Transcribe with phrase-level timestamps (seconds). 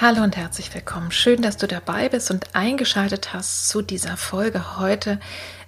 [0.00, 1.10] Hallo und herzlich willkommen.
[1.10, 5.18] Schön, dass du dabei bist und eingeschaltet hast zu dieser Folge heute.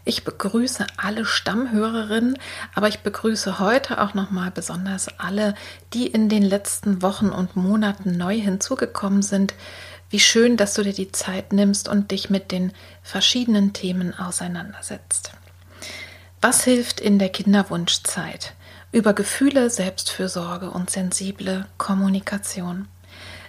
[0.04, 2.38] Ich begrüße alle Stammhörerinnen,
[2.72, 5.56] aber ich begrüße heute auch nochmal besonders alle,
[5.94, 9.52] die in den letzten Wochen und Monaten neu hinzugekommen sind.
[10.10, 15.32] Wie schön, dass du dir die Zeit nimmst und dich mit den verschiedenen Themen auseinandersetzt.
[16.40, 18.54] Was hilft in der Kinderwunschzeit?
[18.92, 22.86] Über Gefühle, Selbstfürsorge und sensible Kommunikation.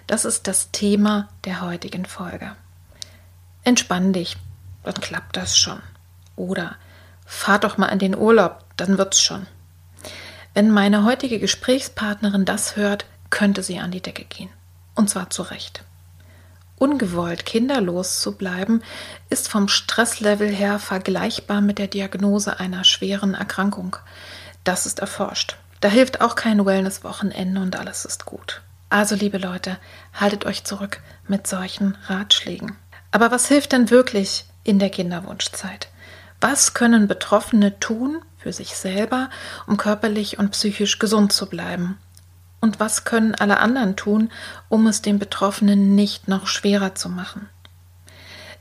[0.06, 2.52] Das ist das Thema der heutigen Folge.
[3.64, 4.36] Entspann dich,
[4.82, 5.80] dann klappt das schon.
[6.36, 6.76] Oder
[7.24, 9.46] fahr doch mal in den Urlaub, dann wird's schon.
[10.54, 14.50] Wenn meine heutige Gesprächspartnerin das hört, könnte sie an die Decke gehen.
[14.94, 15.84] Und zwar zu Recht.
[16.76, 18.82] Ungewollt kinderlos zu bleiben,
[19.30, 23.96] ist vom Stresslevel her vergleichbar mit der Diagnose einer schweren Erkrankung.
[24.64, 25.56] Das ist erforscht.
[25.80, 28.62] Da hilft auch kein Wellness-Wochenende und alles ist gut.
[28.92, 29.78] Also, liebe Leute,
[30.12, 32.76] haltet euch zurück mit solchen Ratschlägen.
[33.10, 35.88] Aber was hilft denn wirklich in der Kinderwunschzeit?
[36.42, 39.30] Was können Betroffene tun für sich selber,
[39.66, 41.96] um körperlich und psychisch gesund zu bleiben?
[42.60, 44.30] Und was können alle anderen tun,
[44.68, 47.48] um es den Betroffenen nicht noch schwerer zu machen?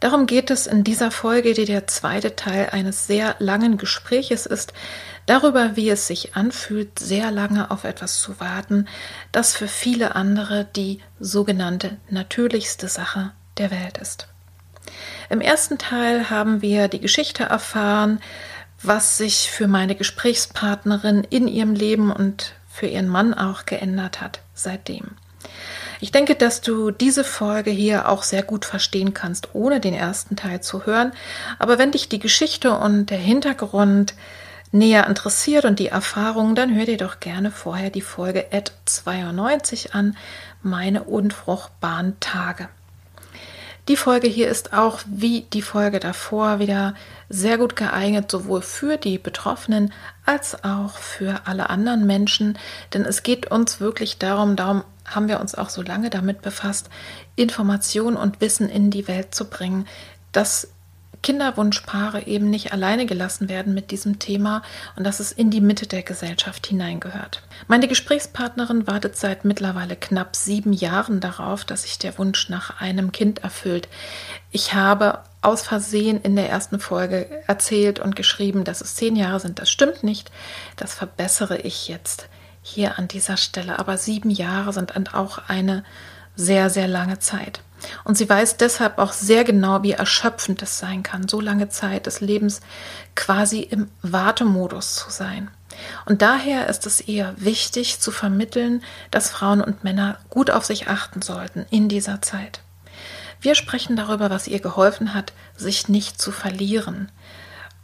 [0.02, 4.74] Darum geht es in dieser Folge, die der zweite Teil eines sehr langen Gespräches ist,
[5.28, 8.88] darüber, wie es sich anfühlt, sehr lange auf etwas zu warten,
[9.32, 14.28] das für viele andere die sogenannte natürlichste Sache der Welt ist.
[15.30, 18.20] Im ersten Teil haben wir die Geschichte erfahren,
[18.82, 24.42] was sich für meine Gesprächspartnerin in ihrem Leben und für ihren Mann auch geändert hat
[24.56, 25.12] seitdem.
[26.02, 30.36] Ich denke, dass du diese Folge hier auch sehr gut verstehen kannst, ohne den ersten
[30.36, 31.14] Teil zu hören.
[31.60, 34.16] Aber wenn dich die Geschichte und der Hintergrund
[34.72, 39.94] näher interessiert und die Erfahrung, dann hör dir doch gerne vorher die Folge Ad 92
[39.94, 40.18] an,
[40.64, 42.68] meine unfruchtbaren Tage.
[43.88, 46.96] Die Folge hier ist auch wie die Folge davor wieder
[47.30, 49.94] sehr gut geeignet, sowohl für die Betroffenen
[50.26, 52.58] als auch für alle anderen Menschen,
[52.94, 54.84] denn es geht uns wirklich darum, darum
[55.16, 56.90] haben wir uns auch so lange damit befasst,
[57.36, 59.88] Information und Wissen in die Welt zu bringen,
[60.32, 60.70] dass
[61.22, 64.64] Kinderwunschpaare eben nicht alleine gelassen werden mit diesem Thema
[64.96, 67.44] und dass es in die Mitte der Gesellschaft hineingehört.
[67.68, 73.12] Meine Gesprächspartnerin wartet seit mittlerweile knapp sieben Jahren darauf, dass sich der Wunsch nach einem
[73.12, 73.88] Kind erfüllt.
[74.50, 79.40] Ich habe aus Versehen in der ersten Folge erzählt und geschrieben, dass es zehn Jahre
[79.40, 79.60] sind.
[79.60, 80.32] Das stimmt nicht.
[80.76, 82.28] Das verbessere ich jetzt
[82.62, 83.80] hier an dieser Stelle.
[83.80, 85.84] Aber sieben Jahre sind auch eine
[86.36, 87.62] sehr, sehr lange Zeit.
[88.04, 92.06] Und sie weiß deshalb auch sehr genau, wie erschöpfend es sein kann, so lange Zeit
[92.06, 92.62] des Lebens
[93.16, 95.50] quasi im Wartemodus zu sein.
[96.06, 100.88] Und daher ist es eher wichtig zu vermitteln, dass Frauen und Männer gut auf sich
[100.88, 102.62] achten sollten in dieser Zeit.
[103.40, 107.12] Wir sprechen darüber, was ihr geholfen hat, sich nicht zu verlieren,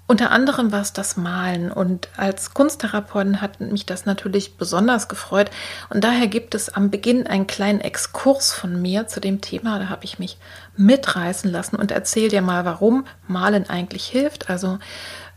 [0.07, 1.69] unter anderem war es das Malen.
[1.69, 5.51] Und als Kunsttherapeutin hat mich das natürlich besonders gefreut.
[5.89, 9.89] Und daher gibt es am Beginn einen kleinen Exkurs von mir zu dem Thema, da
[9.89, 10.37] habe ich mich
[10.77, 11.75] mitreißen lassen.
[11.75, 14.79] Und erzähle dir mal, warum Malen eigentlich hilft, also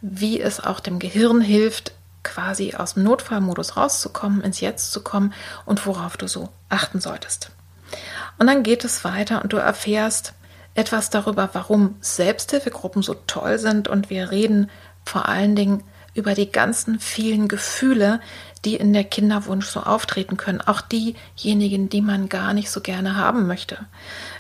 [0.01, 1.93] wie es auch dem Gehirn hilft,
[2.23, 5.33] quasi aus dem Notfallmodus rauszukommen, ins Jetzt zu kommen
[5.65, 7.51] und worauf du so achten solltest.
[8.39, 10.35] Und dann geht es weiter und du erfährst,
[10.75, 14.71] etwas darüber, warum Selbsthilfegruppen so toll sind und wir reden
[15.05, 15.83] vor allen Dingen
[16.15, 18.21] über die ganzen vielen Gefühle,
[18.65, 23.17] die in der Kinderwunsch so auftreten können, auch diejenigen, die man gar nicht so gerne
[23.17, 23.79] haben möchte.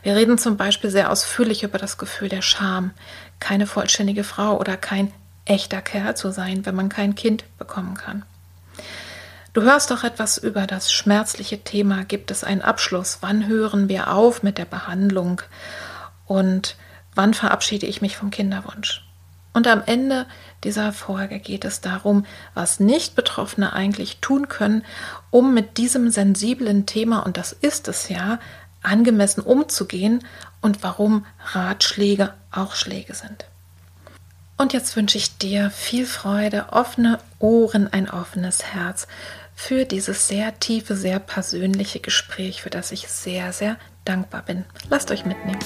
[0.03, 2.91] Wir reden zum Beispiel sehr ausführlich über das Gefühl der Scham,
[3.38, 5.12] keine vollständige Frau oder kein
[5.47, 8.25] echter Kerl zu sein, wenn man kein Kind bekommen kann.
[9.53, 12.05] Du hörst doch etwas über das schmerzliche Thema.
[12.05, 13.19] Gibt es einen Abschluss?
[13.21, 15.43] Wann hören wir auf mit der Behandlung?
[16.31, 16.77] Und
[17.17, 19.05] wann verabschiede ich mich vom Kinderwunsch?
[19.53, 20.27] Und am Ende
[20.62, 22.25] dieser Folge geht es darum,
[22.55, 24.85] was Nicht-Betroffene eigentlich tun können,
[25.31, 28.38] um mit diesem sensiblen Thema, und das ist es ja,
[28.81, 30.25] angemessen umzugehen
[30.61, 33.47] und warum Ratschläge auch Schläge sind.
[34.56, 39.09] Und jetzt wünsche ich dir viel Freude, offene Ohren, ein offenes Herz
[39.56, 44.65] für dieses sehr tiefe, sehr persönliche Gespräch, für das ich sehr, sehr dankbar bin.
[44.88, 45.59] Lasst euch mitnehmen.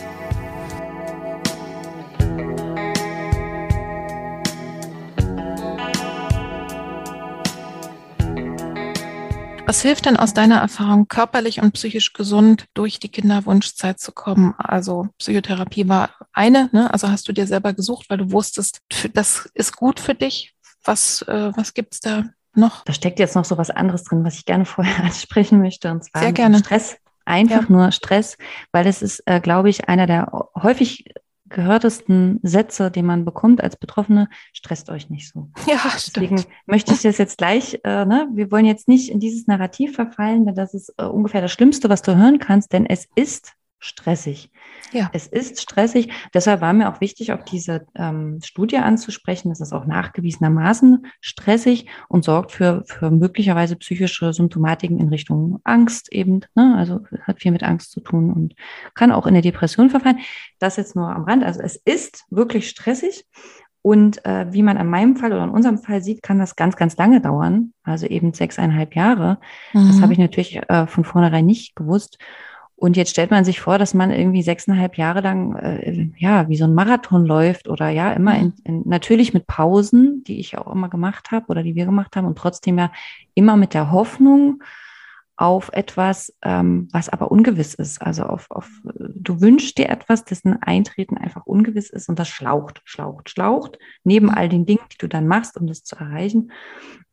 [9.66, 14.54] Was hilft denn aus deiner Erfahrung, körperlich und psychisch gesund durch die Kinderwunschzeit zu kommen?
[14.58, 16.92] Also Psychotherapie war eine, ne?
[16.92, 18.80] also hast du dir selber gesucht, weil du wusstest,
[19.14, 20.54] das ist gut für dich.
[20.84, 22.24] Was, äh, was gibt's da
[22.54, 22.84] noch?
[22.84, 26.04] Da steckt jetzt noch so was anderes drin, was ich gerne vorher ansprechen möchte, und
[26.04, 26.58] zwar Sehr gerne.
[26.58, 26.98] Stress.
[27.24, 27.66] Einfach ja.
[27.70, 28.36] nur Stress,
[28.70, 30.30] weil das ist, äh, glaube ich, einer der
[30.62, 31.06] häufig
[31.48, 35.50] gehörtesten Sätze, die man bekommt als Betroffene, stresst euch nicht so.
[35.66, 36.54] Ja, Deswegen stimmt.
[36.66, 40.46] möchte ich das jetzt gleich, äh, ne, wir wollen jetzt nicht in dieses Narrativ verfallen,
[40.46, 43.54] denn das ist äh, ungefähr das Schlimmste, was du hören kannst, denn es ist
[43.84, 44.50] stressig.
[44.92, 45.10] Ja.
[45.12, 46.10] Es ist stressig.
[46.32, 49.50] Deshalb war mir auch wichtig, auf diese ähm, Studie anzusprechen.
[49.50, 56.12] Das ist auch nachgewiesenermaßen stressig und sorgt für, für möglicherweise psychische Symptomatiken in Richtung Angst
[56.12, 56.40] eben.
[56.54, 56.74] Ne?
[56.76, 58.54] Also hat viel mit Angst zu tun und
[58.94, 60.20] kann auch in der Depression verfallen.
[60.58, 61.44] Das jetzt nur am Rand.
[61.44, 63.26] Also es ist wirklich stressig.
[63.82, 66.76] Und äh, wie man an meinem Fall oder in unserem Fall sieht, kann das ganz,
[66.76, 67.74] ganz lange dauern.
[67.82, 69.38] Also eben sechseinhalb Jahre.
[69.74, 69.88] Mhm.
[69.88, 72.16] Das habe ich natürlich äh, von vornherein nicht gewusst.
[72.84, 76.56] Und jetzt stellt man sich vor, dass man irgendwie sechseinhalb Jahre lang, äh, ja, wie
[76.58, 80.70] so ein Marathon läuft oder ja, immer in, in, natürlich mit Pausen, die ich auch
[80.70, 82.92] immer gemacht habe oder die wir gemacht haben und trotzdem ja
[83.32, 84.62] immer mit der Hoffnung
[85.34, 88.02] auf etwas, ähm, was aber ungewiss ist.
[88.02, 92.82] Also auf, auf, du wünschst dir etwas, dessen Eintreten einfach ungewiss ist und das schlaucht,
[92.84, 96.52] schlaucht, schlaucht, neben all den Dingen, die du dann machst, um das zu erreichen.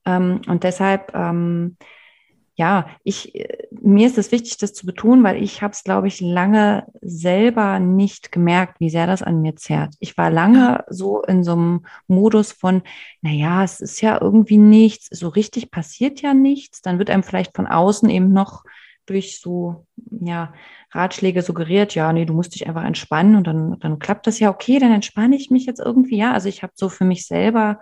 [0.05, 1.77] Ähm, und deshalb, ähm,
[2.55, 6.07] ja, ich, äh, mir ist es wichtig, das zu betonen, weil ich habe es, glaube
[6.07, 9.95] ich, lange selber nicht gemerkt, wie sehr das an mir zerrt.
[9.99, 12.81] Ich war lange so in so einem Modus von,
[13.21, 16.81] naja, es ist ja irgendwie nichts, so richtig passiert ja nichts.
[16.81, 18.63] Dann wird einem vielleicht von außen eben noch
[19.05, 19.85] durch so,
[20.21, 20.53] ja,
[20.91, 24.49] Ratschläge suggeriert, ja, nee, du musst dich einfach entspannen und dann, dann klappt das ja,
[24.49, 26.33] okay, dann entspanne ich mich jetzt irgendwie, ja.
[26.33, 27.79] Also ich habe so für mich selber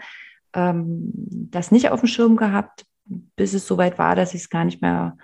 [0.54, 2.86] ähm, das nicht auf dem Schirm gehabt,
[3.36, 5.18] bis es soweit war, dass ich es gar nicht mehr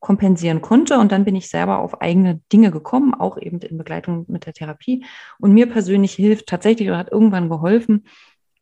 [0.00, 0.98] kompensieren konnte.
[0.98, 4.52] Und dann bin ich selber auf eigene Dinge gekommen, auch eben in Begleitung mit der
[4.52, 5.04] Therapie.
[5.38, 8.06] Und mir persönlich hilft tatsächlich oder hat irgendwann geholfen,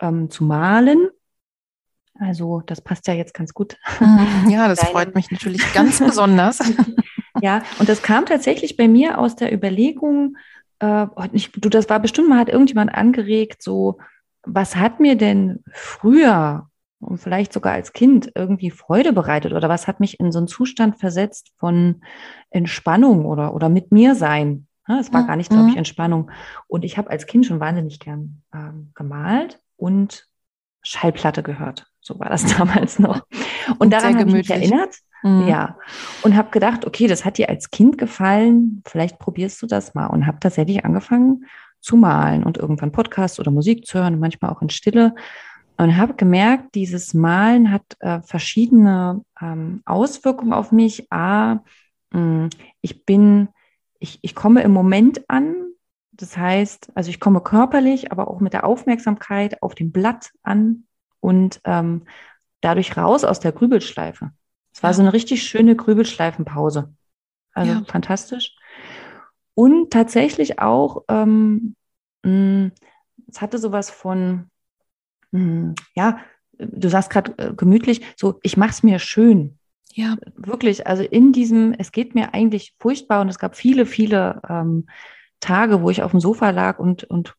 [0.00, 1.08] ähm, zu malen.
[2.18, 3.76] Also das passt ja jetzt ganz gut.
[4.00, 4.48] Mhm.
[4.48, 4.92] Ja, das Deine.
[4.92, 6.60] freut mich natürlich ganz besonders.
[7.42, 10.36] ja, und das kam tatsächlich bei mir aus der Überlegung,
[10.78, 13.98] äh, ich, du, das war bestimmt mal, hat irgendjemand angeregt, so,
[14.42, 16.68] was hat mir denn früher
[17.00, 20.48] und vielleicht sogar als Kind irgendwie Freude bereitet oder was hat mich in so einen
[20.48, 22.02] Zustand versetzt von
[22.50, 24.66] Entspannung oder, oder mit mir sein.
[24.88, 25.78] Es war gar nicht, glaube ich, mhm.
[25.78, 26.30] Entspannung.
[26.68, 30.28] Und ich habe als Kind schon wahnsinnig gern ähm, gemalt und
[30.82, 31.90] Schallplatte gehört.
[32.00, 33.26] So war das damals noch.
[33.78, 34.94] Und daran habe ich mich erinnert.
[35.24, 35.48] Mhm.
[35.48, 35.76] Ja.
[36.22, 38.82] Und habe gedacht, okay, das hat dir als Kind gefallen.
[38.86, 40.06] Vielleicht probierst du das mal.
[40.06, 41.46] Und habe tatsächlich angefangen
[41.80, 45.14] zu malen und irgendwann Podcast oder Musik zu hören, manchmal auch in Stille
[45.78, 51.10] und habe gemerkt, dieses Malen hat äh, verschiedene ähm, Auswirkungen auf mich.
[51.12, 51.60] A,
[52.10, 53.48] mh, mm, ich bin,
[53.98, 55.54] ich, ich komme im Moment an.
[56.12, 60.84] Das heißt, also ich komme körperlich, aber auch mit der Aufmerksamkeit auf dem Blatt an
[61.20, 62.04] und ähm,
[62.62, 64.30] dadurch raus aus der Grübelschleife.
[64.72, 64.94] Es war ja.
[64.94, 66.94] so eine richtig schöne Grübelschleifenpause.
[67.52, 67.84] Also ja.
[67.86, 68.56] fantastisch.
[69.54, 71.74] Und tatsächlich auch, ähm,
[72.22, 72.72] mh, mm,
[73.28, 74.50] es hatte sowas von,
[75.32, 76.18] ja,
[76.58, 79.58] du sagst gerade äh, gemütlich, so, ich mache es mir schön.
[79.92, 80.16] Ja.
[80.36, 84.86] Wirklich, also in diesem, es geht mir eigentlich furchtbar und es gab viele, viele ähm,
[85.40, 87.34] Tage, wo ich auf dem Sofa lag und, und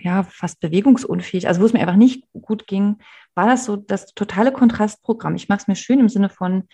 [0.00, 2.98] ja, fast bewegungsunfähig, also wo es mir einfach nicht gut ging,
[3.34, 5.34] war das so das totale Kontrastprogramm.
[5.34, 6.64] Ich mache es mir schön im Sinne von,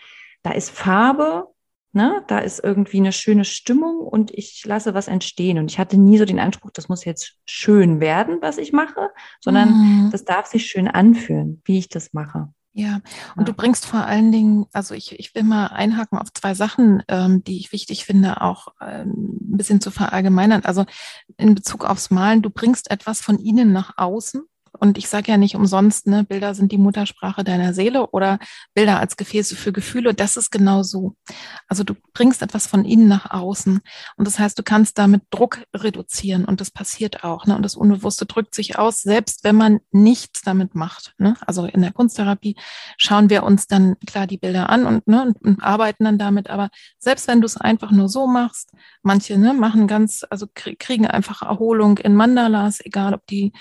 [0.43, 1.49] da ist Farbe,
[1.97, 2.23] Ne?
[2.27, 5.57] Da ist irgendwie eine schöne Stimmung und ich lasse was entstehen.
[5.57, 9.09] Und ich hatte nie so den Anspruch, das muss jetzt schön werden, was ich mache,
[9.41, 10.11] sondern mhm.
[10.13, 12.53] das darf sich schön anfühlen, wie ich das mache.
[12.75, 12.97] Ja,
[13.35, 13.45] und ja.
[13.45, 17.43] du bringst vor allen Dingen, also ich, ich will mal einhaken auf zwei Sachen, ähm,
[17.43, 20.67] die ich wichtig finde, auch ähm, ein bisschen zu verallgemeinern.
[20.67, 20.85] Also
[21.39, 24.43] in Bezug aufs Malen, du bringst etwas von ihnen nach außen
[24.77, 28.39] Und ich sage ja nicht umsonst, ne, Bilder sind die Muttersprache deiner Seele oder
[28.75, 30.15] Bilder als Gefäße für Gefühle.
[30.15, 31.15] Das ist genau so.
[31.69, 33.81] Also du bringst etwas von innen nach außen.
[34.17, 36.45] Und das heißt, du kannst damit Druck reduzieren.
[36.45, 37.47] Und das passiert auch.
[37.47, 37.57] Ne?
[37.57, 41.15] Und das Unbewusste drückt sich aus, selbst wenn man nichts damit macht.
[41.19, 41.37] Ne?
[41.47, 42.57] Also in der Kunsttherapie
[42.97, 46.51] schauen wir uns dann klar die Bilder an und, ne, und, und arbeiten dann damit.
[46.51, 51.07] Aber selbst wenn du es einfach nur so machst, manche ne, machen ganz, also kriegen
[51.07, 53.53] einfach Erholung in Mandalas, egal ob die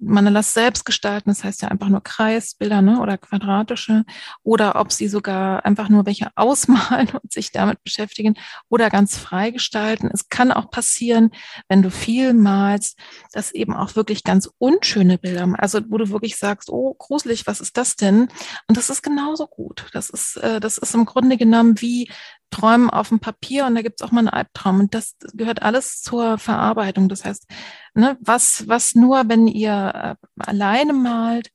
[0.00, 4.04] man das selbst gestalten, das heißt ja einfach nur Kreisbilder ne, oder quadratische,
[4.42, 8.34] oder ob sie sogar einfach nur welche ausmalen und sich damit beschäftigen
[8.68, 10.10] oder ganz frei gestalten.
[10.12, 11.30] Es kann auch passieren,
[11.68, 12.98] wenn du viel malst,
[13.32, 17.60] dass eben auch wirklich ganz unschöne Bilder, also wo du wirklich sagst, oh, gruselig, was
[17.60, 18.28] ist das denn?
[18.68, 19.86] Und das ist genauso gut.
[19.92, 22.08] Das ist, äh, das ist im Grunde genommen wie
[22.52, 24.80] Träumen auf dem Papier und da gibt es auch mal einen Albtraum.
[24.80, 27.08] Und das gehört alles zur Verarbeitung.
[27.08, 27.46] Das heißt,
[27.94, 31.50] ne, was, was nur, wenn ihr äh, alleine malt,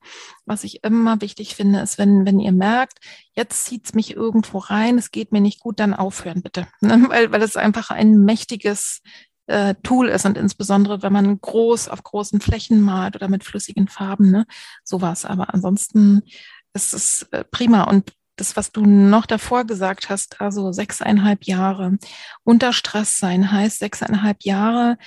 [0.45, 2.99] was ich immer wichtig finde, ist, wenn, wenn ihr merkt,
[3.33, 6.67] jetzt zieht's mich irgendwo rein, es geht mir nicht gut, dann aufhören bitte.
[6.81, 7.05] Ne?
[7.09, 9.01] Weil, weil es einfach ein mächtiges
[9.45, 13.87] äh, Tool ist und insbesondere, wenn man groß auf großen Flächen malt oder mit flüssigen
[13.87, 14.45] Farben, ne,
[14.83, 15.25] sowas.
[15.25, 16.23] Aber ansonsten
[16.73, 17.83] ist es äh, prima.
[17.83, 21.97] Und das, was du noch davor gesagt hast, also sechseinhalb Jahre
[22.43, 24.97] unter Stress sein heißt sechseinhalb Jahre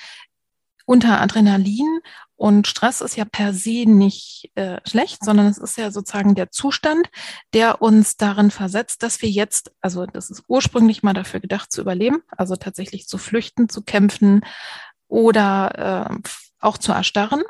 [0.84, 2.00] unter Adrenalin.
[2.34, 6.50] Und Stress ist ja per se nicht äh, schlecht, sondern es ist ja sozusagen der
[6.50, 7.08] Zustand,
[7.52, 11.82] der uns darin versetzt, dass wir jetzt, also das ist ursprünglich mal dafür gedacht zu
[11.82, 14.40] überleben, also tatsächlich zu flüchten, zu kämpfen
[15.06, 16.28] oder äh,
[16.60, 17.42] auch zu erstarren.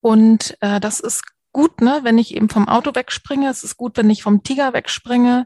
[0.00, 1.22] Und äh, das ist
[1.58, 3.50] gut, ne, wenn ich eben vom Auto wegspringe.
[3.50, 5.44] Es ist gut, wenn ich vom Tiger wegspringe.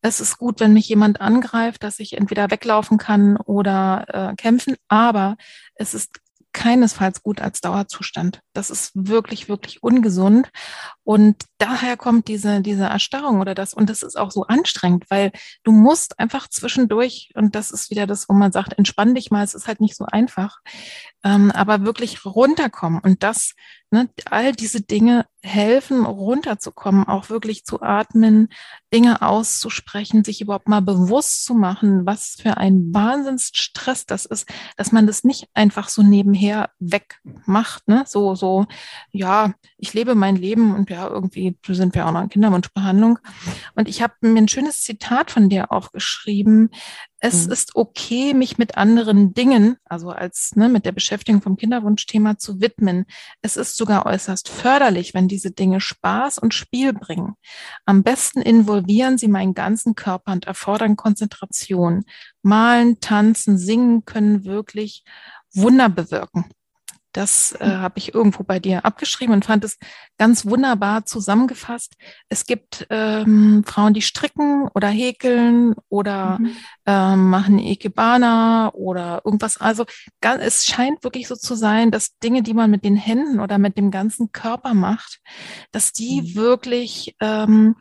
[0.00, 4.74] Es ist gut, wenn mich jemand angreift, dass ich entweder weglaufen kann oder äh, kämpfen.
[4.88, 5.36] Aber
[5.76, 6.18] es ist
[6.52, 8.40] keinesfalls gut als Dauerzustand.
[8.54, 10.50] Das ist wirklich, wirklich ungesund.
[11.04, 13.74] Und daher kommt diese, diese Erstarrung oder das.
[13.74, 15.32] Und das ist auch so anstrengend, weil
[15.64, 19.44] du musst einfach zwischendurch, und das ist wieder das, wo man sagt, entspann dich mal,
[19.44, 20.60] es ist halt nicht so einfach,
[21.24, 23.00] ähm, aber wirklich runterkommen.
[23.00, 23.54] Und das,
[23.90, 28.48] ne, all diese Dinge helfen, runterzukommen, auch wirklich zu atmen,
[28.92, 34.92] Dinge auszusprechen, sich überhaupt mal bewusst zu machen, was für ein Wahnsinnsstress das ist, dass
[34.92, 38.04] man das nicht einfach so nebenher wegmacht, ne?
[38.06, 38.66] So, so,
[39.10, 43.18] ja, ich lebe mein Leben und ja, irgendwie sind wir auch noch in Kinderwunschbehandlung.
[43.74, 46.70] Und ich habe mir ein schönes Zitat von dir aufgeschrieben.
[47.18, 47.52] Es mhm.
[47.52, 52.60] ist okay, mich mit anderen Dingen, also als ne, mit der Beschäftigung vom Kinderwunschthema zu
[52.60, 53.06] widmen.
[53.40, 57.34] Es ist sogar äußerst förderlich, wenn diese Dinge Spaß und Spiel bringen.
[57.86, 62.04] Am besten involvieren sie meinen ganzen Körper und erfordern Konzentration.
[62.42, 65.04] Malen, tanzen, singen können wirklich
[65.54, 66.46] Wunder bewirken.
[67.12, 69.78] Das äh, habe ich irgendwo bei dir abgeschrieben und fand es
[70.18, 71.94] ganz wunderbar zusammengefasst.
[72.28, 76.56] Es gibt ähm, Frauen, die stricken oder häkeln oder mhm.
[76.86, 79.58] ähm, machen Ikebana oder irgendwas.
[79.58, 79.84] Also
[80.20, 83.58] ganz, es scheint wirklich so zu sein, dass Dinge, die man mit den Händen oder
[83.58, 85.20] mit dem ganzen Körper macht,
[85.70, 86.34] dass die mhm.
[86.34, 87.76] wirklich ähm,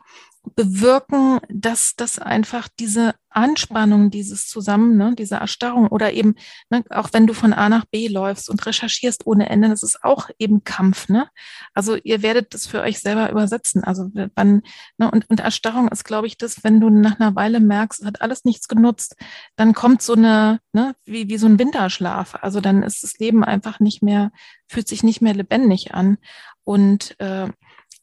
[0.56, 6.36] bewirken, dass das einfach diese Anspannung, dieses Zusammen, ne, diese Erstarrung oder eben,
[6.70, 10.04] ne, auch wenn du von A nach B läufst und recherchierst ohne Ende, das ist
[10.04, 11.30] auch eben Kampf, ne?
[11.74, 13.84] Also ihr werdet das für euch selber übersetzen.
[13.84, 14.64] Also wann,
[14.98, 18.08] ne, und, und Erstarrung ist, glaube ich, das, wenn du nach einer Weile merkst, es
[18.08, 19.16] hat alles nichts genutzt,
[19.56, 22.36] dann kommt so eine, ne, wie, wie so ein Winterschlaf.
[22.42, 24.32] Also dann ist das Leben einfach nicht mehr,
[24.68, 26.18] fühlt sich nicht mehr lebendig an.
[26.64, 27.48] Und äh,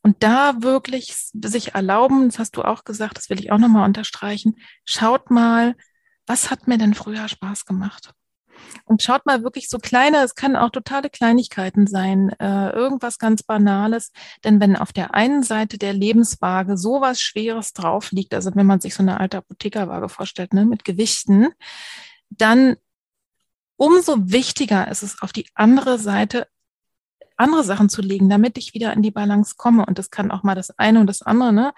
[0.02, 3.85] und da wirklich sich erlauben, das hast du auch gesagt, das will ich auch nochmal
[3.85, 5.75] unterstreichen, schaut mal,
[6.26, 8.12] was hat mir denn früher Spaß gemacht?
[8.85, 13.43] Und schaut mal wirklich so kleine, es kann auch totale Kleinigkeiten sein, äh, irgendwas ganz
[13.43, 14.12] Banales.
[14.45, 18.81] Denn wenn auf der einen Seite der Lebenswaage sowas Schweres drauf liegt, also wenn man
[18.81, 21.49] sich so eine alte Apothekerwaage vorstellt, ne, mit Gewichten,
[22.31, 22.76] dann
[23.76, 26.49] umso wichtiger ist es, auf die andere Seite
[27.38, 29.87] andere Sachen zu legen, damit ich wieder in die Balance komme.
[29.87, 31.52] Und das kann auch mal das eine und das andere.
[31.52, 31.73] Ne?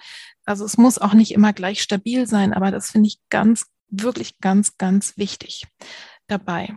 [0.44, 4.38] Also es muss auch nicht immer gleich stabil sein, aber das finde ich ganz, wirklich
[4.38, 5.66] ganz, ganz wichtig
[6.26, 6.76] dabei.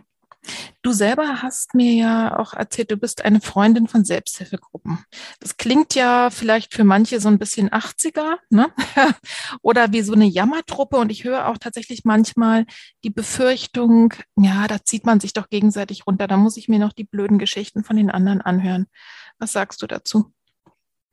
[0.82, 4.98] Du selber hast mir ja auch erzählt, du bist eine Freundin von Selbsthilfegruppen.
[5.40, 8.70] Das klingt ja vielleicht für manche so ein bisschen 80er, ne?
[9.62, 10.96] Oder wie so eine Jammertruppe.
[10.96, 12.66] Und ich höre auch tatsächlich manchmal
[13.02, 16.26] die Befürchtung, ja, da zieht man sich doch gegenseitig runter.
[16.26, 18.86] Da muss ich mir noch die blöden Geschichten von den anderen anhören.
[19.38, 20.32] Was sagst du dazu?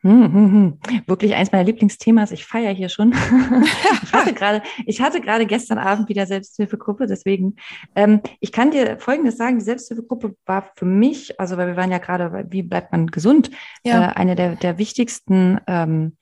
[0.04, 1.04] Hm, hm, hm.
[1.06, 2.32] Wirklich eins meiner Lieblingsthemas.
[2.32, 3.14] Ich feiere hier schon.
[4.04, 7.06] ich hatte gerade, ich hatte gerade gestern Abend wieder Selbsthilfegruppe.
[7.06, 7.56] Deswegen,
[7.96, 11.92] ähm, ich kann dir Folgendes sagen: Die Selbsthilfegruppe war für mich, also weil wir waren
[11.92, 13.52] ja gerade, wie bleibt man gesund,
[13.84, 14.10] ja.
[14.10, 16.18] äh, eine der, der wichtigsten, ähm,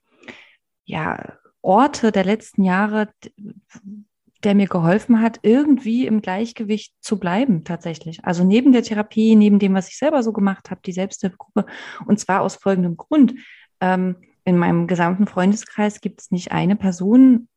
[0.86, 3.10] ja, Orte der letzten Jahre,
[4.44, 8.24] der mir geholfen hat, irgendwie im Gleichgewicht zu bleiben, tatsächlich.
[8.24, 11.66] Also neben der Therapie, neben dem, was ich selber so gemacht habe, die Selbsthilfegruppe.
[12.06, 13.36] Und zwar aus folgendem Grund.
[13.82, 17.48] Ähm, in meinem gesamten Freundeskreis gibt es nicht eine Person,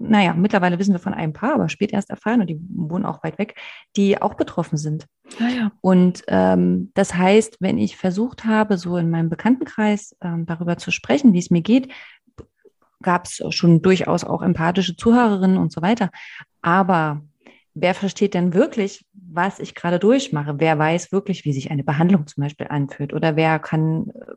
[0.00, 3.22] naja, mittlerweile wissen wir von einem Paar, aber spät erst erfahren und die wohnen auch
[3.24, 3.56] weit weg,
[3.96, 5.06] die auch betroffen sind.
[5.40, 5.72] Ah, ja.
[5.80, 10.90] Und ähm, das heißt, wenn ich versucht habe, so in meinem Bekanntenkreis ähm, darüber zu
[10.90, 11.92] sprechen, wie es mir geht,
[13.02, 16.10] gab es schon durchaus auch empathische Zuhörerinnen und so weiter.
[16.62, 17.22] Aber
[17.74, 20.56] wer versteht denn wirklich, was ich gerade durchmache?
[20.58, 23.12] Wer weiß wirklich, wie sich eine Behandlung zum Beispiel anfühlt?
[23.12, 24.32] Oder wer kann äh,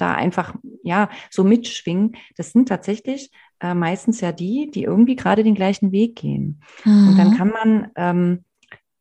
[0.00, 2.16] da einfach ja so mitschwingen?
[2.36, 3.30] Das sind tatsächlich
[3.60, 6.62] äh, meistens ja die, die irgendwie gerade den gleichen Weg gehen.
[6.84, 7.08] Mhm.
[7.08, 7.36] Und dann mhm.
[7.36, 8.44] kann man ähm,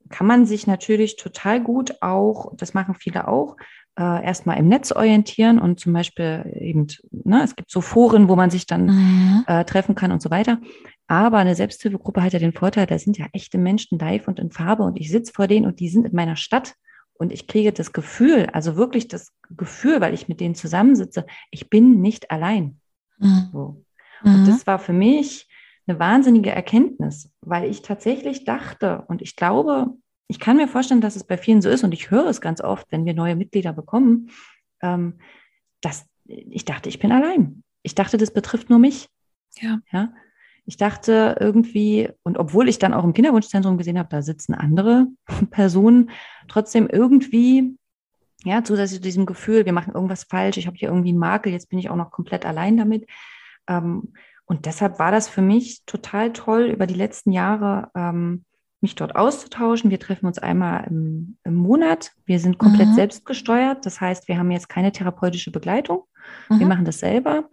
[0.10, 3.56] kann man sich natürlich total gut auch, das machen viele auch,
[3.98, 8.36] äh, erstmal im Netz orientieren und zum Beispiel eben, ne, es gibt so Foren, wo
[8.36, 9.44] man sich dann mhm.
[9.48, 10.60] äh, treffen kann und so weiter.
[11.08, 14.52] Aber eine Selbsthilfegruppe hat ja den Vorteil, da sind ja echte Menschen live und in
[14.52, 16.76] Farbe und ich sitze vor denen und die sind in meiner Stadt
[17.20, 21.70] und ich kriege das Gefühl, also wirklich das Gefühl, weil ich mit denen zusammensitze, ich
[21.70, 22.80] bin nicht allein.
[23.18, 23.50] Mhm.
[23.52, 23.86] So.
[24.24, 24.46] Und mhm.
[24.46, 25.48] das war für mich
[25.86, 29.88] eine wahnsinnige Erkenntnis, weil ich tatsächlich dachte und ich glaube,
[30.28, 32.62] ich kann mir vorstellen, dass es bei vielen so ist und ich höre es ganz
[32.62, 34.30] oft, wenn wir neue Mitglieder bekommen,
[34.82, 35.20] ähm,
[35.82, 37.64] dass ich dachte, ich bin allein.
[37.84, 39.10] Ich dachte, das betrifft nur mich.
[39.58, 39.80] Ja.
[39.92, 40.14] ja.
[40.66, 45.08] Ich dachte irgendwie, und obwohl ich dann auch im Kinderwunschzentrum gesehen habe, da sitzen andere
[45.52, 46.12] Personen,
[46.48, 47.78] trotzdem irgendwie,
[48.44, 51.52] ja, zusätzlich zu diesem Gefühl, wir machen irgendwas falsch, ich habe hier irgendwie einen Makel,
[51.52, 53.08] jetzt bin ich auch noch komplett allein damit.
[53.68, 54.14] Ähm,
[54.46, 58.46] und deshalb war das für mich total toll, über die letzten Jahre ähm,
[58.82, 59.92] mich dort auszutauschen.
[59.92, 62.12] Wir treffen uns einmal im, im Monat.
[62.26, 62.96] Wir sind komplett mhm.
[62.96, 63.86] selbstgesteuert.
[63.86, 66.04] Das heißt, wir haben jetzt keine therapeutische Begleitung.
[66.50, 66.60] Mhm.
[66.60, 67.50] Wir machen das selber.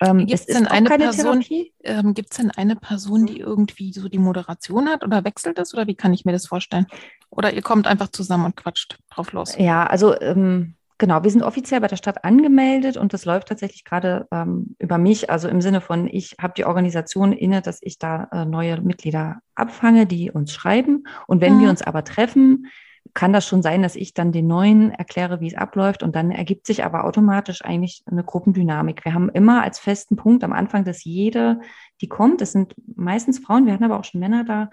[0.00, 1.44] Ähm, gibt es denn eine Person,
[1.84, 5.74] ähm, gibt es denn eine Person, die irgendwie so die Moderation hat oder wechselt das
[5.74, 6.86] oder wie kann ich mir das vorstellen?
[7.28, 9.56] Oder ihr kommt einfach zusammen und quatscht drauf los?
[9.58, 13.84] Ja, also ähm, Genau, wir sind offiziell bei der Stadt angemeldet und das läuft tatsächlich
[13.86, 17.98] gerade ähm, über mich, also im Sinne von, ich habe die Organisation inne, dass ich
[17.98, 21.04] da äh, neue Mitglieder abfange, die uns schreiben.
[21.26, 21.60] Und wenn mhm.
[21.60, 22.66] wir uns aber treffen,
[23.14, 26.30] kann das schon sein, dass ich dann den neuen erkläre, wie es abläuft und dann
[26.30, 29.04] ergibt sich aber automatisch eigentlich eine Gruppendynamik.
[29.04, 31.60] Wir haben immer als festen Punkt am Anfang, dass jede,
[32.00, 34.70] die kommt, das sind meistens Frauen, wir hatten aber auch schon Männer da,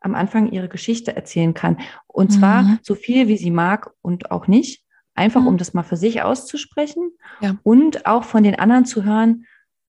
[0.00, 1.78] am Anfang ihre Geschichte erzählen kann.
[2.06, 2.78] Und zwar mhm.
[2.82, 4.84] so viel, wie sie mag und auch nicht
[5.18, 5.48] Einfach mhm.
[5.48, 7.10] um das mal für sich auszusprechen
[7.40, 7.56] ja.
[7.64, 9.46] und auch von den anderen zu hören,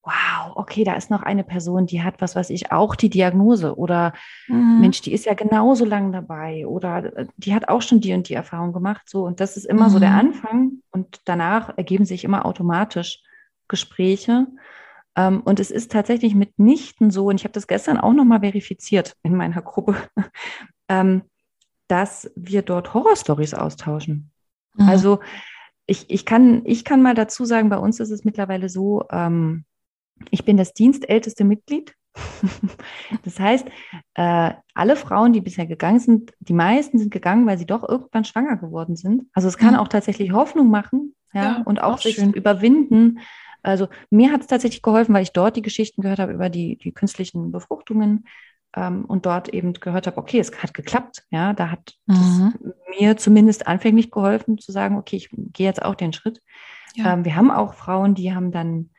[0.09, 3.77] wow, okay, da ist noch eine Person, die hat was weiß ich, auch die Diagnose
[3.77, 4.13] oder
[4.47, 4.79] mhm.
[4.81, 8.27] Mensch, die ist ja genauso lang dabei oder äh, die hat auch schon die und
[8.27, 9.03] die Erfahrung gemacht.
[9.07, 9.91] So, und das ist immer mhm.
[9.91, 10.19] so der mhm.
[10.19, 13.21] Anfang und danach ergeben sich immer automatisch
[13.67, 14.47] Gespräche.
[15.15, 19.15] Ähm, und es ist tatsächlich mitnichten so, und ich habe das gestern auch nochmal verifiziert
[19.23, 19.95] in meiner Gruppe,
[20.89, 21.23] ähm,
[21.87, 24.31] dass wir dort Horrorstories austauschen.
[24.75, 24.89] Mhm.
[24.89, 25.19] Also
[25.85, 29.65] ich, ich, kann, ich kann mal dazu sagen, bei uns ist es mittlerweile so, ähm,
[30.31, 31.95] ich bin das dienstälteste Mitglied.
[33.23, 33.67] das heißt,
[34.15, 38.25] äh, alle Frauen, die bisher gegangen sind, die meisten sind gegangen, weil sie doch irgendwann
[38.25, 39.23] schwanger geworden sind.
[39.33, 42.33] Also es kann auch tatsächlich Hoffnung machen ja, ja und auch, auch sich schön.
[42.33, 43.19] überwinden.
[43.61, 46.77] Also mir hat es tatsächlich geholfen, weil ich dort die Geschichten gehört habe über die,
[46.77, 48.25] die künstlichen Befruchtungen
[48.75, 51.23] ähm, und dort eben gehört habe, okay, es hat geklappt.
[51.29, 52.53] Ja, da hat mhm.
[52.97, 56.41] mir zumindest anfänglich geholfen zu sagen, okay, ich gehe jetzt auch den Schritt.
[56.95, 57.13] Ja.
[57.13, 58.91] Ähm, wir haben auch Frauen, die haben dann,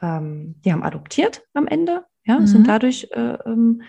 [0.00, 2.46] ähm, die haben adoptiert am Ende, ja, mhm.
[2.46, 3.82] sind dadurch äh, ähm,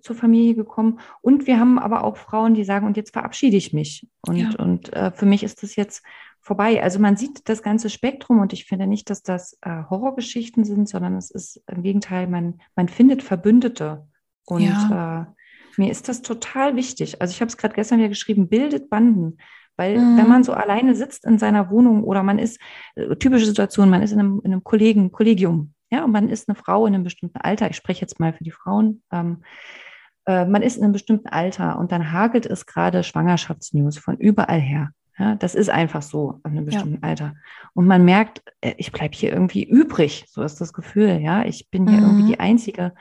[0.00, 1.00] zur Familie gekommen.
[1.20, 4.06] Und wir haben aber auch Frauen, die sagen, und jetzt verabschiede ich mich.
[4.26, 4.50] Und, ja.
[4.58, 6.04] und äh, für mich ist das jetzt
[6.40, 6.82] vorbei.
[6.82, 10.88] Also man sieht das ganze Spektrum und ich finde nicht, dass das äh, Horrorgeschichten sind,
[10.88, 14.06] sondern es ist im Gegenteil, man, man findet Verbündete.
[14.46, 15.22] Und ja.
[15.22, 17.20] äh, mir ist das total wichtig.
[17.20, 19.38] Also ich habe es gerade gestern wieder geschrieben, bildet Banden.
[19.78, 20.18] Weil mhm.
[20.18, 22.60] wenn man so alleine sitzt in seiner Wohnung oder man ist,
[22.96, 26.48] äh, typische Situation, man ist in einem, in einem Kollegen, Kollegium, ja, und man ist
[26.48, 29.42] eine Frau in einem bestimmten Alter, ich spreche jetzt mal für die Frauen, ähm,
[30.26, 34.60] äh, man ist in einem bestimmten Alter und dann hagelt es gerade Schwangerschaftsnews von überall
[34.60, 34.90] her.
[35.18, 37.08] Ja, das ist einfach so an einem bestimmten ja.
[37.08, 37.34] Alter.
[37.74, 41.70] Und man merkt, äh, ich bleibe hier irgendwie übrig, so ist das Gefühl, ja, ich
[41.70, 42.04] bin hier mhm.
[42.04, 42.92] irgendwie die Einzige.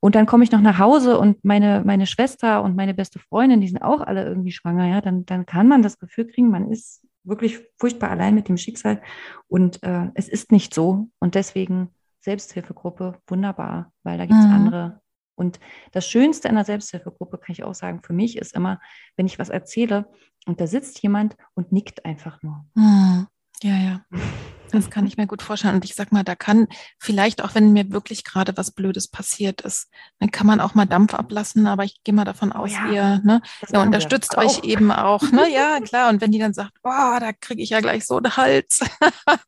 [0.00, 3.60] Und dann komme ich noch nach Hause und meine, meine Schwester und meine beste Freundin,
[3.60, 6.70] die sind auch alle irgendwie schwanger, ja, dann, dann kann man das Gefühl kriegen, man
[6.70, 9.02] ist wirklich furchtbar allein mit dem Schicksal.
[9.48, 11.08] Und äh, es ist nicht so.
[11.18, 14.52] Und deswegen Selbsthilfegruppe wunderbar, weil da gibt es mhm.
[14.52, 15.00] andere.
[15.34, 15.60] Und
[15.92, 18.80] das Schönste in der Selbsthilfegruppe, kann ich auch sagen, für mich ist immer,
[19.16, 20.08] wenn ich was erzähle
[20.46, 22.64] und da sitzt jemand und nickt einfach nur.
[22.74, 23.26] Mhm.
[23.62, 24.04] Ja, ja.
[24.72, 25.74] Das kann ich mir gut vorstellen.
[25.74, 29.60] Und ich sag mal, da kann vielleicht auch, wenn mir wirklich gerade was Blödes passiert
[29.62, 32.90] ist, dann kann man auch mal Dampf ablassen, aber ich gehe mal davon aus, ja,
[32.90, 33.40] ihr ne,
[33.72, 34.64] ihr unterstützt euch auch.
[34.64, 35.22] eben auch.
[35.32, 35.50] Ne?
[35.52, 36.10] Ja, klar.
[36.10, 38.80] Und wenn die dann sagt, boah, da kriege ich ja gleich so einen Hals.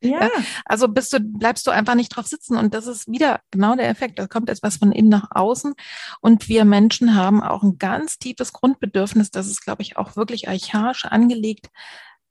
[0.03, 0.31] Ja.
[0.65, 2.57] also bist du, bleibst du einfach nicht drauf sitzen.
[2.57, 4.19] Und das ist wieder genau der Effekt.
[4.19, 5.75] Da kommt etwas von innen nach außen.
[6.21, 10.49] Und wir Menschen haben auch ein ganz tiefes Grundbedürfnis, das ist, glaube ich, auch wirklich
[10.49, 11.69] archaisch angelegt,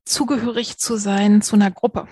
[0.06, 2.08] zugehörig zu sein zu einer Gruppe.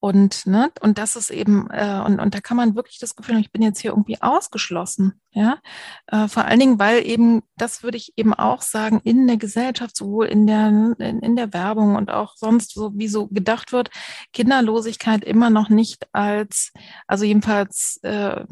[0.00, 3.34] Und, ne, und das ist eben, äh, und, und da kann man wirklich das Gefühl
[3.34, 5.20] haben, ich bin jetzt hier irgendwie ausgeschlossen.
[5.32, 5.58] Ja,
[6.06, 9.96] äh, vor allen Dingen, weil eben, das würde ich eben auch sagen, in der Gesellschaft,
[9.96, 13.90] sowohl in der, in, in der Werbung und auch sonst, so wie so gedacht wird,
[14.32, 16.72] Kinderlosigkeit immer noch nicht als,
[17.06, 18.44] also jedenfalls, äh,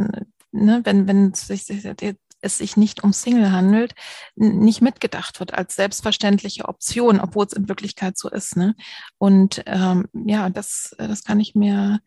[0.52, 1.64] ne, wenn, wenn sich
[2.40, 3.94] es sich nicht um Single handelt,
[4.36, 8.56] nicht mitgedacht wird als selbstverständliche Option, obwohl es in Wirklichkeit so ist.
[8.56, 8.74] Ne?
[9.18, 12.00] Und ähm, ja, das, das kann ich mir,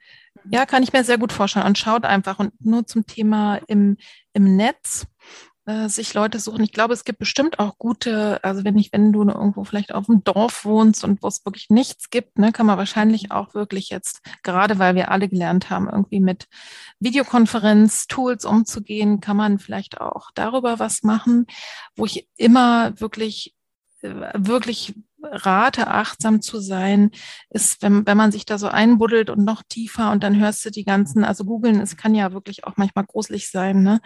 [0.49, 1.65] ja, kann ich mir sehr gut vorstellen.
[1.65, 3.97] Und schaut einfach und nur zum Thema im,
[4.33, 5.05] im Netz
[5.65, 6.63] äh, sich Leute suchen.
[6.63, 10.07] Ich glaube, es gibt bestimmt auch gute, also wenn ich, wenn du irgendwo vielleicht auf
[10.07, 13.89] dem Dorf wohnst und wo es wirklich nichts gibt, ne, kann man wahrscheinlich auch wirklich
[13.89, 16.47] jetzt, gerade weil wir alle gelernt haben, irgendwie mit
[16.99, 21.45] Videokonferenz-Tools umzugehen, kann man vielleicht auch darüber was machen,
[21.95, 23.55] wo ich immer wirklich
[24.01, 27.11] äh, wirklich rate, achtsam zu sein,
[27.49, 30.71] ist, wenn, wenn man sich da so einbuddelt und noch tiefer und dann hörst du
[30.71, 34.01] die ganzen, also googeln, es kann ja wirklich auch manchmal gruselig sein, ne?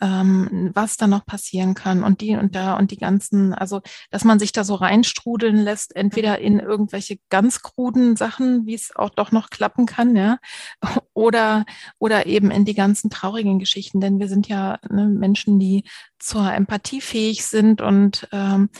[0.00, 4.24] ähm, was da noch passieren kann und die und da und die ganzen, also dass
[4.24, 9.10] man sich da so reinstrudeln lässt, entweder in irgendwelche ganz kruden Sachen, wie es auch
[9.10, 10.38] doch noch klappen kann, ja,
[11.12, 11.64] oder
[11.98, 15.84] oder eben in die ganzen traurigen Geschichten, denn wir sind ja ne, Menschen, die
[16.18, 18.70] zur Empathie fähig sind und ähm,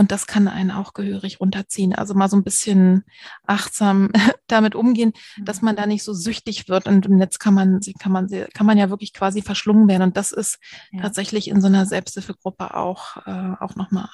[0.00, 1.92] und das kann einen auch gehörig runterziehen.
[1.92, 3.04] Also mal so ein bisschen
[3.46, 4.12] achtsam
[4.46, 6.86] damit umgehen, dass man da nicht so süchtig wird.
[6.86, 10.04] Und im Netz kann man, kann man, kann man ja wirklich quasi verschlungen werden.
[10.04, 10.60] Und das ist
[10.92, 11.02] ja.
[11.02, 14.08] tatsächlich in so einer Selbsthilfegruppe auch, äh, auch nochmal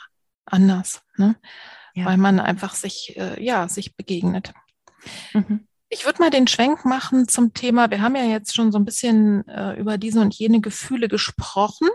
[0.47, 1.03] anders.
[1.19, 1.37] Ne?
[1.95, 2.07] Ja.
[2.07, 4.55] Weil man einfach sich, äh, ja, sich begegnet.
[5.35, 5.67] Mhm.
[5.91, 8.87] Ich würde mal den Schwenk machen zum Thema, wir haben ja jetzt schon so ein
[8.87, 11.89] bisschen äh, über diese und jene Gefühle gesprochen.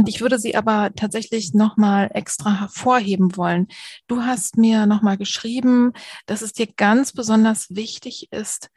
[0.00, 3.68] Und ich würde sie aber tatsächlich nochmal extra hervorheben wollen.
[4.06, 5.92] Du hast mir nochmal geschrieben,
[6.24, 8.70] dass es dir ganz besonders wichtig ist,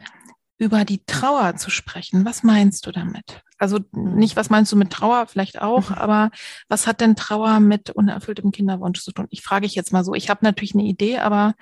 [0.57, 2.25] über die Trauer zu sprechen.
[2.25, 3.41] Was meinst du damit?
[3.57, 5.95] Also nicht, was meinst du mit Trauer, vielleicht auch, mhm.
[5.95, 6.29] aber
[6.67, 9.27] was hat denn Trauer mit unerfülltem Kinderwunsch zu tun?
[9.29, 10.15] Ich frage ich jetzt mal so.
[10.15, 11.55] Ich habe natürlich eine Idee, aber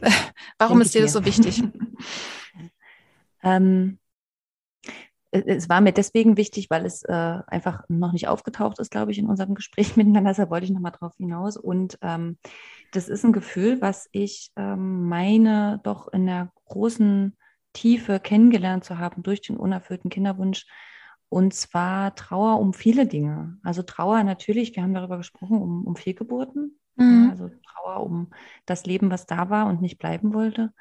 [0.56, 1.62] warum Denke ist dir das so wichtig?
[3.42, 3.98] ähm,
[5.32, 9.18] es war mir deswegen wichtig, weil es äh, einfach noch nicht aufgetaucht ist, glaube ich,
[9.18, 10.30] in unserem Gespräch miteinander.
[10.30, 11.56] Deshalb wollte ich nochmal drauf hinaus.
[11.56, 12.36] Und ähm,
[12.92, 17.36] das ist ein Gefühl, was ich ähm, meine, doch in der großen
[17.72, 20.66] Tiefe kennengelernt zu haben durch den unerfüllten Kinderwunsch.
[21.30, 23.58] Und zwar Trauer um viele Dinge.
[23.62, 26.78] Also Trauer natürlich, wir haben darüber gesprochen, um, um Fehlgeburten.
[26.96, 27.30] Mhm.
[27.30, 28.30] also Trauer um
[28.66, 30.74] das Leben, was da war und nicht bleiben wollte.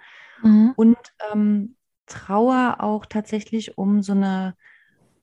[0.44, 0.74] Mhm.
[0.76, 0.98] Und
[1.32, 1.78] ähm,
[2.12, 4.56] Trauer auch tatsächlich um so eine,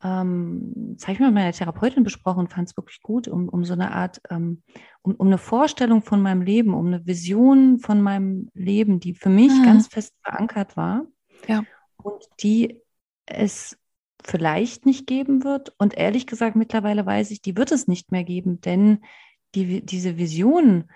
[0.03, 3.65] ähm, das habe ich mit meiner Therapeutin besprochen und fand es wirklich gut, um, um
[3.65, 4.63] so eine Art, ähm,
[5.03, 9.29] um, um eine Vorstellung von meinem Leben, um eine Vision von meinem Leben, die für
[9.29, 9.65] mich mhm.
[9.65, 11.05] ganz fest verankert war
[11.47, 11.63] ja.
[11.97, 12.81] und die
[13.27, 13.79] es
[14.25, 15.75] vielleicht nicht geben wird.
[15.79, 19.05] Und ehrlich gesagt, mittlerweile weiß ich, die wird es nicht mehr geben, denn
[19.55, 20.91] die, diese Vision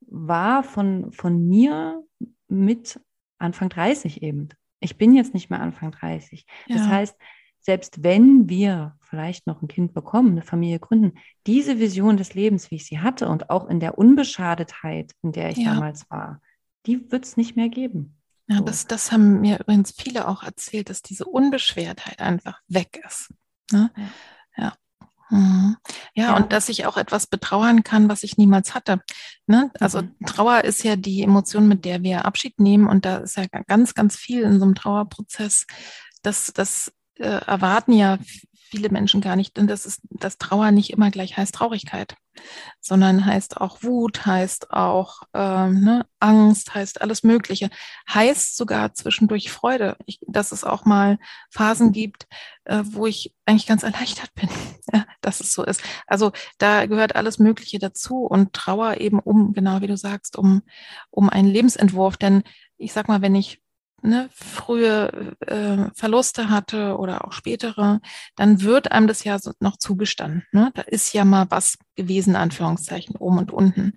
[0.00, 2.02] war von, von mir
[2.48, 3.00] mit
[3.38, 4.48] Anfang 30 eben
[4.80, 6.46] ich bin jetzt nicht mehr Anfang 30.
[6.66, 6.76] Ja.
[6.76, 7.16] Das heißt,
[7.60, 12.70] selbst wenn wir vielleicht noch ein Kind bekommen, eine Familie gründen, diese Vision des Lebens,
[12.70, 15.74] wie ich sie hatte und auch in der Unbeschadetheit, in der ich ja.
[15.74, 16.40] damals war,
[16.86, 18.16] die wird es nicht mehr geben.
[18.46, 18.64] Ja, so.
[18.64, 23.34] das, das haben mir übrigens viele auch erzählt, dass diese Unbeschwertheit einfach weg ist.
[23.70, 23.90] Ne?
[23.96, 24.08] Ja.
[24.56, 24.74] ja.
[25.30, 25.76] Mhm.
[26.18, 29.00] Ja, ja, und dass ich auch etwas betrauern kann, was ich niemals hatte.
[29.46, 29.70] Ne?
[29.78, 30.16] Also mhm.
[30.26, 32.88] Trauer ist ja die Emotion, mit der wir Abschied nehmen.
[32.88, 35.64] Und da ist ja ganz, ganz viel in so einem Trauerprozess.
[36.22, 38.18] Das, das äh, erwarten ja
[38.68, 42.16] viele Menschen gar nicht, denn das ist, dass Trauer nicht immer gleich heißt Traurigkeit,
[42.80, 47.70] sondern heißt auch Wut, heißt auch ähm, ne, Angst, heißt alles Mögliche,
[48.08, 51.18] heißt sogar zwischendurch Freude, ich, dass es auch mal
[51.50, 52.26] Phasen gibt,
[52.64, 54.48] äh, wo ich eigentlich ganz erleichtert bin,
[55.20, 55.82] dass es so ist.
[56.06, 60.62] Also da gehört alles Mögliche dazu und Trauer eben um, genau wie du sagst, um,
[61.10, 62.16] um einen Lebensentwurf.
[62.16, 62.42] Denn
[62.76, 63.60] ich sag mal, wenn ich
[64.02, 68.00] ne, frühe äh, Verluste hatte oder auch spätere,
[68.36, 70.44] dann wird einem das ja so noch zugestanden.
[70.52, 70.70] Ne?
[70.74, 73.94] Da ist ja mal was gewesen, Anführungszeichen, oben und unten.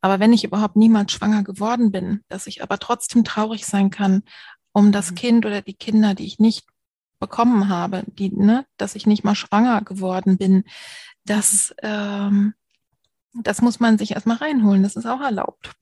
[0.00, 4.22] Aber wenn ich überhaupt niemals schwanger geworden bin, dass ich aber trotzdem traurig sein kann
[4.74, 5.14] um das mhm.
[5.14, 6.66] Kind oder die Kinder, die ich nicht
[7.20, 10.64] bekommen habe, die, ne, dass ich nicht mal schwanger geworden bin,
[11.24, 12.54] das, ähm,
[13.32, 14.82] das muss man sich erstmal reinholen.
[14.82, 15.72] Das ist auch erlaubt.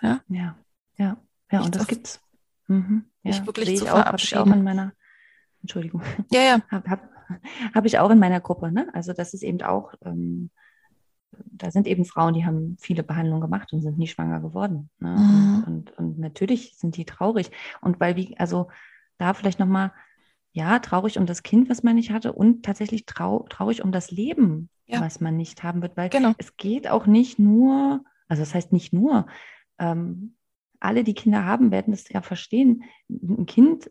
[0.00, 0.56] Ja, ja,
[0.96, 1.16] ja,
[1.50, 2.20] ja und das, das gibt's.
[2.66, 3.04] Mhm.
[3.22, 4.92] Ja, ich wirklich zu ich auch, habe ich auch in meiner,
[5.62, 6.02] Entschuldigung.
[6.30, 6.60] Ja, ja.
[6.70, 7.10] Habe hab,
[7.74, 8.88] hab ich auch in meiner Gruppe, ne?
[8.92, 10.50] Also das ist eben auch, ähm,
[11.50, 14.90] da sind eben Frauen, die haben viele Behandlungen gemacht und sind nie schwanger geworden.
[14.98, 15.16] Ne?
[15.16, 15.64] Mhm.
[15.66, 17.50] Und, und, und, natürlich sind die traurig.
[17.80, 18.68] Und weil wie, also
[19.18, 19.92] da vielleicht nochmal,
[20.52, 24.10] ja, traurig um das Kind, was man nicht hatte, und tatsächlich trau traurig um das
[24.10, 25.00] Leben, ja.
[25.00, 25.96] was man nicht haben wird.
[25.96, 26.32] Weil genau.
[26.38, 29.26] es geht auch nicht nur, also das heißt nicht nur,
[29.78, 30.36] ähm,
[30.84, 32.84] alle, die Kinder haben, werden das ja verstehen.
[33.08, 33.90] Ein Kind,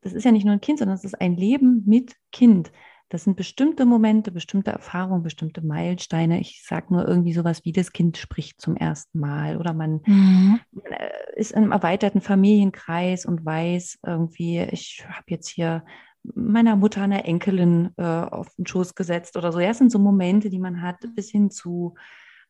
[0.00, 2.72] das ist ja nicht nur ein Kind, sondern es ist ein Leben mit Kind.
[3.12, 6.40] Das sind bestimmte Momente, bestimmte Erfahrungen, bestimmte Meilensteine.
[6.40, 10.60] Ich sage nur irgendwie sowas wie, das Kind spricht zum ersten Mal oder man, mhm.
[10.84, 15.84] Äh, ist in einem erweiterten Familienkreis und weiß irgendwie, ich habe jetzt hier
[16.22, 19.60] meiner Mutter eine Enkelin äh, auf den Schoß gesetzt oder so.
[19.60, 21.94] Ja, es sind so Momente, die man hat, bis hin zu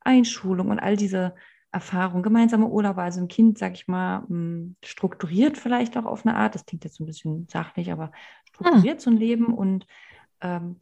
[0.00, 1.34] Einschulung und all diese
[1.72, 6.36] Erfahrung, gemeinsame Urlaube, also ein Kind, sag ich mal, hm, strukturiert vielleicht auch auf eine
[6.36, 8.12] Art, das klingt jetzt ein bisschen sachlich, aber
[8.44, 9.00] strukturiert hm.
[9.00, 9.86] so ein Leben und
[10.42, 10.76] ähm,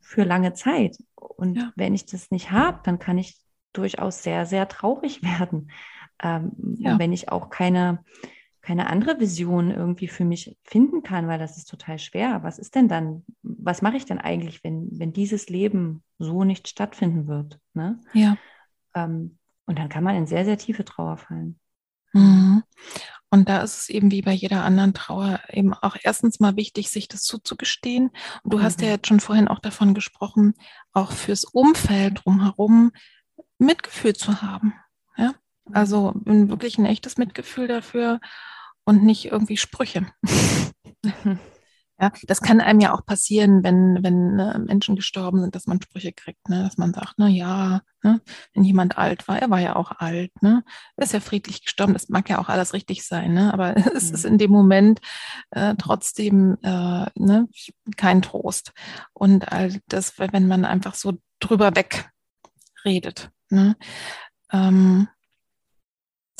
[0.00, 0.98] für lange Zeit.
[1.16, 1.72] Und ja.
[1.74, 3.40] wenn ich das nicht habe, dann kann ich
[3.72, 5.70] durchaus sehr, sehr traurig werden,
[6.22, 6.98] ähm, ja.
[6.98, 8.04] wenn ich auch keine,
[8.60, 12.44] keine andere Vision irgendwie für mich finden kann, weil das ist total schwer.
[12.44, 16.68] Was ist denn dann, was mache ich denn eigentlich, wenn, wenn dieses Leben so nicht
[16.68, 17.58] stattfinden wird?
[17.74, 18.00] Ne?
[18.12, 18.36] Ja.
[18.94, 19.38] Ähm,
[19.70, 21.60] und dann kann man in sehr, sehr tiefe Trauer fallen.
[22.12, 22.64] Mhm.
[23.30, 26.90] Und da ist es eben wie bei jeder anderen Trauer eben auch erstens mal wichtig,
[26.90, 28.10] sich das zuzugestehen.
[28.42, 28.62] Und du mhm.
[28.64, 28.92] hast ja mhm.
[28.94, 30.54] jetzt schon vorhin auch davon gesprochen,
[30.92, 32.90] auch fürs Umfeld drumherum
[33.58, 34.74] Mitgefühl zu haben.
[35.16, 35.34] Ja?
[35.70, 36.48] Also mhm.
[36.48, 38.18] wirklich ein echtes Mitgefühl dafür
[38.82, 40.12] und nicht irgendwie Sprüche.
[42.00, 45.82] Ja, das kann einem ja auch passieren, wenn, wenn äh, Menschen gestorben sind, dass man
[45.82, 46.62] Sprüche kriegt, ne?
[46.62, 48.22] dass man sagt, na ja, ne?
[48.54, 50.64] wenn jemand alt war, er war ja auch alt, ne?
[50.96, 53.52] er ist ja friedlich gestorben, das mag ja auch alles richtig sein, ne?
[53.52, 54.14] aber es mhm.
[54.14, 55.00] ist in dem Moment
[55.50, 57.48] äh, trotzdem äh, ne?
[57.98, 58.72] kein Trost.
[59.12, 62.10] Und all das, wenn man einfach so drüber weg
[62.84, 63.30] redet.
[63.50, 63.76] Ne?
[64.52, 65.08] Ähm,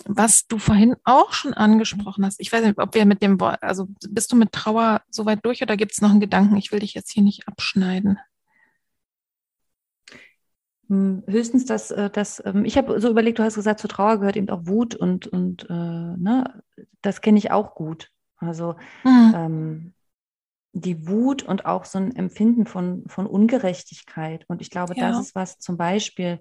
[0.06, 3.62] was du vorhin auch schon angesprochen hast, ich weiß nicht, ob wir mit dem Wort,
[3.62, 6.56] also bist du mit Trauer soweit durch oder gibt es noch einen Gedanken?
[6.56, 8.18] Ich will dich jetzt hier nicht abschneiden.
[10.88, 14.18] Hm, höchstens, dass, äh, dass ähm, ich habe so überlegt, du hast gesagt, zur Trauer
[14.18, 16.62] gehört eben auch Wut und, und äh, ne,
[17.00, 18.10] das kenne ich auch gut.
[18.38, 19.32] Also mhm.
[19.34, 19.94] ähm,
[20.72, 24.44] die Wut und auch so ein Empfinden von, von Ungerechtigkeit.
[24.48, 25.10] Und ich glaube, ja.
[25.10, 26.40] das ist was zum Beispiel,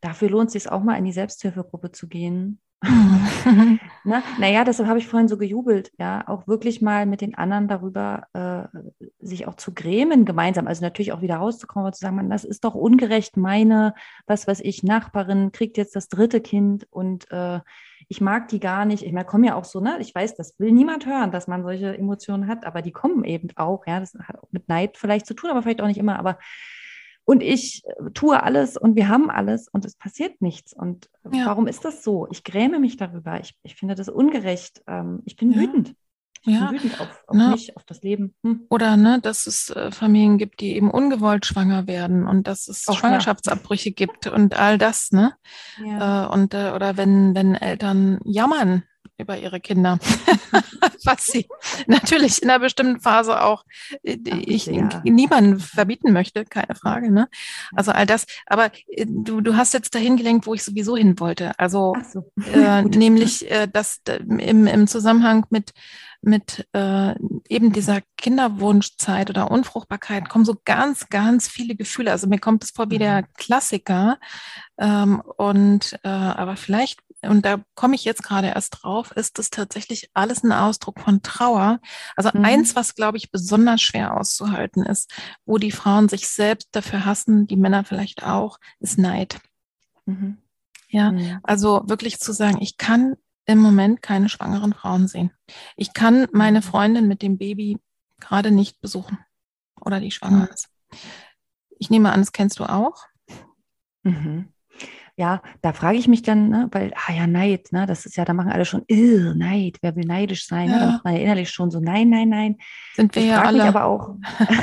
[0.00, 2.60] dafür lohnt es sich auch mal in die Selbsthilfegruppe zu gehen.
[4.04, 7.68] Na, naja, deshalb habe ich vorhin so gejubelt, ja, auch wirklich mal mit den anderen
[7.68, 12.16] darüber äh, sich auch zu grämen gemeinsam, also natürlich auch wieder rauszukommen und zu sagen,
[12.16, 13.94] man, das ist doch ungerecht, meine,
[14.26, 17.60] was weiß ich, Nachbarin kriegt jetzt das dritte Kind und äh,
[18.08, 19.02] ich mag die gar nicht.
[19.02, 21.62] Ich meine, kommen ja auch so, ne, ich weiß, das will niemand hören, dass man
[21.62, 25.26] solche Emotionen hat, aber die kommen eben auch, ja, das hat auch mit Neid vielleicht
[25.26, 26.38] zu tun, aber vielleicht auch nicht immer, aber
[27.26, 30.72] und ich äh, tue alles und wir haben alles und es passiert nichts.
[30.72, 31.46] Und ja.
[31.46, 32.28] warum ist das so?
[32.30, 33.40] Ich gräme mich darüber.
[33.40, 34.82] Ich, ich finde das ungerecht.
[34.86, 35.58] Ähm, ich bin ja.
[35.58, 35.94] wütend.
[36.42, 36.66] Ich ja.
[36.66, 37.48] bin wütend auf, auf ne?
[37.48, 38.32] mich, auf das Leben.
[38.44, 38.66] Hm.
[38.70, 42.86] Oder ne, dass es äh, Familien gibt, die eben ungewollt schwanger werden und dass es
[42.86, 45.34] Auch, Schwangerschaftsabbrüche gibt und all das, ne?
[45.84, 46.26] Ja.
[46.26, 48.84] Äh, und oder wenn, wenn Eltern jammern
[49.18, 49.98] über ihre Kinder,
[51.04, 51.46] was sie
[51.86, 53.64] natürlich in einer bestimmten Phase auch
[54.02, 54.16] äh,
[54.46, 55.02] ich ja.
[55.04, 57.10] niemanden verbieten möchte, keine Frage.
[57.10, 57.28] Ne?
[57.74, 58.26] Also all das.
[58.46, 61.58] Aber äh, du, du hast jetzt dahin gelenkt, wo ich sowieso hin wollte.
[61.58, 62.30] Also so.
[62.52, 65.72] äh, nämlich äh, das im, im Zusammenhang mit
[66.26, 67.14] mit äh,
[67.48, 72.10] eben dieser Kinderwunschzeit oder Unfruchtbarkeit kommen so ganz, ganz viele Gefühle.
[72.10, 73.26] Also mir kommt es vor wie der mhm.
[73.36, 74.18] Klassiker.
[74.78, 79.50] Ähm, und äh, aber vielleicht und da komme ich jetzt gerade erst drauf, ist das
[79.50, 81.80] tatsächlich alles ein Ausdruck von Trauer.
[82.14, 82.44] Also mhm.
[82.44, 85.12] eins, was, glaube ich, besonders schwer auszuhalten ist,
[85.44, 89.40] wo die Frauen sich selbst dafür hassen, die Männer vielleicht auch, ist Neid.
[90.06, 90.38] Mhm.
[90.88, 91.40] Ja, mhm.
[91.42, 95.30] also wirklich zu sagen, ich kann im Moment keine schwangeren Frauen sehen.
[95.76, 96.62] Ich kann meine mhm.
[96.64, 97.78] Freundin mit dem Baby
[98.20, 99.18] gerade nicht besuchen
[99.80, 100.48] oder die schwanger mhm.
[100.52, 100.68] ist
[101.78, 103.04] Ich nehme an, das kennst du auch.
[104.02, 104.52] Mhm.
[105.18, 108.26] Ja, da frage ich mich dann, ne, weil, ah ja, Neid, ne, das ist ja,
[108.26, 110.68] da machen alle schon, Neid, wer will neidisch sein?
[110.68, 110.74] Ja.
[110.74, 110.80] Ne?
[110.80, 112.56] Da macht man ja innerlich schon so, nein, nein, nein.
[112.94, 113.58] Sind wir ich ja alle.
[113.58, 114.16] Mich aber auch,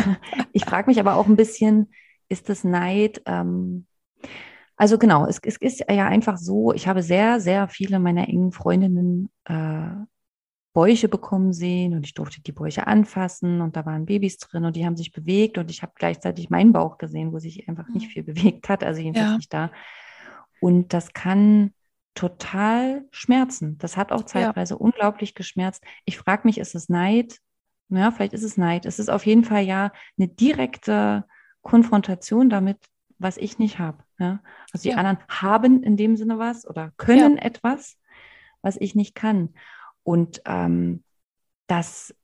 [0.54, 1.92] ich frage mich aber auch ein bisschen,
[2.30, 3.24] ist das Neid?
[3.26, 3.88] Ähm,
[4.76, 8.52] also genau, es, es, ist ja einfach so, ich habe sehr, sehr viele meiner engen
[8.52, 9.88] Freundinnen äh,
[10.74, 14.76] Bäuche bekommen sehen und ich durfte die Bäuche anfassen und da waren Babys drin und
[14.76, 18.08] die haben sich bewegt und ich habe gleichzeitig meinen Bauch gesehen, wo sich einfach nicht
[18.08, 18.12] mhm.
[18.12, 19.38] viel bewegt hat, also jedenfalls ja.
[19.38, 19.72] nicht da.
[20.64, 21.74] Und das kann
[22.14, 23.78] total schmerzen.
[23.80, 24.80] Das hat auch zeitweise ja.
[24.80, 25.84] unglaublich geschmerzt.
[26.06, 27.40] Ich frage mich, ist es Neid?
[27.90, 28.86] Ja, vielleicht ist es Neid.
[28.86, 31.26] Es ist auf jeden Fall ja eine direkte
[31.64, 32.78] Konfrontation damit,
[33.20, 34.06] was ich nicht habe.
[34.20, 34.42] Ja?
[34.72, 34.96] Also die ja.
[34.96, 37.44] anderen haben in dem Sinne was oder können ja.
[37.44, 37.98] etwas,
[38.62, 39.56] was ich nicht kann.
[40.04, 41.04] Und ähm,
[41.68, 42.16] das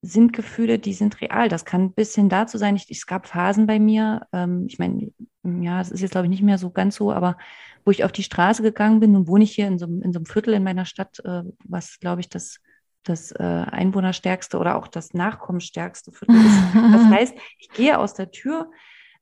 [0.00, 1.48] sind Gefühle, die sind real.
[1.48, 2.76] Das kann ein bisschen dazu sein.
[2.76, 5.10] Ich, es gab Phasen bei mir, ähm, ich meine,
[5.42, 7.36] ja, es ist jetzt, glaube ich, nicht mehr so ganz so, aber
[7.84, 10.18] wo ich auf die Straße gegangen bin, nun wohne ich hier in so, in so
[10.18, 12.60] einem Viertel in meiner Stadt, äh, was, glaube ich, das,
[13.04, 16.74] das äh, einwohnerstärkste oder auch das nachkommensstärkste Viertel ist.
[16.92, 18.70] Das heißt, ich gehe aus der Tür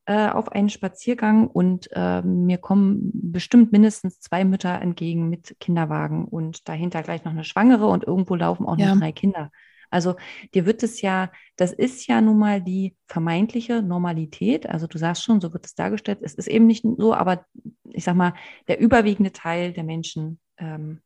[0.05, 6.25] äh, auf einen Spaziergang und äh, mir kommen bestimmt mindestens zwei Mütter entgegen mit Kinderwagen
[6.25, 8.93] und dahinter gleich noch eine Schwangere und irgendwo laufen auch ja.
[8.93, 9.51] noch drei Kinder.
[9.89, 10.15] Also
[10.53, 14.67] dir wird es ja, das ist ja nun mal die vermeintliche Normalität.
[14.69, 16.19] Also du sagst schon, so wird es dargestellt.
[16.21, 17.45] Es ist eben nicht so, aber
[17.91, 18.33] ich sag mal,
[18.67, 21.01] der überwiegende Teil der Menschen ähm,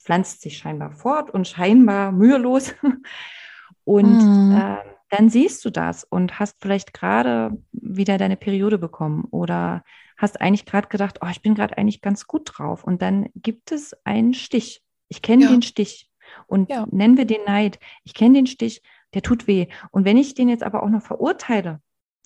[0.00, 2.74] pflanzt sich scheinbar fort und scheinbar mühelos.
[3.84, 4.54] Und mhm.
[4.54, 4.76] äh,
[5.08, 9.82] dann siehst du das und hast vielleicht gerade wieder deine Periode bekommen oder
[10.18, 12.84] hast eigentlich gerade gedacht, oh, ich bin gerade eigentlich ganz gut drauf.
[12.84, 14.82] Und dann gibt es einen Stich.
[15.08, 15.50] Ich kenne ja.
[15.50, 16.07] den Stich.
[16.48, 16.86] Und ja.
[16.90, 17.78] nennen wir den Neid.
[18.04, 18.82] Ich kenne den Stich,
[19.14, 19.68] der tut weh.
[19.90, 21.80] Und wenn ich den jetzt aber auch noch verurteile,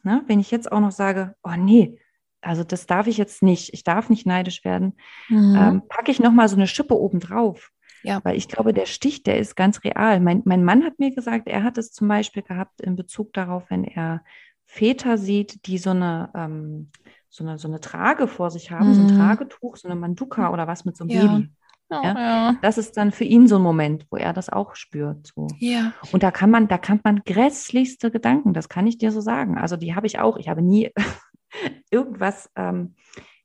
[0.04, 1.98] ne, wenn ich jetzt auch noch sage, oh nee,
[2.40, 4.94] also das darf ich jetzt nicht, ich darf nicht neidisch werden,
[5.28, 5.56] mhm.
[5.56, 7.70] ähm, packe ich nochmal so eine Schippe oben drauf.
[8.04, 8.20] Ja.
[8.24, 10.18] Weil ich glaube, der Stich, der ist ganz real.
[10.18, 13.70] Mein, mein Mann hat mir gesagt, er hat es zum Beispiel gehabt in Bezug darauf,
[13.70, 14.24] wenn er
[14.64, 16.90] Väter sieht, die so eine, ähm,
[17.28, 18.94] so eine, so eine Trage vor sich haben, mhm.
[18.94, 19.18] so ein mhm.
[19.18, 21.26] Tragetuch, so eine Manduka oder was mit so einem ja.
[21.26, 21.50] Baby.
[21.92, 22.14] Oh, ja?
[22.18, 22.56] ja?
[22.62, 25.26] Das ist dann für ihn so ein Moment, wo er das auch spürt.
[25.34, 25.46] So.
[25.58, 25.92] Ja.
[26.10, 29.58] Und da kann man, da kann man grässlichste Gedanken, das kann ich dir so sagen.
[29.58, 30.38] Also die habe ich auch.
[30.38, 30.90] Ich habe nie
[31.90, 32.94] irgendwas ähm,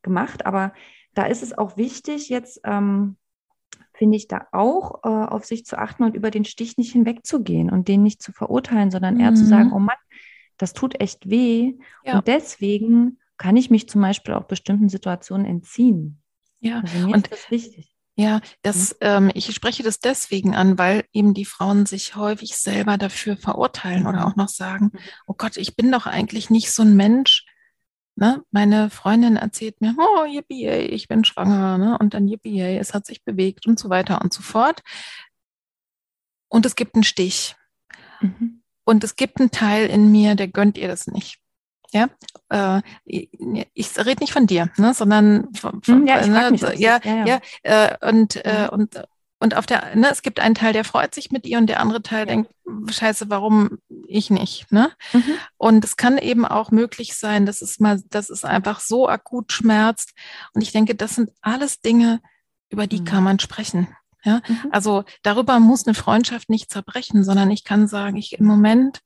[0.02, 0.74] gemacht, aber
[1.14, 3.18] da ist es auch wichtig, jetzt ähm,
[3.94, 7.70] finde ich, da auch äh, auf sich zu achten und über den Stich nicht hinwegzugehen
[7.70, 9.20] und den nicht zu verurteilen, sondern mhm.
[9.22, 9.74] eher zu sagen, mhm.
[9.74, 9.98] oh Mann,
[10.58, 11.74] das tut echt weh.
[12.06, 12.18] Ja.
[12.18, 16.22] Und deswegen kann ich mich zum Beispiel auch bestimmten Situationen entziehen.
[16.60, 17.97] Ja, also und das ist wichtig.
[18.19, 18.95] Ja, das, mhm.
[19.01, 24.08] ähm, ich spreche das deswegen an, weil eben die Frauen sich häufig selber dafür verurteilen
[24.08, 24.99] oder auch noch sagen, mhm.
[25.27, 27.45] oh Gott, ich bin doch eigentlich nicht so ein Mensch,
[28.19, 28.43] Ne?
[28.49, 31.99] Meine Freundin erzählt mir, oh, yippie, ich bin schwanger, ne?
[31.99, 34.82] und dann yippie, es hat sich bewegt und so weiter und so fort.
[36.49, 37.56] Und es gibt einen Stich.
[38.19, 38.63] Mhm.
[38.86, 41.39] Und es gibt einen Teil in mir, der gönnt ihr das nicht.
[41.91, 42.10] Ja,
[42.50, 43.30] äh, ich,
[43.97, 48.10] rede nicht von dir, ne, sondern von, von, mhm, ja, ne, ja, ja, ja, äh,
[48.10, 48.69] und, äh, mhm.
[48.69, 49.04] und
[49.39, 51.80] und auf der, ne, es gibt einen Teil, der freut sich mit ihr und der
[51.80, 52.26] andere Teil ja.
[52.26, 52.52] denkt,
[52.89, 54.91] scheiße, warum ich nicht, ne?
[55.13, 55.34] Mhm.
[55.58, 59.52] Und es kann eben auch möglich sein, dass es mal, dass es einfach so akut
[59.52, 60.13] schmerzt.
[60.54, 62.19] Und ich denke, das sind alles Dinge,
[62.69, 63.06] über die mhm.
[63.06, 63.88] kann man sprechen.
[64.23, 64.69] Ja, mhm.
[64.71, 69.02] also darüber muss eine Freundschaft nicht zerbrechen, sondern ich kann sagen, ich im Moment,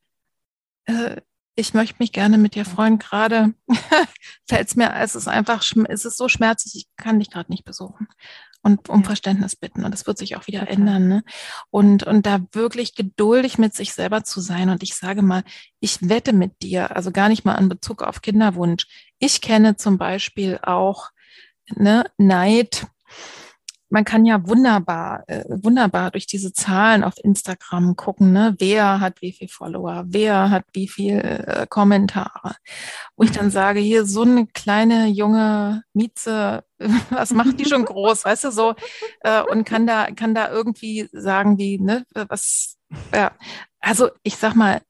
[0.85, 1.17] äh,
[1.61, 2.99] ich möchte mich gerne mit dir freuen.
[2.99, 3.53] Gerade
[4.49, 7.63] fällt es mir, es ist einfach, es ist so schmerzlich, ich kann dich gerade nicht
[7.63, 8.07] besuchen
[8.61, 9.05] und um ja.
[9.05, 9.85] Verständnis bitten.
[9.85, 10.75] Und das wird sich auch wieder Total.
[10.75, 11.07] ändern.
[11.07, 11.23] Ne?
[11.69, 14.69] Und, und da wirklich geduldig mit sich selber zu sein.
[14.69, 15.43] Und ich sage mal,
[15.79, 18.87] ich wette mit dir, also gar nicht mal an Bezug auf Kinderwunsch.
[19.19, 21.09] Ich kenne zum Beispiel auch
[21.75, 22.87] ne, Neid
[23.91, 28.55] man kann ja wunderbar, äh, wunderbar durch diese Zahlen auf Instagram gucken, ne?
[28.57, 32.55] wer hat wie viel Follower, wer hat wie viel äh, Kommentare.
[33.17, 33.51] Wo ich dann mhm.
[33.51, 36.63] sage, hier so eine kleine junge Mieze,
[37.09, 38.75] was macht die schon groß, weißt du so,
[39.21, 42.77] äh, und kann da, kann da irgendwie sagen, wie, ne, was,
[43.13, 43.31] ja,
[43.81, 44.81] also ich sag mal,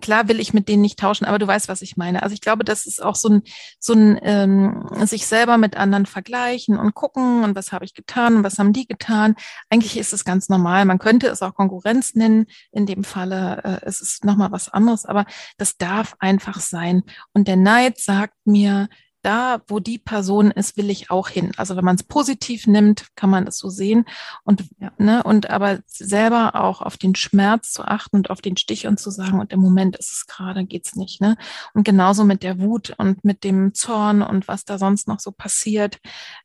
[0.00, 2.22] klar will ich mit denen nicht tauschen, aber du weißt, was ich meine.
[2.22, 3.42] Also ich glaube, das ist auch so ein,
[3.78, 8.36] so ein ähm, sich selber mit anderen vergleichen und gucken und was habe ich getan
[8.36, 9.36] und was haben die getan.
[9.70, 10.84] Eigentlich ist es ganz normal.
[10.84, 12.46] Man könnte es auch Konkurrenz nennen.
[12.72, 15.26] In dem Falle äh, es ist es nochmal was anderes, aber
[15.58, 17.02] das darf einfach sein.
[17.32, 18.88] Und der Neid sagt mir,
[19.26, 21.50] da, wo die Person ist, will ich auch hin.
[21.56, 24.04] Also wenn man es positiv nimmt, kann man das so sehen.
[24.44, 24.92] Und, ja.
[24.98, 29.00] ne, und aber selber auch auf den Schmerz zu achten und auf den Stich und
[29.00, 31.20] zu sagen, und im Moment ist es gerade, geht's nicht.
[31.20, 31.36] Ne?
[31.74, 35.32] Und genauso mit der Wut und mit dem Zorn und was da sonst noch so
[35.32, 35.98] passiert.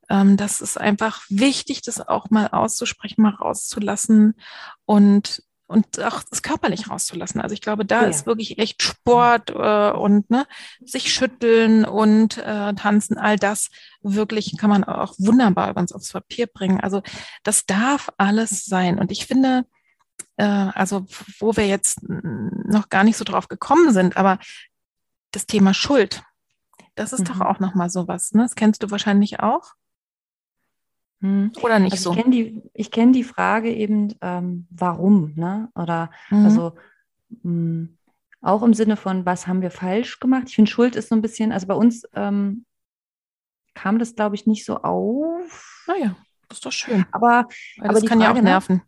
[0.10, 4.34] Ähm, das ist einfach wichtig, das auch mal auszusprechen, mal rauszulassen
[4.86, 7.42] und und auch das körperlich rauszulassen.
[7.42, 8.08] Also ich glaube, da ja.
[8.08, 10.46] ist wirklich echt Sport äh, und ne,
[10.84, 13.70] sich schütteln und äh, tanzen, all das
[14.02, 16.80] wirklich kann man auch wunderbar übrigens aufs Papier bringen.
[16.80, 17.02] Also
[17.44, 19.00] das darf alles sein.
[19.00, 19.66] Und ich finde,
[20.38, 21.06] äh, also
[21.40, 24.40] wo wir jetzt noch gar nicht so drauf gekommen sind, aber
[25.32, 26.24] das Thema Schuld,
[26.96, 27.26] das ist mhm.
[27.26, 28.34] doch auch nochmal sowas.
[28.34, 28.44] Ne?
[28.44, 29.74] Das kennst du wahrscheinlich auch.
[31.22, 31.52] Hm.
[31.62, 32.18] Oder nicht also so?
[32.18, 35.70] Ich kenne die, kenn die Frage eben, ähm, warum, ne?
[35.76, 36.46] Oder mhm.
[36.46, 36.74] also
[37.30, 37.98] mh, hm,
[38.42, 40.46] auch im Sinne von, was haben wir falsch gemacht?
[40.48, 42.66] Ich finde, Schuld ist so ein bisschen, also bei uns ähm,
[43.76, 45.86] kam das, glaube ich, nicht so auf.
[45.88, 46.16] Naja,
[46.50, 47.06] das ist doch schön.
[47.12, 47.48] Aber,
[47.78, 48.82] Weil aber das kann Frage, ja auch nerven.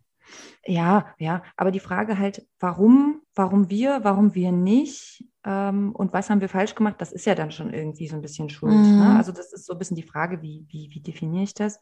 [0.66, 6.30] Ja, ja, aber die Frage halt, warum, warum wir, warum wir nicht ähm, und was
[6.30, 8.72] haben wir falsch gemacht, das ist ja dann schon irgendwie so ein bisschen Schuld.
[8.72, 8.78] Ne?
[8.78, 8.98] Mhm.
[8.98, 9.16] Ne?
[9.16, 11.80] Also das ist so ein bisschen die Frage, wie, wie, wie definiere ich das?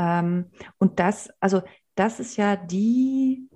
[0.00, 0.46] Ähm,
[0.78, 1.62] und das, also
[1.94, 3.50] das ist ja die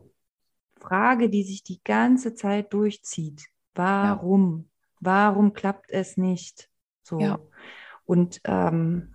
[0.79, 3.47] Frage, die sich die ganze Zeit durchzieht.
[3.75, 4.69] Warum?
[5.01, 5.01] Ja.
[5.01, 6.69] Warum klappt es nicht?
[7.03, 7.19] So.
[7.19, 7.39] Ja.
[8.05, 9.15] Und ähm,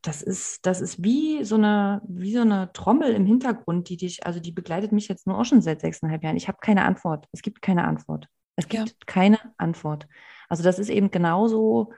[0.00, 4.24] das ist, das ist wie so eine, wie so eine Trommel im Hintergrund, die dich,
[4.24, 6.36] also die begleitet mich jetzt nur auch schon seit sechseinhalb Jahren.
[6.36, 7.28] Ich habe keine Antwort.
[7.32, 8.28] Es gibt keine Antwort.
[8.56, 8.94] Es gibt ja.
[9.04, 10.06] keine Antwort.
[10.48, 11.92] Also das ist eben genauso,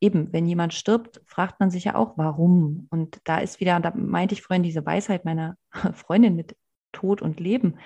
[0.00, 2.86] eben, wenn jemand stirbt, fragt man sich ja auch, warum.
[2.90, 5.56] Und da ist wieder, da meinte ich vorhin diese Weisheit meiner
[5.94, 6.56] Freundin mit
[6.92, 7.78] Tod und Leben,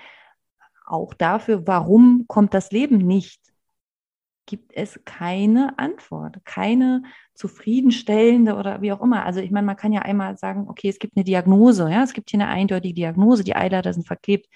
[0.85, 3.41] auch dafür, warum kommt das Leben nicht,
[4.45, 7.03] gibt es keine Antwort, keine
[7.33, 9.25] zufriedenstellende oder wie auch immer.
[9.25, 12.13] Also ich meine, man kann ja einmal sagen, okay, es gibt eine Diagnose, ja, es
[12.13, 14.47] gibt hier eine eindeutige Diagnose, die Eileiter sind verklebt.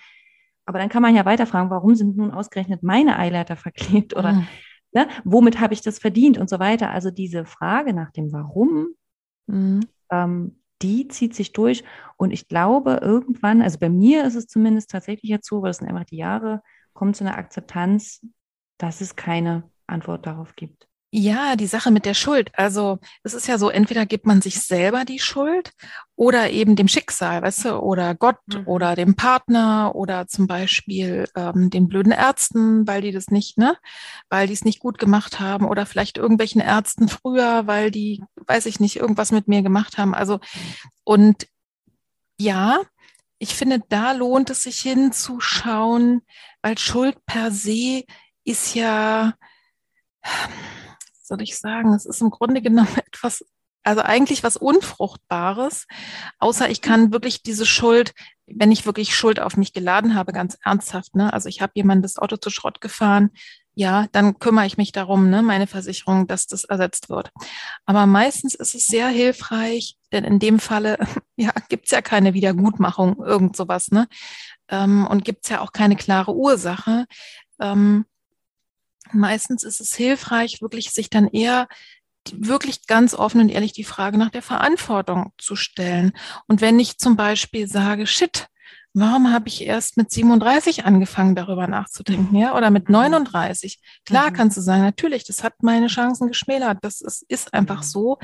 [0.66, 4.47] Aber dann kann man ja weiterfragen, warum sind nun ausgerechnet meine Eileiter verklebt oder mhm.
[4.94, 5.08] Ne?
[5.24, 6.92] Womit habe ich das verdient und so weiter.
[6.92, 8.90] Also diese Frage nach dem Warum,
[9.48, 9.82] mhm.
[10.12, 11.84] ähm, die zieht sich durch.
[12.18, 15.78] Und ich glaube, irgendwann, also bei mir ist es zumindest tatsächlich jetzt so, weil es
[15.78, 16.62] sind einfach die Jahre,
[16.94, 18.26] kommt zu einer Akzeptanz,
[18.78, 20.87] dass es keine Antwort darauf gibt.
[21.20, 22.51] Ja, die Sache mit der Schuld.
[22.53, 25.74] Also es ist ja so, entweder gibt man sich selber die Schuld
[26.15, 28.68] oder eben dem Schicksal, weißt du, oder Gott mhm.
[28.68, 33.76] oder dem Partner oder zum Beispiel ähm, den blöden Ärzten, weil die das nicht, ne,
[34.30, 38.68] weil die es nicht gut gemacht haben oder vielleicht irgendwelchen Ärzten früher, weil die, weiß
[38.68, 40.13] ich nicht, irgendwas mit mir gemacht haben.
[40.13, 40.39] Also
[41.03, 41.47] und
[42.39, 42.80] ja,
[43.39, 46.22] ich finde, da lohnt es sich hinzuschauen,
[46.61, 48.03] weil Schuld per se
[48.43, 49.34] ist ja
[51.28, 53.46] soll ich sagen, es ist im Grunde genommen etwas,
[53.84, 55.88] also eigentlich was Unfruchtbares,
[56.40, 58.14] außer ich kann wirklich diese Schuld,
[58.46, 61.32] wenn ich wirklich Schuld auf mich geladen habe, ganz ernsthaft, ne?
[61.34, 63.32] Also ich habe jemand das Auto zu Schrott gefahren,
[63.80, 67.32] ja, dann kümmere ich mich darum, ne, meine Versicherung, dass das ersetzt wird.
[67.86, 70.98] Aber meistens ist es sehr hilfreich, denn in dem Falle,
[71.36, 74.08] ja, gibt's ja keine Wiedergutmachung, irgend sowas, ne?
[74.70, 77.06] Ähm, und gibt's ja auch keine klare Ursache.
[77.62, 78.06] Ähm,
[79.14, 81.68] meistens ist es hilfreich, wirklich sich dann eher
[82.34, 86.14] wirklich ganz offen und ehrlich die Frage nach der Verantwortung zu stellen.
[86.47, 88.47] Und wenn ich zum Beispiel sage, shit,
[88.93, 93.80] warum habe ich erst mit 37 angefangen, darüber nachzudenken, ja, oder mit 39?
[94.05, 94.34] Klar mhm.
[94.34, 97.86] kannst du sagen, natürlich, das hat meine Chancen geschmälert, das ist, ist einfach mhm.
[97.86, 98.18] so.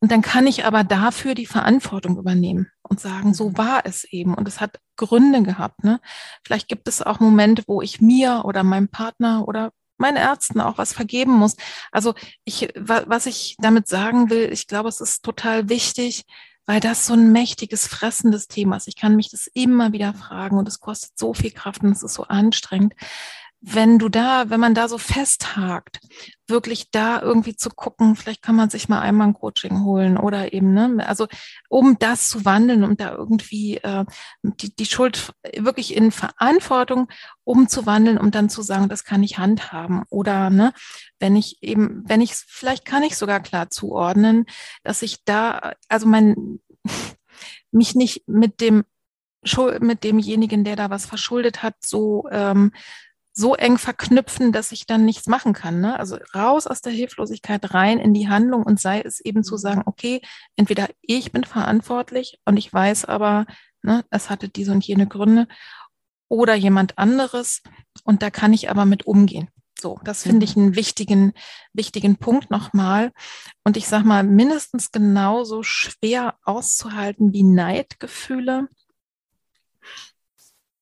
[0.00, 3.58] Und dann kann ich aber dafür die Verantwortung übernehmen und sagen, so mhm.
[3.58, 5.82] war es eben und es hat Gründe gehabt.
[5.84, 6.00] Ne?
[6.44, 9.72] Vielleicht gibt es auch Momente, wo ich mir oder meinem Partner oder
[10.02, 11.56] meinen Ärzten auch was vergeben muss.
[11.90, 16.24] Also ich, was ich damit sagen will, ich glaube, es ist total wichtig,
[16.66, 18.88] weil das so ein mächtiges, fressendes Thema ist.
[18.88, 22.02] Ich kann mich das immer wieder fragen und es kostet so viel Kraft und es
[22.02, 22.94] ist so anstrengend
[23.64, 26.00] wenn du da, wenn man da so festhakt,
[26.48, 30.52] wirklich da irgendwie zu gucken, vielleicht kann man sich mal einmal ein Coaching holen oder
[30.52, 31.28] eben, ne, also
[31.68, 34.04] um das zu wandeln, um da irgendwie äh,
[34.42, 37.08] die, die Schuld wirklich in Verantwortung
[37.44, 40.02] umzuwandeln, um dann zu sagen, das kann ich handhaben.
[40.10, 40.74] Oder ne,
[41.20, 44.46] wenn ich eben, wenn ich vielleicht kann ich sogar klar zuordnen,
[44.82, 46.58] dass ich da, also mein
[47.70, 48.84] mich nicht mit dem
[49.80, 52.70] mit demjenigen, der da was verschuldet hat, so ähm,
[53.32, 55.80] so eng verknüpfen, dass ich dann nichts machen kann.
[55.80, 55.98] Ne?
[55.98, 59.58] Also raus aus der Hilflosigkeit, rein in die Handlung und sei es eben zu mhm.
[59.58, 60.20] sagen, okay,
[60.56, 63.46] entweder ich bin verantwortlich und ich weiß aber,
[63.82, 65.48] ne, es hatte diese und jene Gründe
[66.28, 67.62] oder jemand anderes
[68.04, 69.48] und da kann ich aber mit umgehen.
[69.80, 70.62] So, das finde ich mhm.
[70.62, 71.32] einen wichtigen,
[71.72, 73.12] wichtigen Punkt nochmal.
[73.64, 78.68] Und ich sage mal, mindestens genauso schwer auszuhalten wie Neidgefühle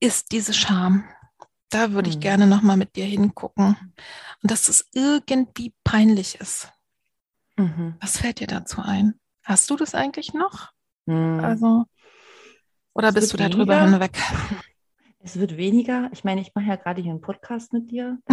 [0.00, 1.04] ist diese Scham.
[1.70, 2.20] Da würde ich mhm.
[2.20, 3.76] gerne nochmal mit dir hingucken.
[4.42, 6.72] Und dass es irgendwie peinlich ist.
[7.56, 7.94] Mhm.
[8.00, 9.14] Was fällt dir dazu ein?
[9.44, 10.72] Hast du das eigentlich noch?
[11.06, 11.40] Mhm.
[11.40, 11.84] Also,
[12.92, 13.90] oder es bist du darüber weniger.
[13.90, 14.18] hinweg?
[15.22, 16.08] Es wird weniger.
[16.12, 18.18] Ich meine, ich mache ja gerade hier einen Podcast mit dir.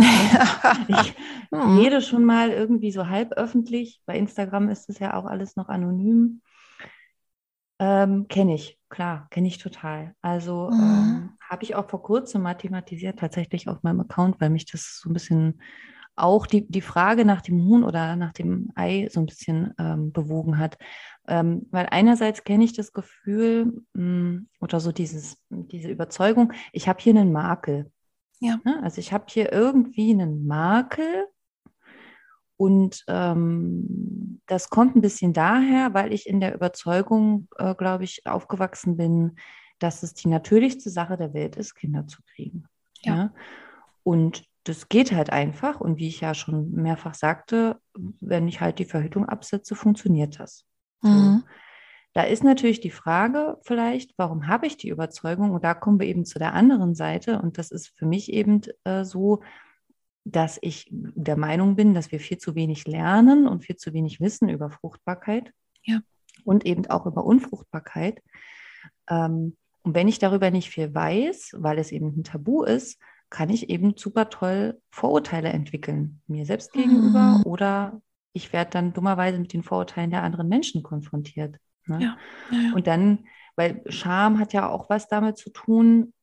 [0.87, 1.15] ich
[1.51, 1.79] mhm.
[1.79, 4.01] rede schon mal irgendwie so halb öffentlich.
[4.05, 6.41] Bei Instagram ist es ja auch alles noch anonym.
[7.79, 10.13] Ähm, kenne ich, klar, kenne ich total.
[10.21, 10.79] Also mhm.
[10.79, 14.99] ähm, habe ich auch vor kurzem mal thematisiert, tatsächlich auf meinem Account, weil mich das
[15.01, 15.61] so ein bisschen
[16.15, 20.11] auch die, die Frage nach dem Huhn oder nach dem Ei so ein bisschen ähm,
[20.11, 20.77] bewogen hat.
[21.27, 26.87] Ähm, weil einerseits kenne ich das Gefühl mh, hm, oder so dieses, diese Überzeugung, ich
[26.87, 27.91] habe hier einen Makel.
[28.39, 28.59] Ja.
[28.63, 28.79] Ne?
[28.81, 31.27] Also ich habe hier irgendwie einen Makel
[32.57, 38.25] und ähm, das kommt ein bisschen daher, weil ich in der Überzeugung, äh, glaube ich,
[38.25, 39.37] aufgewachsen bin,
[39.79, 42.65] dass es die natürlichste Sache der Welt ist, Kinder zu kriegen.
[43.01, 43.15] Ja.
[43.15, 43.33] ja?
[44.03, 45.79] Und das geht halt einfach.
[45.79, 50.65] Und wie ich ja schon mehrfach sagte, wenn ich halt die Verhütung absetze, funktioniert das.
[51.01, 51.43] Mhm.
[51.43, 51.47] So.
[52.13, 55.51] Da ist natürlich die Frage vielleicht, warum habe ich die Überzeugung?
[55.51, 57.39] Und da kommen wir eben zu der anderen Seite.
[57.39, 59.43] Und das ist für mich eben äh, so,
[60.31, 64.19] dass ich der Meinung bin, dass wir viel zu wenig lernen und viel zu wenig
[64.19, 65.53] wissen über Fruchtbarkeit
[65.83, 66.01] ja.
[66.43, 68.21] und eben auch über Unfruchtbarkeit.
[69.09, 72.99] Ähm, und wenn ich darüber nicht viel weiß, weil es eben ein Tabu ist,
[73.29, 77.43] kann ich eben super toll Vorurteile entwickeln, mir selbst gegenüber mhm.
[77.43, 78.01] oder
[78.33, 81.57] ich werde dann dummerweise mit den Vorurteilen der anderen Menschen konfrontiert.
[81.85, 81.99] Ne?
[82.01, 82.17] Ja,
[82.51, 82.73] ja, ja.
[82.73, 83.25] Und dann,
[83.55, 86.13] weil Scham hat ja auch was damit zu tun,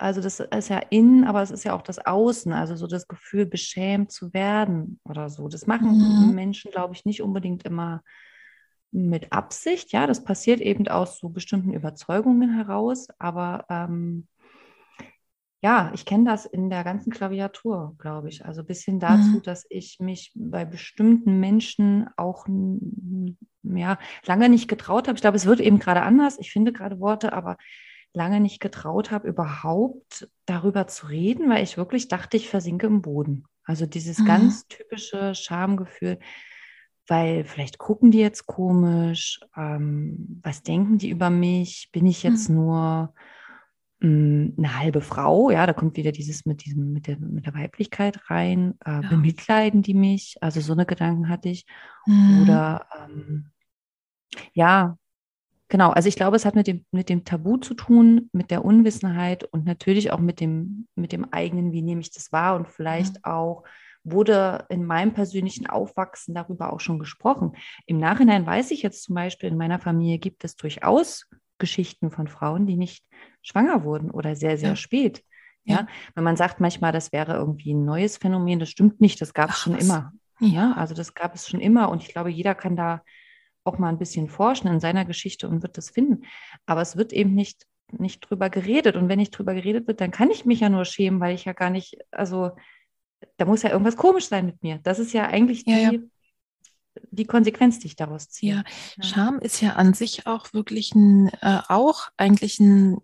[0.00, 3.06] also das ist ja innen, aber es ist ja auch das Außen, also so das
[3.06, 5.48] Gefühl, beschämt zu werden oder so.
[5.48, 6.34] Das machen mhm.
[6.34, 8.02] Menschen, glaube ich, nicht unbedingt immer
[8.92, 9.92] mit Absicht.
[9.92, 14.26] Ja, das passiert eben aus so bestimmten Überzeugungen heraus, aber ähm,
[15.62, 18.46] ja, ich kenne das in der ganzen Klaviatur, glaube ich.
[18.46, 19.42] Also bis hin dazu, mhm.
[19.42, 22.46] dass ich mich bei bestimmten Menschen auch
[23.62, 25.16] ja, lange nicht getraut habe.
[25.16, 26.38] Ich glaube, es wird eben gerade anders.
[26.38, 27.58] Ich finde gerade Worte, aber
[28.12, 33.02] lange nicht getraut habe, überhaupt darüber zu reden, weil ich wirklich dachte, ich versinke im
[33.02, 33.44] Boden.
[33.64, 34.24] Also dieses mhm.
[34.26, 36.18] ganz typische Schamgefühl,
[37.06, 41.90] weil vielleicht gucken die jetzt komisch, ähm, was denken die über mich?
[41.92, 42.56] Bin ich jetzt mhm.
[42.56, 43.14] nur
[44.00, 47.54] hm, eine halbe Frau, ja, da kommt wieder dieses mit diesem, mit der, mit der
[47.54, 49.08] Weiblichkeit rein, äh, ja.
[49.08, 51.66] bemitleiden die mich, also so eine Gedanken hatte ich.
[52.06, 52.42] Mhm.
[52.42, 53.50] Oder ähm,
[54.54, 54.96] ja,
[55.70, 58.64] genau, also ich glaube, es hat mit dem, mit dem Tabu zu tun, mit der
[58.64, 62.68] Unwissenheit und natürlich auch mit dem, mit dem eigenen, wie nehme ich das wahr und
[62.68, 63.24] vielleicht mhm.
[63.24, 63.64] auch
[64.02, 67.52] wurde in meinem persönlichen Aufwachsen darüber auch schon gesprochen.
[67.86, 71.26] Im Nachhinein weiß ich jetzt zum Beispiel, in meiner Familie gibt es durchaus
[71.58, 73.04] Geschichten von Frauen, die nicht
[73.42, 74.76] schwanger wurden oder sehr, sehr ja.
[74.76, 75.22] spät.
[75.64, 75.80] Ja?
[75.80, 79.34] ja, wenn man sagt manchmal, das wäre irgendwie ein neues Phänomen, das stimmt nicht, das
[79.34, 79.84] gab es schon was?
[79.84, 80.12] immer.
[80.40, 83.02] Ja, also das gab es schon immer und ich glaube, jeder kann da
[83.70, 86.24] auch mal ein bisschen forschen in seiner Geschichte und wird das finden.
[86.66, 88.96] Aber es wird eben nicht, nicht drüber geredet.
[88.96, 91.44] Und wenn nicht drüber geredet wird, dann kann ich mich ja nur schämen, weil ich
[91.44, 92.50] ja gar nicht, also
[93.36, 94.80] da muss ja irgendwas komisch sein mit mir.
[94.82, 95.98] Das ist ja eigentlich die, ja, ja
[97.10, 98.56] die Konsequenz, die ich daraus ziehe.
[98.56, 98.64] Ja,
[98.96, 99.02] ja.
[99.04, 102.98] Scham ist ja an sich auch wirklich ein, äh, auch eigentlich ein,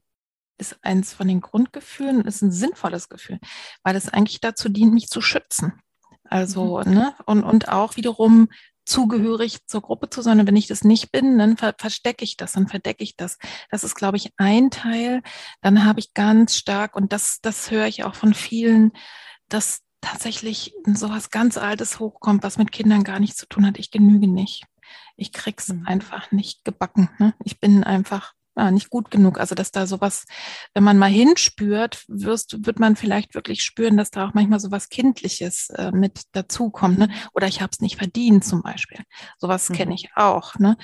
[0.58, 3.38] ist eins von den Grundgefühlen, ist ein sinnvolles Gefühl,
[3.82, 5.80] weil es eigentlich dazu dient, mich zu schützen.
[6.24, 6.94] Also, mhm.
[6.94, 8.48] ne, und, und auch wiederum
[8.86, 10.40] zugehörig zur Gruppe zu sein.
[10.40, 13.38] Und wenn ich das nicht bin, dann ver verstecke ich das, dann verdecke ich das.
[13.70, 15.22] Das ist, glaube ich, ein Teil.
[15.60, 18.92] Dann habe ich ganz stark, und das, das höre ich auch von vielen,
[19.48, 23.78] dass tatsächlich so was ganz Altes hochkommt, was mit Kindern gar nichts zu tun hat.
[23.78, 24.64] Ich genüge nicht.
[25.16, 25.86] Ich krieg's mhm.
[25.86, 27.10] einfach nicht gebacken.
[27.18, 27.34] Ne?
[27.44, 29.38] Ich bin einfach ja, nicht gut genug.
[29.38, 30.24] Also dass da sowas,
[30.74, 34.88] wenn man mal hinspürt, wirst, wird man vielleicht wirklich spüren, dass da auch manchmal sowas
[34.88, 36.98] Kindliches äh, mit dazukommt.
[36.98, 37.10] Ne?
[37.34, 39.00] Oder ich habe es nicht verdient zum Beispiel.
[39.38, 39.74] Sowas mhm.
[39.74, 40.58] kenne ich auch.
[40.58, 40.76] Ne?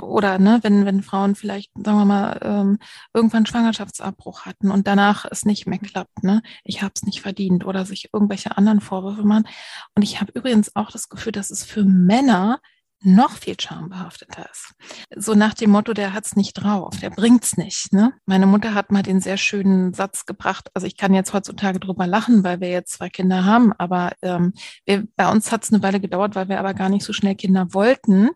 [0.00, 2.78] Oder ne, wenn, wenn Frauen vielleicht, sagen wir mal, ähm,
[3.12, 6.22] irgendwann Schwangerschaftsabbruch hatten und danach es nicht mehr klappt.
[6.22, 6.42] Ne?
[6.62, 9.48] Ich habe es nicht verdient oder sich irgendwelche anderen Vorwürfe machen.
[9.94, 12.60] Und ich habe übrigens auch das Gefühl, dass es für Männer
[13.06, 14.74] noch viel schambehafteter ist.
[15.14, 17.92] So nach dem Motto, der hat's nicht drauf, der bringt's nicht.
[17.92, 18.12] Ne?
[18.26, 22.06] Meine Mutter hat mal den sehr schönen Satz gebracht, also ich kann jetzt heutzutage drüber
[22.06, 24.52] lachen, weil wir jetzt zwei Kinder haben, aber ähm,
[24.84, 27.72] wir, bei uns hat's eine Weile gedauert, weil wir aber gar nicht so schnell Kinder
[27.72, 28.30] wollten.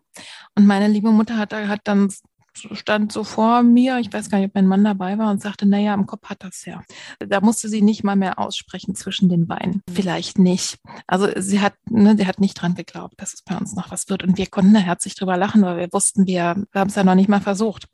[0.55, 2.11] Und meine liebe Mutter hat, hat dann
[2.53, 5.65] stand so vor mir, ich weiß gar nicht, ob mein Mann dabei war und sagte,
[5.65, 6.81] naja, im Kopf hat das ja.
[7.19, 9.81] Da musste sie nicht mal mehr aussprechen zwischen den Beinen.
[9.91, 10.77] Vielleicht nicht.
[11.07, 14.09] Also sie hat, ne, sie hat nicht dran geglaubt, dass es bei uns noch was
[14.09, 14.23] wird.
[14.23, 17.03] Und wir konnten da herzlich drüber lachen, weil wir wussten, wir, wir haben es ja
[17.03, 17.87] noch nicht mal versucht.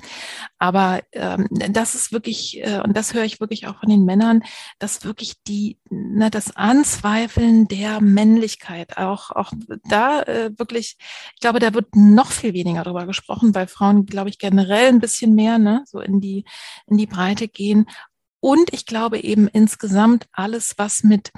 [0.58, 4.44] Aber ähm, das ist wirklich, äh, und das höre ich wirklich auch von den Männern,
[4.80, 9.52] dass wirklich die, ne, das Anzweifeln der Männlichkeit auch, auch
[9.90, 10.98] da äh, wirklich,
[11.36, 15.00] ich glaube, da wird noch viel weniger darüber gesprochen, weil Frauen, glaube ich, generell ein
[15.00, 16.46] bisschen mehr, ne, so in die,
[16.86, 17.86] in die Breite gehen.
[18.40, 21.32] Und ich glaube eben insgesamt alles, was mit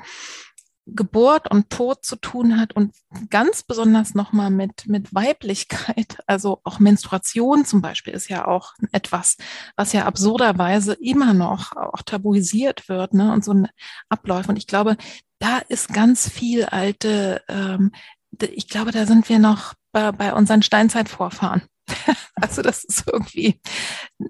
[0.85, 2.93] Geburt und Tod zu tun hat und
[3.29, 9.37] ganz besonders nochmal mit, mit Weiblichkeit, also auch Menstruation zum Beispiel ist ja auch etwas,
[9.75, 13.67] was ja absurderweise immer noch auch tabuisiert wird, ne, und so ein
[14.09, 14.49] Ablauf.
[14.49, 14.97] Und ich glaube,
[15.39, 17.91] da ist ganz viel alte, ähm,
[18.39, 21.63] ich glaube, da sind wir noch bei, bei unseren Steinzeitvorfahren.
[22.41, 23.59] Also das ist irgendwie,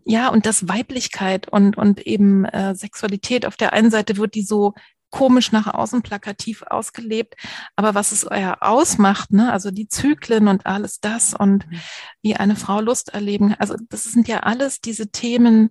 [0.03, 4.41] ja, und das Weiblichkeit und, und eben äh, Sexualität auf der einen Seite wird die
[4.41, 4.73] so
[5.11, 7.35] komisch nach außen plakativ ausgelebt,
[7.75, 11.79] aber was es euer ausmacht, ne, also die Zyklen und alles das und mhm.
[12.23, 15.69] wie eine Frau Lust erleben, also das sind ja alles diese Themen,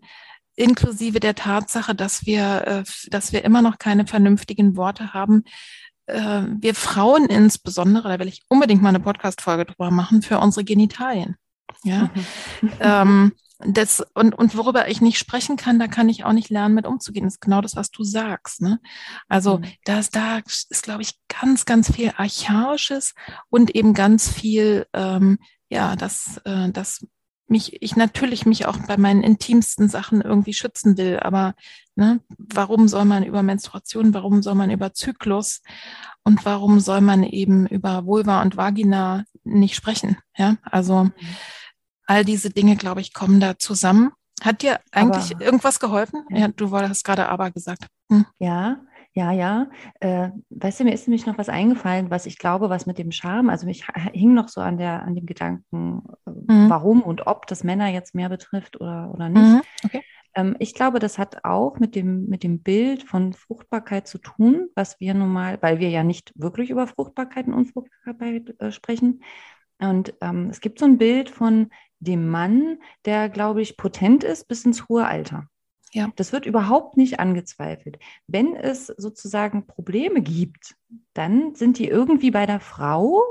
[0.59, 5.45] inklusive der Tatsache, dass wir, äh, dass wir immer noch keine vernünftigen Worte haben.
[6.07, 10.65] Äh, wir Frauen insbesondere, da will ich unbedingt mal eine Podcast-Folge drüber machen, für unsere
[10.65, 11.37] Genitalien.
[11.85, 12.11] Ja.
[12.81, 16.77] Ähm, das, und, und worüber ich nicht sprechen kann, da kann ich auch nicht lernen,
[16.77, 17.25] mit umzugehen.
[17.25, 18.63] Das ist genau das, was du sagst.
[18.63, 18.81] Ne?
[19.29, 19.65] Also mhm.
[19.85, 23.15] das, da ist, glaube ich, ganz, ganz viel Archaisches
[23.51, 25.39] und eben ganz viel, ähm,
[25.69, 27.05] ja, das, äh, das
[27.49, 31.19] mich, ich natürlich mich auch bei meinen intimsten Sachen irgendwie schützen will.
[31.21, 31.55] Aber
[31.97, 35.63] ne, warum soll man über Menstruation, warum soll man über Zyklus
[36.23, 40.17] und warum soll man eben über Vulva und Vagina nicht sprechen?
[40.37, 41.13] Ja, also mhm
[42.09, 44.11] all diese Dinge, glaube ich, kommen da zusammen.
[44.43, 46.25] Hat dir eigentlich aber, irgendwas geholfen?
[46.31, 47.87] Ja, du hast gerade aber gesagt.
[48.11, 48.25] Hm.
[48.39, 48.81] Ja,
[49.13, 49.67] ja, ja.
[50.01, 53.13] Äh, weißt du, mir ist nämlich noch was eingefallen, was ich glaube, was mit dem
[53.13, 56.71] Charme, also ich hing noch so an der, an dem Gedanken, äh, mhm.
[56.71, 59.43] warum und ob das Männer jetzt mehr betrifft oder, oder nicht.
[59.43, 59.63] Mhm.
[59.85, 60.03] Okay.
[60.39, 64.69] Ähm, ich glaube, das hat auch mit dem, mit dem Bild von Fruchtbarkeit zu tun,
[64.77, 69.25] was wir nun mal, weil wir ja nicht wirklich über Fruchtbarkeit und Unfruchtbarkeit äh, sprechen.
[69.81, 74.47] Und ähm, es gibt so ein Bild von dem Mann, der, glaube ich, potent ist
[74.47, 75.49] bis ins hohe Alter.
[75.93, 76.13] Ja.
[76.15, 77.99] Das wird überhaupt nicht angezweifelt.
[78.29, 80.77] Wenn es sozusagen Probleme gibt,
[81.15, 83.23] dann sind die irgendwie bei der Frau.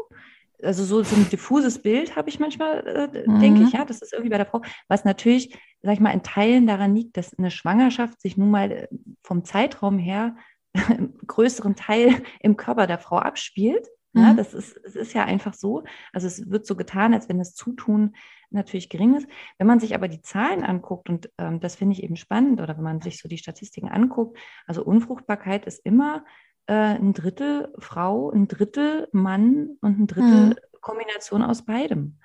[0.63, 3.39] Also so, so ein diffuses Bild habe ich manchmal, äh, mhm.
[3.39, 6.23] denke ich, ja, das ist irgendwie bei der Frau, was natürlich, sag ich mal, in
[6.23, 8.87] Teilen daran liegt, dass eine Schwangerschaft sich nun mal äh,
[9.23, 10.35] vom Zeitraum her
[10.97, 13.87] im größeren Teil im Körper der Frau abspielt.
[14.13, 14.37] Ja, mhm.
[14.37, 15.83] das ist, es ist ja einfach so.
[16.11, 18.15] Also es wird so getan, als wenn das Zutun
[18.49, 19.27] natürlich gering ist.
[19.57, 22.77] Wenn man sich aber die Zahlen anguckt, und ähm, das finde ich eben spannend, oder
[22.77, 26.23] wenn man sich so die Statistiken anguckt, also Unfruchtbarkeit ist immer
[26.67, 30.55] äh, ein Drittel Frau, ein Drittel Mann und ein Drittel mhm.
[30.81, 32.19] Kombination aus beidem.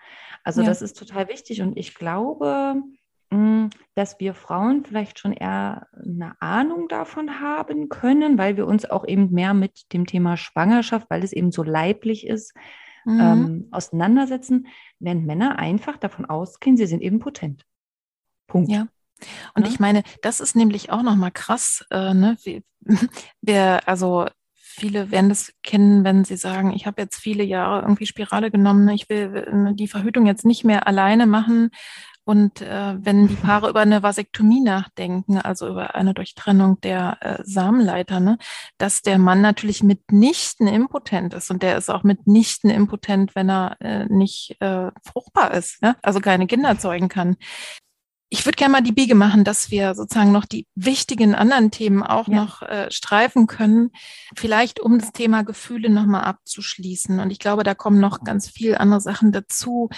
[0.45, 0.68] Also ja.
[0.68, 2.82] das ist total wichtig und ich glaube,
[3.32, 8.84] hm, dass wir Frauen vielleicht schon eher eine Ahnung davon haben können, weil wir uns
[8.84, 12.55] auch eben mehr mit dem Thema Schwangerschaft, weil es eben so leiblich ist,
[13.05, 13.20] mhm.
[13.20, 14.66] ähm, auseinandersetzen,
[14.99, 17.64] während Männer einfach davon ausgehen, sie sind eben potent.
[18.49, 18.70] Punkt.
[18.70, 18.88] Ja.
[19.54, 22.36] Und ich meine, das ist nämlich auch nochmal krass, äh, ne?
[22.44, 22.62] Wie,
[23.40, 28.06] wer, also viele werden das kennen, wenn sie sagen, ich habe jetzt viele Jahre irgendwie
[28.06, 31.70] Spirale genommen, ich will die Verhütung jetzt nicht mehr alleine machen,
[32.24, 37.38] und äh, wenn die Paare über eine Vasektomie nachdenken, also über eine Durchtrennung der äh,
[37.44, 38.38] Samenleiter, ne,
[38.78, 43.76] dass der Mann natürlich mitnichten impotent ist und der ist auch mitnichten impotent, wenn er
[43.80, 45.96] äh, nicht äh, fruchtbar ist, ne?
[46.02, 47.36] also keine Kinder zeugen kann.
[48.32, 52.02] Ich würde gerne mal die Biege machen, dass wir sozusagen noch die wichtigen anderen Themen
[52.02, 52.34] auch ja.
[52.34, 53.90] noch äh, streifen können.
[54.34, 57.20] Vielleicht um das Thema Gefühle nochmal abzuschließen.
[57.20, 59.90] Und ich glaube, da kommen noch ganz viel andere Sachen dazu.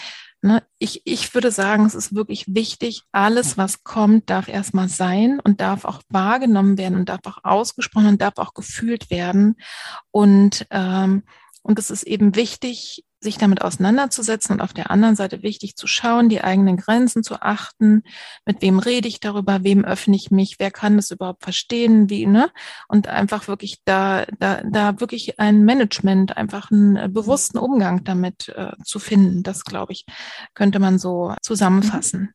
[0.42, 0.64] Ne?
[0.80, 5.60] Ich, ich würde sagen, es ist wirklich wichtig, alles, was kommt, darf erstmal sein und
[5.60, 9.54] darf auch wahrgenommen werden und darf auch ausgesprochen und darf auch gefühlt werden.
[10.10, 11.22] Und, ähm,
[11.62, 15.88] und es ist eben wichtig, sich damit auseinanderzusetzen und auf der anderen Seite wichtig zu
[15.88, 18.04] schauen, die eigenen Grenzen zu achten.
[18.46, 19.64] Mit wem rede ich darüber?
[19.64, 20.60] Wem öffne ich mich?
[20.60, 22.08] Wer kann das überhaupt verstehen?
[22.08, 22.50] Wie, ne?
[22.86, 28.50] Und einfach wirklich da, da, da wirklich ein Management, einfach einen äh, bewussten Umgang damit
[28.50, 29.42] äh, zu finden.
[29.42, 30.04] Das, glaube ich,
[30.54, 32.34] könnte man so zusammenfassen.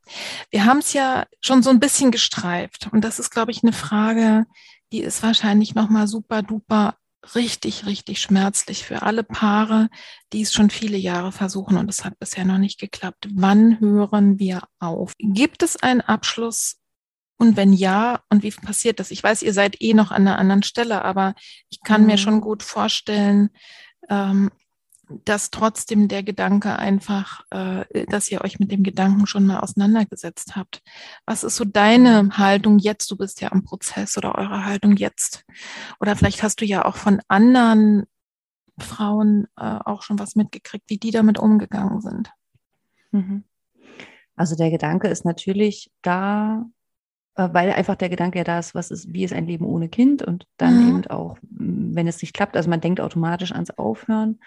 [0.49, 3.73] Wir haben es ja schon so ein bisschen gestreift und das ist, glaube ich, eine
[3.73, 4.45] Frage,
[4.91, 6.95] die ist wahrscheinlich nochmal super duper
[7.35, 9.89] richtig, richtig schmerzlich für alle Paare,
[10.33, 13.27] die es schon viele Jahre versuchen und es hat bisher noch nicht geklappt.
[13.33, 15.13] Wann hören wir auf?
[15.17, 16.77] Gibt es einen Abschluss?
[17.37, 19.11] Und wenn ja, und wie passiert das?
[19.11, 21.35] Ich weiß, ihr seid eh noch an einer anderen Stelle, aber
[21.69, 22.07] ich kann mhm.
[22.07, 23.49] mir schon gut vorstellen,
[24.09, 24.51] ähm,
[25.25, 30.55] dass trotzdem der Gedanke einfach, äh, dass ihr euch mit dem Gedanken schon mal auseinandergesetzt
[30.55, 30.81] habt.
[31.25, 32.37] Was ist so deine.
[32.37, 33.09] Haltung jetzt?
[33.11, 35.45] Du bist ja am Prozess oder eure Haltung jetzt.
[35.99, 38.05] Oder vielleicht hast du ja auch von anderen
[38.77, 42.31] Frauen äh, auch schon was mitgekriegt, wie die damit umgegangen sind.
[43.11, 43.43] Mhm.
[44.35, 46.65] Also der Gedanke ist natürlich da,
[47.35, 49.89] äh, weil einfach der Gedanke ja da ist, was ist, wie ist ein Leben ohne
[49.89, 50.89] Kind und dann mhm.
[50.89, 54.39] eben auch, wenn es nicht klappt, also man denkt automatisch ans Aufhören.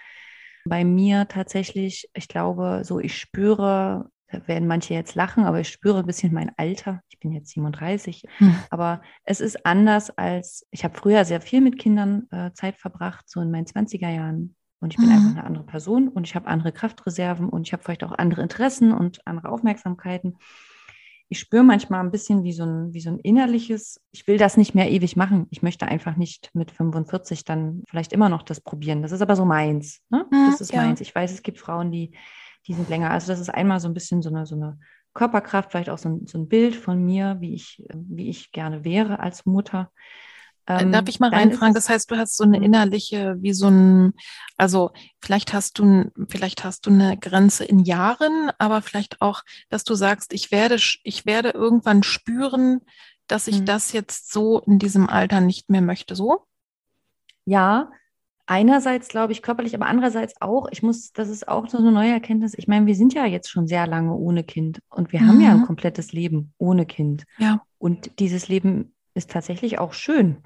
[0.64, 5.68] Bei mir tatsächlich, ich glaube, so ich spüre, da werden manche jetzt lachen, aber ich
[5.68, 7.00] spüre ein bisschen mein Alter.
[7.08, 8.54] Ich bin jetzt 37, hm.
[8.70, 13.28] aber es ist anders als, ich habe früher sehr viel mit Kindern äh, Zeit verbracht,
[13.28, 14.56] so in meinen 20er Jahren.
[14.80, 15.12] Und ich bin mhm.
[15.12, 18.42] einfach eine andere Person und ich habe andere Kraftreserven und ich habe vielleicht auch andere
[18.42, 20.38] Interessen und andere Aufmerksamkeiten
[21.32, 24.58] ich spüre manchmal ein bisschen wie so ein, wie so ein innerliches, ich will das
[24.58, 25.46] nicht mehr ewig machen.
[25.48, 29.00] Ich möchte einfach nicht mit 45 dann vielleicht immer noch das probieren.
[29.00, 30.02] Das ist aber so meins.
[30.10, 30.26] Ne?
[30.30, 30.82] Mhm, das ist ja.
[30.82, 31.00] meins.
[31.00, 32.12] Ich weiß, es gibt Frauen, die,
[32.66, 33.10] die sind länger.
[33.10, 34.78] Also das ist einmal so ein bisschen so eine, so eine
[35.14, 38.84] Körperkraft, vielleicht auch so ein, so ein Bild von mir, wie ich, wie ich gerne
[38.84, 39.90] wäre als Mutter.
[40.66, 41.74] Ähm, Darf ich mal reinfragen?
[41.74, 42.64] Das heißt, du hast so eine mhm.
[42.64, 44.12] innerliche, wie so ein,
[44.56, 49.84] also vielleicht hast du, vielleicht hast du eine Grenze in Jahren, aber vielleicht auch, dass
[49.84, 52.80] du sagst, ich werde, ich werde irgendwann spüren,
[53.26, 53.66] dass ich mhm.
[53.66, 56.14] das jetzt so in diesem Alter nicht mehr möchte.
[56.14, 56.44] So?
[57.44, 57.90] Ja,
[58.46, 62.12] einerseits glaube ich körperlich, aber andererseits auch, ich muss, das ist auch so eine neue
[62.12, 62.54] Erkenntnis.
[62.56, 65.28] Ich meine, wir sind ja jetzt schon sehr lange ohne Kind und wir mhm.
[65.28, 65.66] haben ja ein mhm.
[65.66, 67.24] komplettes Leben ohne Kind.
[67.38, 67.62] Ja.
[67.78, 70.38] Und dieses Leben ist tatsächlich auch schön.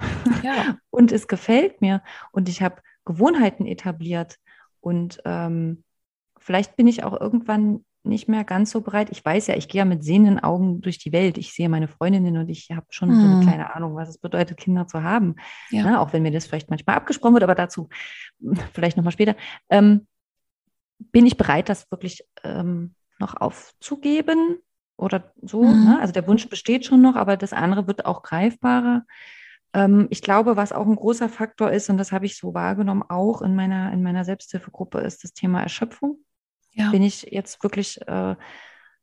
[0.42, 0.78] Ja.
[0.90, 2.02] und es gefällt mir.
[2.32, 4.36] Und ich habe Gewohnheiten etabliert.
[4.80, 5.84] Und ähm,
[6.38, 9.08] vielleicht bin ich auch irgendwann nicht mehr ganz so bereit.
[9.10, 11.38] Ich weiß ja, ich gehe ja mit sehenden Augen durch die Welt.
[11.38, 13.16] Ich sehe meine Freundinnen und ich habe schon hm.
[13.16, 13.42] so eine hm.
[13.42, 15.36] kleine Ahnung, was es bedeutet, Kinder zu haben.
[15.70, 15.82] Ja.
[15.82, 16.00] Ne?
[16.00, 17.88] Auch wenn mir das vielleicht manchmal abgesprochen wird, aber dazu
[18.72, 19.36] vielleicht nochmal später.
[19.68, 20.06] Ähm,
[20.98, 24.58] bin ich bereit, das wirklich ähm, noch aufzugeben?
[24.96, 25.62] Oder so.
[25.62, 25.84] Mhm.
[25.84, 25.98] Ne?
[26.00, 29.04] Also der Wunsch besteht schon noch, aber das andere wird auch greifbarer.
[29.72, 33.02] Ähm, ich glaube, was auch ein großer Faktor ist, und das habe ich so wahrgenommen,
[33.08, 36.18] auch in meiner, in meiner Selbsthilfegruppe, ist das Thema Erschöpfung.
[36.72, 36.90] Ja.
[36.90, 38.36] Bin ich jetzt wirklich äh,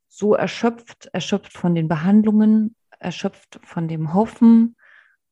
[0.07, 4.75] so erschöpft, erschöpft von den Behandlungen, erschöpft von dem Hoffen?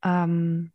[0.03, 0.71] Ähm,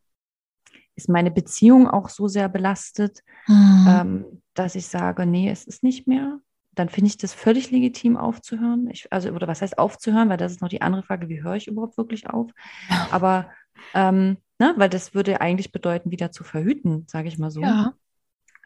[0.97, 3.87] ist meine Beziehung auch so sehr belastet, mhm.
[3.89, 6.41] ähm, dass ich sage, nee, es ist nicht mehr
[6.77, 8.89] dann finde ich das völlig legitim aufzuhören.
[8.91, 11.57] Ich, also, oder was heißt aufzuhören, weil das ist noch die andere Frage, wie höre
[11.57, 12.51] ich überhaupt wirklich auf?
[13.11, 13.51] Aber,
[13.95, 17.63] ähm, ne, weil das würde eigentlich bedeuten, wieder zu verhüten, sage ich mal so.
[17.63, 17.95] Ja.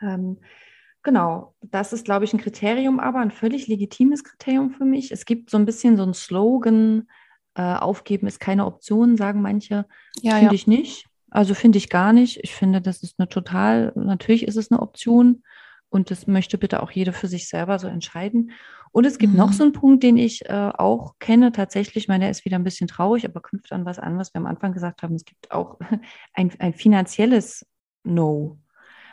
[0.03, 0.39] Ähm,
[1.03, 5.13] genau, das ist, glaube ich, ein Kriterium, aber ein völlig legitimes Kriterium für mich.
[5.13, 7.07] Es gibt so ein bisschen so ein Slogan,
[7.55, 9.87] äh, aufgeben ist keine Option, sagen manche.
[10.21, 10.53] Ja, finde ja.
[10.53, 11.07] ich nicht.
[11.31, 12.41] Also finde ich gar nicht.
[12.43, 15.43] Ich finde, das ist eine total, natürlich ist es eine Option.
[15.91, 18.53] Und das möchte bitte auch jede für sich selber so entscheiden.
[18.93, 19.39] Und es gibt mhm.
[19.39, 21.53] noch so einen Punkt, den ich äh, auch kenne.
[21.53, 24.33] Tatsächlich, ich meine, der ist wieder ein bisschen traurig, aber knüpft an was an, was
[24.35, 25.15] wir am Anfang gesagt haben.
[25.15, 25.79] Es gibt auch
[26.35, 27.67] ein, ein finanzielles
[28.03, 28.59] No.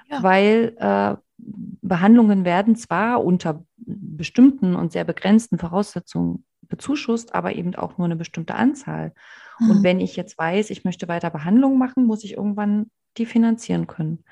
[0.10, 0.24] Ja.
[0.24, 7.98] Weil äh, Behandlungen werden zwar unter bestimmten und sehr begrenzten Voraussetzungen bezuschusst, aber eben auch
[7.98, 9.14] nur eine bestimmte Anzahl.
[9.60, 9.72] Mhm.
[9.72, 13.88] Und wenn ich jetzt weiß, ich möchte weiter Behandlungen machen, muss ich irgendwann die finanzieren
[13.88, 14.24] können.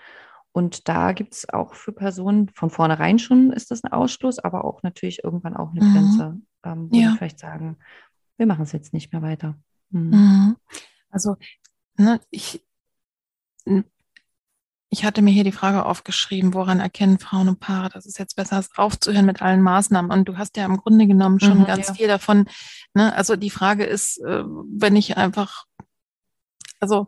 [0.55, 4.63] Und da gibt es auch für Personen, von vornherein schon ist das ein Ausschluss, aber
[4.63, 5.93] auch natürlich irgendwann auch eine mhm.
[5.93, 7.09] Grenze, ähm, wo ja.
[7.09, 7.75] wir vielleicht sagen,
[8.37, 9.57] wir machen es jetzt nicht mehr weiter.
[9.89, 10.11] Mhm.
[10.11, 10.55] Mhm.
[11.09, 11.35] Also,
[11.97, 12.65] ne, ich,
[14.89, 18.37] ich hatte mir hier die Frage aufgeschrieben, woran erkennen Frauen und Paare, dass es jetzt
[18.37, 20.09] besser ist, aufzuhören mit allen Maßnahmen.
[20.09, 21.93] Und du hast ja im Grunde genommen schon mhm, ganz ja.
[21.95, 22.47] viel davon.
[22.93, 23.13] Ne?
[23.13, 25.65] Also die Frage ist, äh, wenn ich einfach,
[26.79, 27.07] also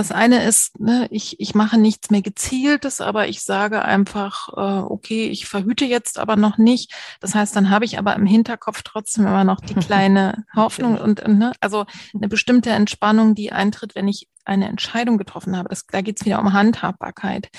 [0.00, 4.80] das eine ist, ne, ich, ich mache nichts mehr Gezieltes, aber ich sage einfach, äh,
[4.82, 6.94] okay, ich verhüte jetzt aber noch nicht.
[7.20, 11.28] Das heißt, dann habe ich aber im Hinterkopf trotzdem immer noch die kleine Hoffnung und,
[11.28, 11.84] ne, also
[12.14, 15.68] eine bestimmte Entspannung, die eintritt, wenn ich eine Entscheidung getroffen habe.
[15.68, 17.50] Das, da geht es wieder um Handhabbarkeit.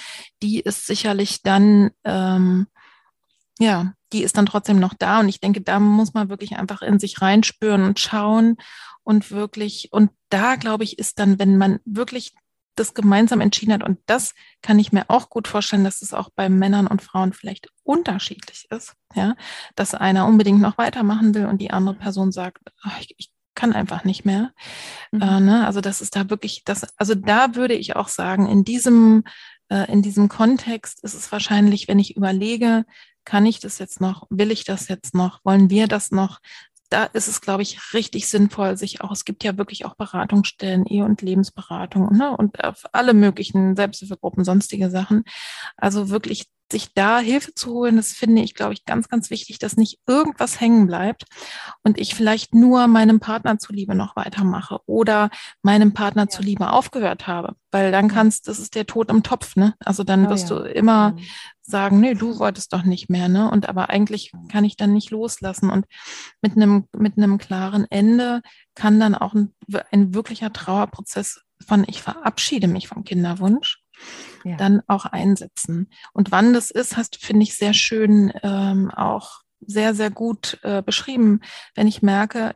[0.41, 2.65] Die ist sicherlich dann, ähm,
[3.61, 5.19] ja, die ist dann trotzdem noch da.
[5.19, 8.57] Und ich denke, da muss man wirklich einfach in sich reinspüren und schauen
[9.03, 12.33] und wirklich, und da glaube ich, ist dann, wenn man wirklich
[12.75, 16.29] das gemeinsam entschieden hat, und das kann ich mir auch gut vorstellen, dass es auch
[16.35, 19.35] bei Männern und Frauen vielleicht unterschiedlich ist, ja,
[19.75, 23.73] dass einer unbedingt noch weitermachen will und die andere Person sagt, ach, ich, ich kann
[23.73, 24.53] einfach nicht mehr.
[25.11, 25.21] Mhm.
[25.21, 25.67] Äh, ne?
[25.67, 29.23] Also das ist da wirklich, das, also da würde ich auch sagen, in diesem
[29.71, 32.85] äh, in diesem Kontext ist es wahrscheinlich, wenn ich überlege,
[33.25, 36.39] kann ich das jetzt noch, will ich das jetzt noch, wollen wir das noch,
[36.91, 40.85] da ist es, glaube ich, richtig sinnvoll, sich auch, es gibt ja wirklich auch Beratungsstellen,
[40.85, 45.23] Ehe- und Lebensberatung ne, und auf alle möglichen Selbsthilfegruppen, sonstige Sachen.
[45.77, 49.59] Also wirklich sich da Hilfe zu holen, das finde ich, glaube ich, ganz, ganz wichtig,
[49.59, 51.25] dass nicht irgendwas hängen bleibt
[51.83, 55.29] und ich vielleicht nur meinem Partner zuliebe noch weitermache oder
[55.61, 56.29] meinem Partner ja.
[56.29, 59.75] zuliebe aufgehört habe, weil dann kannst, das ist der Tod im Topf, ne?
[59.79, 60.59] Also dann oh, wirst ja.
[60.59, 61.19] du immer mhm.
[61.61, 63.49] sagen, nee, du wolltest doch nicht mehr, ne?
[63.51, 65.85] Und aber eigentlich kann ich dann nicht loslassen und
[66.41, 68.41] mit einem, mit einem klaren Ende
[68.75, 69.53] kann dann auch ein,
[69.91, 73.83] ein wirklicher Trauerprozess von ich verabschiede mich vom Kinderwunsch
[74.43, 74.57] ja.
[74.57, 75.89] dann auch einsetzen.
[76.13, 80.59] Und wann das ist, hast du, finde ich, sehr schön ähm, auch sehr, sehr gut
[80.63, 81.41] äh, beschrieben.
[81.75, 82.55] Wenn ich merke,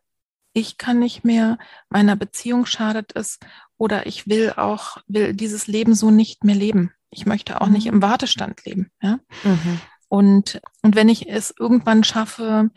[0.53, 1.57] ich kann nicht mehr,
[1.89, 3.39] meiner Beziehung schadet es
[3.77, 6.91] oder ich will auch, will dieses Leben so nicht mehr leben.
[7.09, 7.73] Ich möchte auch mhm.
[7.73, 8.89] nicht im Wartestand leben.
[9.01, 9.19] Ja?
[9.43, 9.79] Mhm.
[10.07, 12.69] Und, und wenn ich es irgendwann schaffe,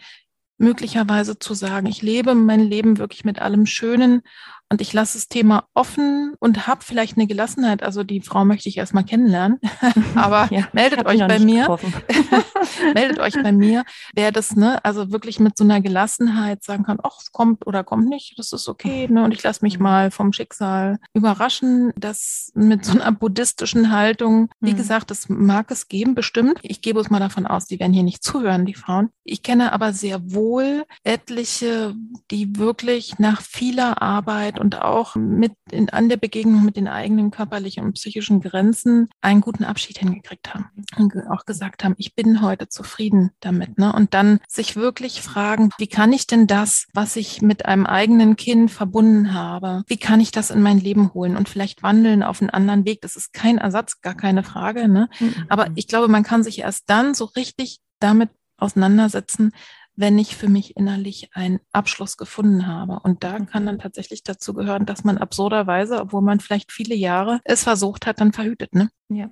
[0.59, 4.23] möglicherweise zu sagen, ich lebe mein Leben wirklich mit allem Schönen
[4.71, 7.83] und ich lasse das Thema offen und habe vielleicht eine Gelassenheit.
[7.83, 9.59] Also die Frau möchte ich erstmal kennenlernen.
[10.15, 11.67] Aber ja, meldet euch bei mir.
[12.95, 16.99] meldet euch bei mir, wer das, ne, also wirklich mit so einer Gelassenheit sagen kann,
[17.03, 19.25] ach, es kommt oder kommt nicht, das ist okay, ne?
[19.25, 21.93] Und ich lasse mich mal vom Schicksal überraschen.
[21.97, 24.77] Das mit so einer buddhistischen Haltung, wie mhm.
[24.77, 26.59] gesagt, das mag es geben, bestimmt.
[26.63, 29.11] Ich gebe es mal davon aus, die werden hier nicht zuhören, die Frauen.
[29.25, 31.95] Ich kenne aber sehr wohl etliche,
[32.31, 37.31] die wirklich nach vieler Arbeit und auch mit in, an der Begegnung mit den eigenen
[37.31, 42.43] körperlichen und psychischen Grenzen einen guten Abschied hingekriegt haben und auch gesagt haben, ich bin
[42.43, 43.79] heute zufrieden damit.
[43.79, 43.93] Ne?
[43.93, 48.37] Und dann sich wirklich fragen, wie kann ich denn das, was ich mit einem eigenen
[48.37, 52.41] Kind verbunden habe, wie kann ich das in mein Leben holen und vielleicht wandeln auf
[52.41, 53.01] einen anderen Weg?
[53.01, 54.89] Das ist kein Ersatz, gar keine Frage.
[54.89, 55.09] Ne?
[55.21, 55.35] Mhm.
[55.49, 59.53] Aber ich glaube, man kann sich erst dann so richtig damit auseinandersetzen,
[59.99, 63.01] wenn ich für mich innerlich einen Abschluss gefunden habe.
[63.03, 67.41] Und da kann dann tatsächlich dazu gehören, dass man absurderweise, obwohl man vielleicht viele Jahre
[67.45, 68.75] es versucht hat, dann verhütet.
[68.75, 68.91] Ne?
[69.09, 69.31] Ja.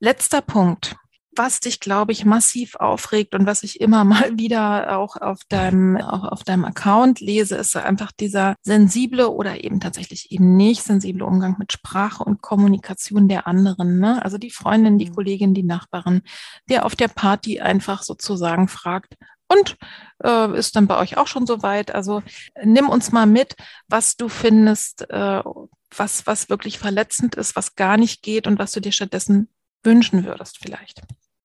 [0.00, 0.96] Letzter Punkt
[1.38, 5.96] was dich, glaube ich, massiv aufregt und was ich immer mal wieder auch auf deinem,
[5.96, 11.24] auch auf deinem Account lese, ist einfach dieser sensible oder eben tatsächlich eben nicht sensible
[11.24, 14.00] Umgang mit Sprache und Kommunikation der anderen.
[14.00, 14.22] Ne?
[14.22, 15.14] Also die Freundin, die mhm.
[15.14, 16.22] Kollegin, die Nachbarin,
[16.68, 19.14] der auf der Party einfach sozusagen fragt,
[19.48, 19.76] und
[20.22, 21.94] äh, ist dann bei euch auch schon soweit.
[21.94, 22.22] Also
[22.62, 23.56] nimm uns mal mit,
[23.88, 25.42] was du findest, äh,
[25.96, 29.48] was, was wirklich verletzend ist, was gar nicht geht und was du dir stattdessen
[29.82, 31.02] wünschen würdest vielleicht.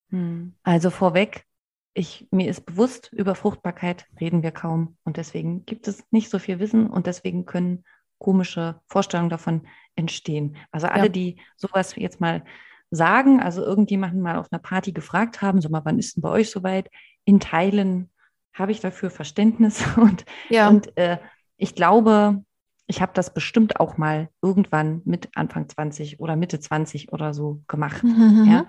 [0.09, 0.53] Hm.
[0.63, 1.45] Also vorweg,
[1.93, 6.39] ich, mir ist bewusst, über Fruchtbarkeit reden wir kaum und deswegen gibt es nicht so
[6.39, 7.83] viel Wissen und deswegen können
[8.17, 10.57] komische Vorstellungen davon entstehen.
[10.71, 11.09] Also alle, ja.
[11.09, 12.43] die sowas jetzt mal
[12.89, 16.29] sagen, also irgendjemanden mal auf einer Party gefragt haben, so mal, wann ist denn bei
[16.29, 16.89] euch soweit?
[17.25, 18.09] In Teilen
[18.53, 20.69] habe ich dafür Verständnis und, ja.
[20.69, 21.17] und äh,
[21.57, 22.43] ich glaube,
[22.87, 27.61] ich habe das bestimmt auch mal irgendwann mit Anfang 20 oder Mitte 20 oder so
[27.67, 28.03] gemacht.
[28.03, 28.45] Mhm.
[28.49, 28.67] Ja?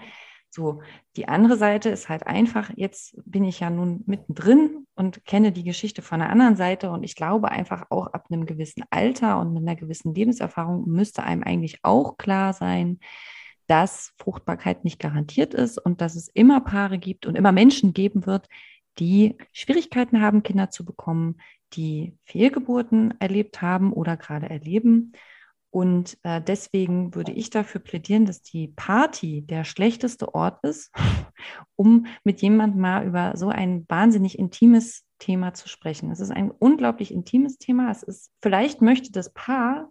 [0.50, 0.82] So,
[1.16, 5.64] die andere Seite ist halt einfach, jetzt bin ich ja nun mittendrin und kenne die
[5.64, 9.52] Geschichte von der anderen Seite und ich glaube einfach auch ab einem gewissen Alter und
[9.52, 13.00] mit einer gewissen Lebenserfahrung müsste einem eigentlich auch klar sein,
[13.66, 18.26] dass Fruchtbarkeit nicht garantiert ist und dass es immer Paare gibt und immer Menschen geben
[18.26, 18.48] wird,
[18.98, 21.36] die Schwierigkeiten haben, Kinder zu bekommen,
[21.72, 25.12] die Fehlgeburten erlebt haben oder gerade erleben.
[25.70, 30.92] Und äh, deswegen würde ich dafür plädieren, dass die Party der schlechteste Ort ist,
[31.74, 36.12] um mit jemandem mal über so ein wahnsinnig intimes Thema zu sprechen.
[36.12, 37.90] Es ist ein unglaublich intimes Thema.
[37.90, 39.90] Es ist, vielleicht möchte das Paar,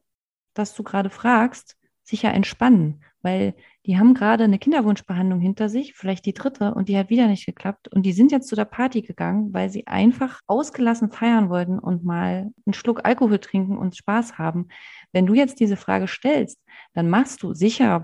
[0.53, 3.55] das du gerade fragst, sich ja entspannen weil
[3.85, 7.45] die haben gerade eine Kinderwunschbehandlung hinter sich, vielleicht die dritte, und die hat wieder nicht
[7.45, 7.87] geklappt.
[7.87, 12.03] Und die sind jetzt zu der Party gegangen, weil sie einfach ausgelassen feiern wollten und
[12.05, 14.67] mal einen Schluck Alkohol trinken und Spaß haben.
[15.13, 16.59] Wenn du jetzt diese Frage stellst,
[16.93, 18.03] dann machst du sicher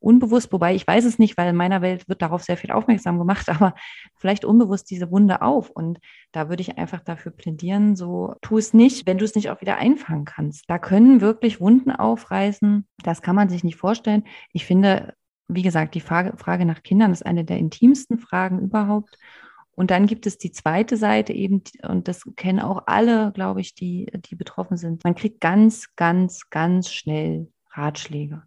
[0.00, 3.18] unbewusst, wobei ich weiß es nicht, weil in meiner Welt wird darauf sehr viel aufmerksam
[3.18, 3.74] gemacht, aber
[4.16, 5.70] vielleicht unbewusst diese Wunde auf.
[5.70, 5.98] Und
[6.32, 9.60] da würde ich einfach dafür plädieren, so tu es nicht, wenn du es nicht auch
[9.60, 10.64] wieder einfangen kannst.
[10.68, 12.86] Da können wirklich Wunden aufreißen.
[13.02, 14.24] Das kann man sich nicht vorstellen.
[14.52, 15.14] Ich finde,
[15.48, 19.16] wie gesagt, die Frage, Frage nach Kindern ist eine der intimsten Fragen überhaupt.
[19.78, 23.76] Und dann gibt es die zweite Seite eben, und das kennen auch alle, glaube ich,
[23.76, 25.04] die, die betroffen sind.
[25.04, 28.42] Man kriegt ganz, ganz, ganz schnell Ratschläge.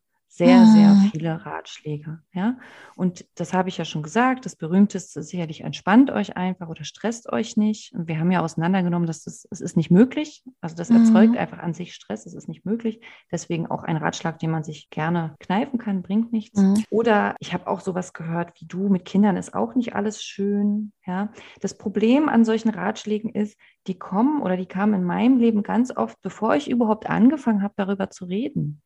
[0.46, 0.74] Sehr, mhm.
[0.74, 2.20] sehr viele Ratschläge.
[2.34, 2.58] Ja,
[2.96, 4.46] und das habe ich ja schon gesagt.
[4.46, 7.94] Das berühmteste ist sicherlich entspannt euch einfach oder stresst euch nicht.
[7.94, 10.44] Und wir haben ja auseinandergenommen, dass das, es ist nicht möglich.
[10.60, 11.38] Also das erzeugt mhm.
[11.38, 12.26] einfach an sich Stress.
[12.26, 13.02] Es ist nicht möglich.
[13.32, 16.60] Deswegen auch ein Ratschlag, den man sich gerne kneifen kann, bringt nichts.
[16.60, 16.84] Mhm.
[16.90, 18.90] Oder ich habe auch sowas gehört wie du.
[18.90, 20.92] Mit Kindern ist auch nicht alles schön.
[21.06, 25.64] Ja, das Problem an solchen Ratschlägen ist, die kommen oder die kamen in meinem Leben
[25.64, 28.82] ganz oft, bevor ich überhaupt angefangen habe, darüber zu reden.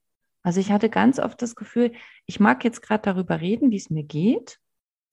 [0.46, 1.91] Also ich hatte ganz oft das Gefühl,
[2.28, 4.60] ich mag jetzt gerade darüber reden, wie es mir geht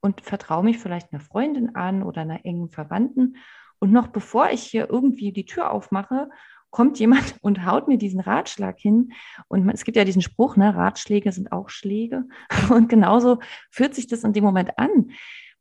[0.03, 3.39] und vertraue mich vielleicht einer Freundin an oder einer engen Verwandten.
[3.79, 6.29] Und noch bevor ich hier irgendwie die Tür aufmache,
[6.69, 9.15] kommt jemand und haut mir diesen Ratschlag hin.
[9.49, 12.25] Und es gibt ja diesen Spruch, ne, Ratschläge sind auch Schläge.
[12.69, 13.39] Und genauso
[13.71, 15.13] fühlt sich das in dem Moment an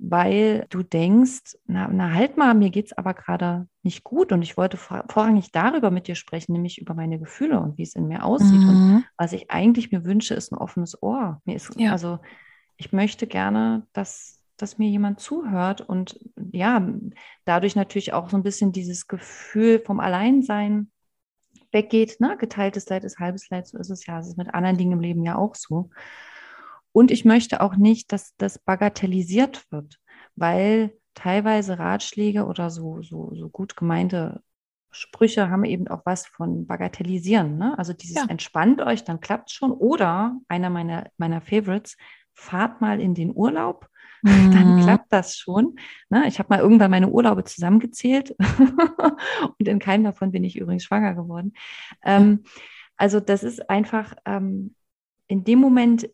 [0.04, 4.42] weil du denkst, na, na halt mal, mir geht es aber gerade nicht gut und
[4.42, 7.96] ich wollte vor, vorrangig darüber mit dir sprechen, nämlich über meine Gefühle und wie es
[7.96, 8.60] in mir aussieht.
[8.60, 8.96] Mhm.
[8.96, 11.40] Und was ich eigentlich mir wünsche, ist ein offenes Ohr.
[11.46, 11.92] Mir ist, ja.
[11.92, 12.18] also
[12.78, 16.20] ich möchte gerne, dass, dass mir jemand zuhört und
[16.52, 16.84] ja,
[17.46, 20.90] dadurch natürlich auch so ein bisschen dieses Gefühl vom Alleinsein
[21.72, 22.20] weggeht.
[22.20, 22.38] Ne?
[22.40, 24.20] Geteiltes Leid ist halbes Leid, so ist es ja.
[24.20, 25.92] Es ist mit anderen Dingen im Leben ja auch so.
[26.92, 30.00] Und ich möchte auch nicht, dass das bagatellisiert wird,
[30.36, 34.42] weil teilweise Ratschläge oder so, so, so gut gemeinte
[34.92, 37.58] Sprüche haben eben auch was von Bagatellisieren.
[37.58, 37.78] Ne?
[37.78, 38.26] Also dieses ja.
[38.28, 39.72] entspannt euch, dann klappt schon.
[39.72, 41.96] Oder einer meiner, meiner Favorites,
[42.34, 43.88] fahrt mal in den Urlaub,
[44.22, 44.52] mhm.
[44.52, 45.76] dann klappt das schon.
[46.10, 46.28] Ne?
[46.28, 48.36] Ich habe mal irgendwann meine Urlaube zusammengezählt
[49.58, 51.54] und in keinem davon bin ich übrigens schwanger geworden.
[52.04, 52.44] Ähm,
[52.98, 54.76] also das ist einfach ähm,
[55.28, 56.10] in dem Moment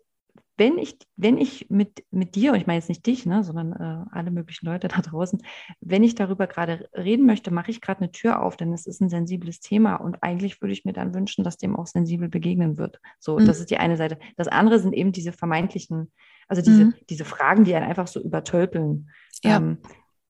[0.58, 3.74] wenn ich, wenn ich mit, mit dir, und ich meine jetzt nicht dich, ne, sondern
[3.74, 5.40] äh, alle möglichen Leute da draußen,
[5.82, 9.00] wenn ich darüber gerade reden möchte, mache ich gerade eine Tür auf, denn es ist
[9.00, 12.78] ein sensibles Thema und eigentlich würde ich mir dann wünschen, dass dem auch sensibel begegnen
[12.78, 13.00] wird.
[13.20, 13.46] So, mhm.
[13.46, 14.18] das ist die eine Seite.
[14.36, 16.12] Das andere sind eben diese vermeintlichen,
[16.48, 16.94] also diese, mhm.
[17.10, 19.12] diese Fragen, die einen einfach so übertölpeln.
[19.44, 19.58] Ja.
[19.58, 19.78] Ähm,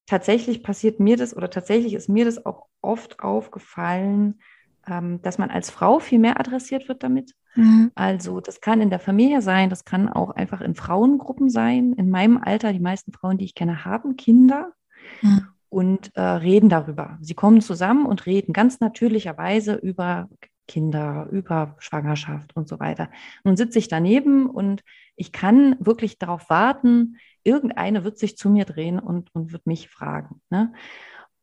[0.07, 4.39] tatsächlich passiert mir das oder tatsächlich ist mir das auch oft aufgefallen,
[4.87, 7.33] ähm, dass man als Frau viel mehr adressiert wird damit.
[7.55, 7.91] Mhm.
[7.95, 11.93] Also das kann in der Familie sein, das kann auch einfach in Frauengruppen sein.
[11.93, 14.73] In meinem Alter, die meisten Frauen, die ich kenne, haben Kinder.
[15.21, 15.47] Mhm.
[15.69, 17.17] Und äh, reden darüber.
[17.19, 20.29] Sie kommen zusammen und reden ganz natürlicherweise über
[20.65, 23.09] Kinder, über Schwangerschaft und so weiter.
[23.43, 24.83] Nun sitze ich daneben und
[25.15, 29.89] ich kann wirklich darauf warten, irgendeine wird sich zu mir drehen und, und wird mich
[29.89, 30.41] fragen.
[30.49, 30.73] Ne?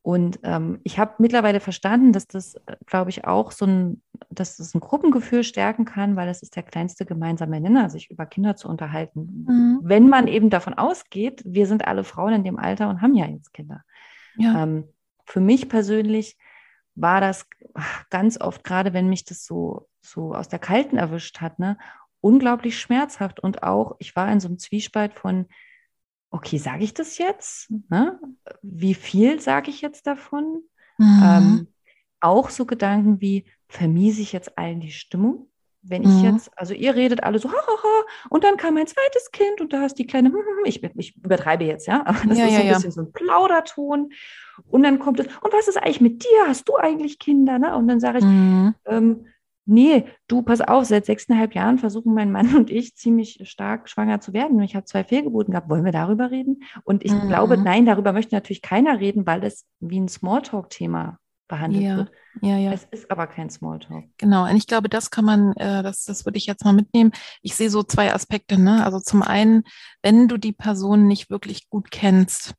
[0.05, 4.57] Und ähm, ich habe mittlerweile verstanden, dass das, äh, glaube ich, auch so ein, dass
[4.57, 8.55] das ein Gruppengefühl stärken kann, weil das ist der kleinste gemeinsame Nenner, sich über Kinder
[8.55, 9.45] zu unterhalten.
[9.47, 9.79] Mhm.
[9.81, 13.25] Wenn man eben davon ausgeht, wir sind alle Frauen in dem Alter und haben ja
[13.25, 13.81] jetzt Kinder.
[14.37, 14.61] Ja.
[14.61, 14.83] Ähm,
[15.25, 16.37] für mich persönlich
[16.93, 17.47] war das
[18.11, 21.79] ganz oft, gerade wenn mich das so, so aus der Kalten erwischt hat, ne,
[22.21, 23.39] unglaublich schmerzhaft.
[23.39, 25.47] Und auch, ich war in so einem Zwiespalt von,
[26.31, 27.71] okay, sage ich das jetzt?
[27.89, 28.19] Ne?
[28.61, 30.63] Wie viel sage ich jetzt davon?
[30.97, 31.21] Mhm.
[31.23, 31.67] Ähm,
[32.19, 35.49] auch so Gedanken wie, vermiese ich jetzt allen die Stimmung?
[35.87, 36.23] Wenn ich mhm.
[36.23, 39.61] jetzt, also ihr redet alle so, ha, ha, ha, und dann kam mein zweites Kind
[39.61, 42.39] und da ist die kleine, hm, hm, hm, ich, ich übertreibe jetzt, ja, aber das
[42.39, 44.11] ja, ist so ein ja, bisschen so ein Plauderton.
[44.67, 46.47] Und dann kommt es, und was ist eigentlich mit dir?
[46.47, 47.59] Hast du eigentlich Kinder?
[47.59, 47.75] Ne?
[47.75, 48.73] Und dann sage ich, mhm.
[48.85, 49.27] ähm,
[49.65, 54.21] nee, du, pass auf, seit sechseinhalb Jahren versuchen mein Mann und ich ziemlich stark schwanger
[54.21, 54.57] zu werden.
[54.57, 55.69] Und ich habe zwei Fehlgeburten gehabt.
[55.69, 56.63] Wollen wir darüber reden?
[56.83, 57.27] Und ich mhm.
[57.27, 62.11] glaube, nein, darüber möchte natürlich keiner reden, weil das wie ein Smalltalk-Thema behandelt ja, wird.
[62.41, 62.71] Ja, ja.
[62.71, 64.05] Es ist aber kein Smalltalk.
[64.17, 67.11] Genau, und ich glaube, das kann man, äh, das, das würde ich jetzt mal mitnehmen.
[67.41, 68.59] Ich sehe so zwei Aspekte.
[68.59, 68.83] Ne?
[68.83, 69.63] Also zum einen,
[70.01, 72.55] wenn du die Person nicht wirklich gut kennst,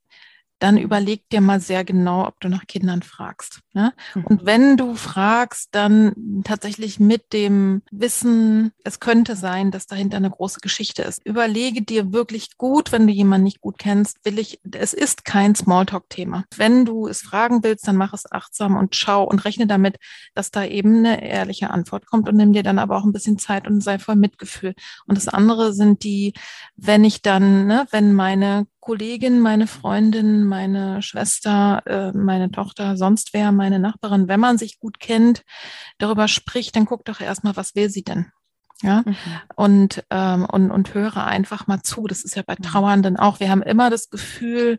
[0.59, 3.61] dann überleg dir mal sehr genau, ob du nach Kindern fragst.
[3.75, 3.93] Ne?
[4.15, 4.47] Und mhm.
[4.47, 10.61] wenn du fragst, dann tatsächlich mit dem Wissen, es könnte sein, dass dahinter eine große
[10.61, 11.25] Geschichte ist.
[11.27, 15.55] Überlege dir wirklich gut, wenn du jemanden nicht gut kennst, will ich, es ist kein
[15.55, 16.45] Smalltalk-Thema.
[16.57, 19.99] Wenn du es fragen willst, dann mach es achtsam und schau und rechne damit,
[20.35, 23.39] dass da eben eine ehrliche Antwort kommt und nimm dir dann aber auch ein bisschen
[23.39, 24.75] Zeit und sei voll Mitgefühl.
[25.07, 26.33] Und das andere sind die,
[26.77, 33.35] wenn ich dann, ne, wenn meine Kollegin, meine Freundin, meine Schwester, äh, meine Tochter, sonst
[33.35, 35.43] wer, meine Nachbarin, wenn man sich gut kennt,
[35.99, 38.31] darüber spricht, dann guck doch erstmal, was will sie denn?
[38.83, 39.17] Ja, mhm.
[39.57, 42.07] und, ähm, und, und höre einfach mal zu.
[42.07, 42.63] Das ist ja bei mhm.
[42.63, 43.41] Trauernden auch.
[43.41, 44.79] Wir haben immer das Gefühl,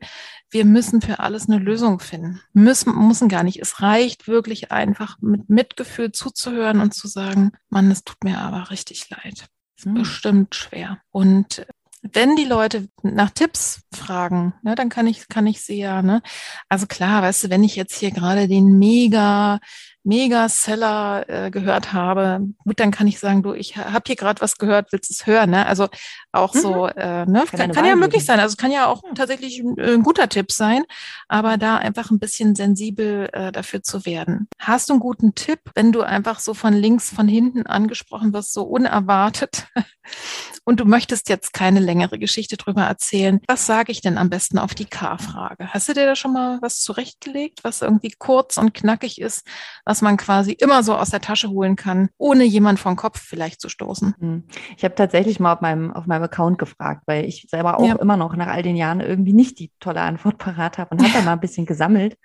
[0.49, 2.39] wir müssen für alles eine Lösung finden.
[2.53, 3.59] Müssen, müssen gar nicht.
[3.59, 8.69] Es reicht wirklich einfach mit Mitgefühl zuzuhören und zu sagen, Mann, es tut mir aber
[8.69, 9.47] richtig leid.
[9.75, 9.95] Ist mhm.
[9.95, 10.99] bestimmt schwer.
[11.11, 11.65] Und
[12.01, 16.21] wenn die Leute nach Tipps fragen, ne, dann kann ich, kann ich sie ja, ne?
[16.69, 19.59] Also klar, weißt du, wenn ich jetzt hier gerade den mega
[20.07, 24.57] Mega-Seller äh, gehört habe, gut, dann kann ich sagen, du, ich habe hier gerade was
[24.57, 25.49] gehört, willst du es hören?
[25.49, 25.65] Ne?
[25.65, 25.89] Also
[26.37, 26.59] auch mhm.
[26.59, 27.43] so, äh, ne?
[27.49, 28.39] kann, kann, kann ja möglich sein.
[28.39, 29.13] Also es kann ja auch ja.
[29.13, 30.83] tatsächlich ein, ein, guter Tipp sein,
[31.27, 34.47] aber da einfach ein bisschen sensibel äh, dafür zu werden.
[34.59, 38.53] Hast du einen guten Tipp, wenn du einfach so von links, von hinten angesprochen wirst,
[38.53, 39.67] so unerwartet
[40.63, 43.41] und du möchtest jetzt keine längere Geschichte drüber erzählen?
[43.47, 45.73] Was sage ich denn am besten auf die K-Frage?
[45.73, 49.45] Hast du dir da schon mal was zurechtgelegt, was irgendwie kurz und knackig ist,
[49.83, 53.19] was was man quasi immer so aus der Tasche holen kann, ohne jemand vom Kopf
[53.19, 54.13] vielleicht zu stoßen.
[54.19, 54.43] Hm.
[54.77, 57.95] Ich habe tatsächlich mal auf meinem, auf meinem Account gefragt, weil ich selber auch ja.
[57.95, 61.13] immer noch nach all den Jahren irgendwie nicht die tolle Antwort parat habe und habe
[61.13, 62.17] da mal ein bisschen gesammelt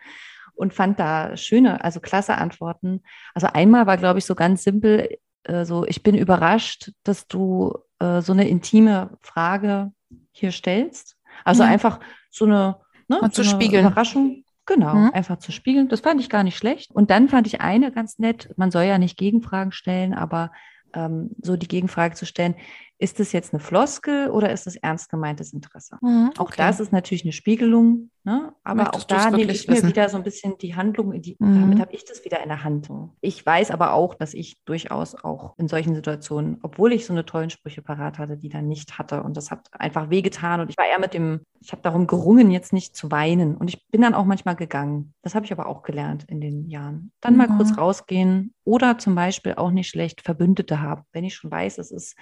[0.55, 3.03] und fand da schöne, also klasse Antworten.
[3.35, 7.79] Also einmal war, glaube ich, so ganz simpel, äh, so, ich bin überrascht, dass du
[7.99, 9.93] äh, so eine intime Frage
[10.31, 11.17] hier stellst.
[11.45, 11.71] Also ja.
[11.71, 12.01] einfach
[12.31, 12.77] so eine,
[13.09, 13.87] ne, so zu spiegeln.
[13.87, 14.45] Überraschung.
[14.65, 15.11] Genau, mhm.
[15.13, 15.89] einfach zu spiegeln.
[15.89, 16.93] Das fand ich gar nicht schlecht.
[16.93, 18.51] Und dann fand ich eine ganz nett.
[18.57, 20.53] Man soll ja nicht Gegenfragen stellen, aber
[20.95, 22.55] ähm, so die Gegenfrage zu stellen,
[23.03, 25.97] ist das jetzt eine Floskel oder ist das ernst gemeintes Interesse?
[26.01, 26.41] Mhm, okay.
[26.41, 28.53] Auch das ist natürlich eine Spiegelung, ne?
[28.63, 29.87] aber Möchtest auch da nehme ich wissen?
[29.87, 31.61] mir wieder so ein bisschen die Handlung, die, mhm.
[31.61, 32.89] damit habe ich das wieder in der Hand.
[33.21, 37.27] Ich weiß aber auch, dass ich durchaus auch in solchen Situationen, obwohl ich so eine
[37.27, 40.79] tollen Sprüche parat hatte, die dann nicht hatte und das hat einfach wehgetan und ich
[40.79, 44.03] war eher mit dem, ich habe darum gerungen, jetzt nicht zu weinen und ich bin
[44.03, 45.13] dann auch manchmal gegangen.
[45.23, 47.11] Das habe ich aber auch gelernt in den Jahren.
[47.21, 47.39] Dann mhm.
[47.39, 51.79] mal kurz rausgehen oder zum Beispiel auch nicht schlecht Verbündete haben, wenn ich schon weiß,
[51.79, 52.17] es ist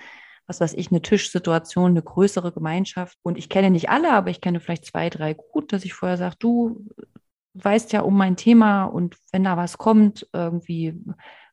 [0.50, 3.16] was weiß ich, eine Tischsituation, eine größere Gemeinschaft.
[3.22, 6.16] Und ich kenne nicht alle, aber ich kenne vielleicht zwei, drei gut, dass ich vorher
[6.16, 6.88] sage, du
[7.54, 11.00] weißt ja um mein Thema und wenn da was kommt, irgendwie,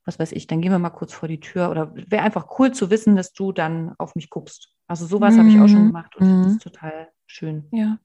[0.04, 1.70] was weiß ich, dann gehen wir mal kurz vor die Tür.
[1.70, 4.74] Oder wäre einfach cool zu wissen, dass du dann auf mich guckst.
[4.88, 5.39] Also sowas mhm.
[5.39, 5.88] habe ich auch schon mhm.
[5.88, 6.43] gemacht und mhm.
[6.43, 7.68] das ist total schön.
[7.72, 8.00] Ja.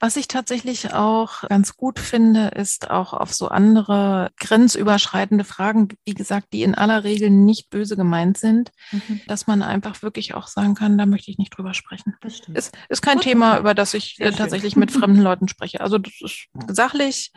[0.00, 6.14] Was ich tatsächlich auch ganz gut finde, ist auch auf so andere grenzüberschreitende Fragen, wie
[6.14, 9.20] gesagt, die in aller Regel nicht böse gemeint sind, mhm.
[9.26, 12.14] dass man einfach wirklich auch sagen kann, da möchte ich nicht drüber sprechen.
[12.20, 12.40] Das.
[12.52, 14.80] Ist, ist kein gut, Thema, über das ich Sehr tatsächlich schön.
[14.80, 15.80] mit fremden Leuten spreche.
[15.80, 17.32] Also das ist sachlich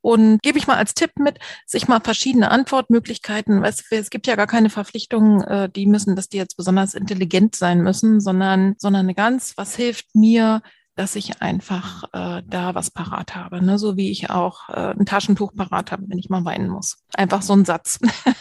[0.00, 4.36] und gebe ich mal als Tipp mit, sich mal verschiedene Antwortmöglichkeiten, es, es gibt ja
[4.36, 9.06] gar keine Verpflichtungen, äh, die müssen, dass die jetzt besonders intelligent sein müssen, sondern, sondern
[9.06, 10.62] eine ganz, was hilft mir,
[10.96, 13.78] dass ich einfach äh, da was parat habe, ne?
[13.78, 16.96] so wie ich auch äh, ein Taschentuch parat habe, wenn ich mal weinen muss.
[17.14, 18.00] Einfach so ein Satz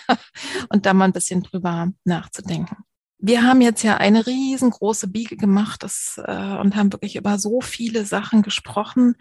[0.70, 2.78] und da mal ein bisschen drüber nachzudenken.
[3.18, 7.60] Wir haben jetzt ja eine riesengroße Biege gemacht das, äh, und haben wirklich über so
[7.60, 9.16] viele Sachen gesprochen.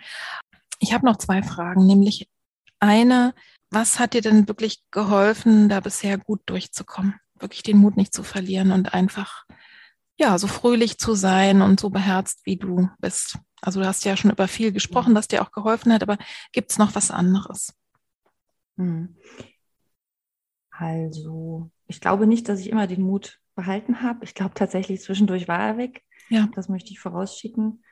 [0.78, 2.28] Ich habe noch zwei Fragen, nämlich
[2.78, 3.35] eine,
[3.70, 7.14] was hat dir denn wirklich geholfen, da bisher gut durchzukommen?
[7.39, 9.43] Wirklich den Mut nicht zu verlieren und einfach
[10.16, 13.38] ja, so fröhlich zu sein und so beherzt, wie du bist.
[13.60, 16.18] Also du hast ja schon über viel gesprochen, das dir auch geholfen hat, aber
[16.52, 17.74] gibt es noch was anderes?
[18.76, 19.16] Hm.
[20.70, 24.24] Also, ich glaube nicht, dass ich immer den Mut behalten habe.
[24.24, 26.02] Ich glaube tatsächlich, zwischendurch war er weg.
[26.28, 26.48] Ja.
[26.54, 27.84] Das möchte ich vorausschicken.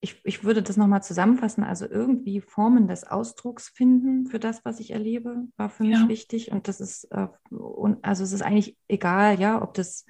[0.00, 1.64] Ich, ich würde das nochmal zusammenfassen.
[1.64, 6.08] Also irgendwie Formen des Ausdrucks finden für das, was ich erlebe, war für mich ja.
[6.08, 6.52] wichtig.
[6.52, 7.26] Und das ist, äh,
[8.02, 10.06] also es ist eigentlich egal, ja, ob das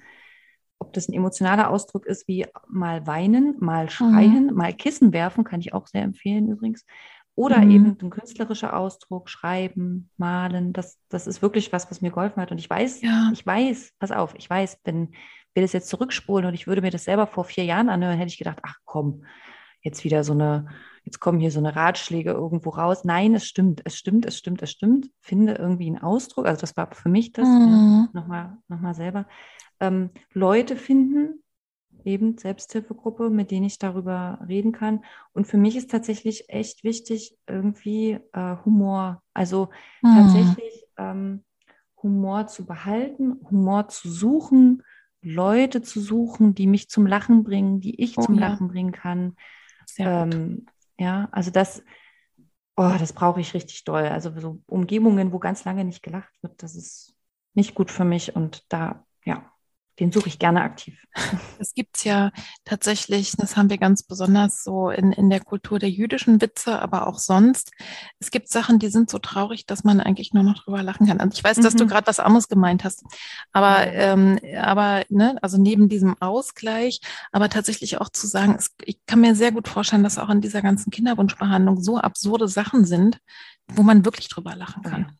[0.79, 4.53] ob das ein emotionaler Ausdruck ist, wie mal weinen, mal schreien, mhm.
[4.53, 6.85] mal Kissen werfen, kann ich auch sehr empfehlen übrigens.
[7.35, 7.71] Oder mhm.
[7.71, 10.73] eben ein künstlerischer Ausdruck, schreiben, malen.
[10.73, 12.51] Das, das ist wirklich was, was mir geholfen hat.
[12.51, 13.29] Und ich weiß, ja.
[13.31, 15.11] ich weiß, pass auf, ich weiß, wenn
[15.53, 18.29] wir das jetzt zurückspulen und ich würde mir das selber vor vier Jahren anhören, hätte
[18.29, 19.23] ich gedacht, ach komm,
[19.81, 20.67] jetzt wieder so eine,
[21.03, 23.03] jetzt kommen hier so eine Ratschläge irgendwo raus.
[23.03, 25.09] Nein, es stimmt, es stimmt, es stimmt, es stimmt.
[25.21, 26.45] Finde irgendwie einen Ausdruck.
[26.45, 28.09] Also das war für mich das, mhm.
[28.13, 29.25] ja, nochmal noch mal selber
[29.79, 31.43] ähm, Leute finden,
[32.05, 35.03] eben Selbsthilfegruppe, mit denen ich darüber reden kann.
[35.33, 39.21] Und für mich ist tatsächlich echt wichtig, irgendwie äh, Humor.
[39.33, 39.69] Also
[40.01, 40.15] mhm.
[40.15, 41.43] tatsächlich ähm,
[42.01, 44.83] Humor zu behalten, Humor zu suchen,
[45.21, 48.47] Leute zu suchen, die mich zum Lachen bringen, die ich oh, zum ja.
[48.47, 49.35] Lachen bringen kann.
[49.97, 50.65] Ähm,
[50.97, 51.83] ja, also das,
[52.77, 54.07] oh, das brauche ich richtig doll.
[54.07, 57.15] Also so Umgebungen, wo ganz lange nicht gelacht wird, das ist
[57.53, 58.35] nicht gut für mich.
[58.35, 59.51] Und da, ja,
[59.99, 60.97] den suche ich gerne aktiv.
[61.59, 62.31] Es gibt ja
[62.63, 67.07] tatsächlich, das haben wir ganz besonders so in, in der Kultur der jüdischen Witze, aber
[67.07, 67.71] auch sonst.
[68.19, 71.19] Es gibt Sachen, die sind so traurig, dass man eigentlich nur noch drüber lachen kann.
[71.19, 71.63] Und ich weiß, mhm.
[71.63, 71.89] dass du mhm.
[71.89, 73.03] gerade was anderes gemeint hast.
[73.51, 78.99] Aber, ähm, aber ne, also neben diesem Ausgleich, aber tatsächlich auch zu sagen, es, ich
[79.05, 83.19] kann mir sehr gut vorstellen, dass auch in dieser ganzen Kinderwunschbehandlung so absurde Sachen sind,
[83.67, 85.17] wo man wirklich drüber lachen kann.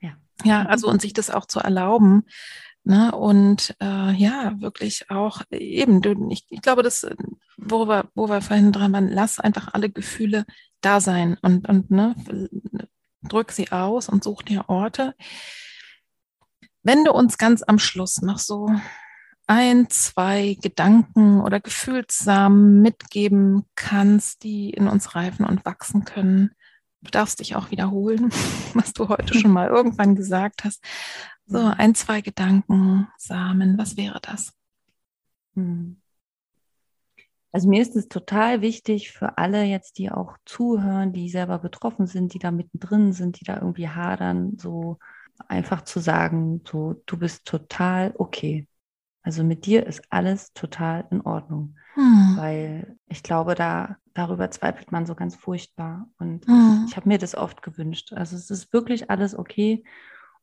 [0.00, 0.12] Ja,
[0.44, 2.24] ja also und sich das auch zu erlauben,
[2.84, 3.12] Ne?
[3.12, 7.06] Und äh, ja, wirklich auch eben, ich, ich glaube, das,
[7.56, 10.46] wo wir, wo wir vorhin dran waren, lass einfach alle Gefühle
[10.80, 12.14] da sein und, und ne,
[13.22, 15.14] drück sie aus und such dir Orte.
[16.82, 18.70] Wenn du uns ganz am Schluss noch so
[19.46, 26.52] ein, zwei Gedanken oder Gefühlssamen mitgeben kannst, die in uns reifen und wachsen können,
[27.02, 28.30] du darfst dich auch wiederholen,
[28.74, 30.82] was du heute schon mal irgendwann gesagt hast.
[31.50, 34.52] So ein, zwei Gedanken, Samen, was wäre das?
[35.54, 36.00] Hm.
[37.50, 42.06] Also mir ist es total wichtig für alle jetzt, die auch zuhören, die selber betroffen
[42.06, 44.98] sind, die da mittendrin sind, die da irgendwie hadern, so
[45.48, 48.68] einfach zu sagen, so du bist total okay.
[49.22, 51.76] Also mit dir ist alles total in Ordnung.
[51.94, 52.34] Hm.
[52.36, 56.08] Weil ich glaube, da darüber zweifelt man so ganz furchtbar.
[56.18, 56.86] Und hm.
[56.88, 58.12] ich habe mir das oft gewünscht.
[58.12, 59.82] Also es ist wirklich alles okay.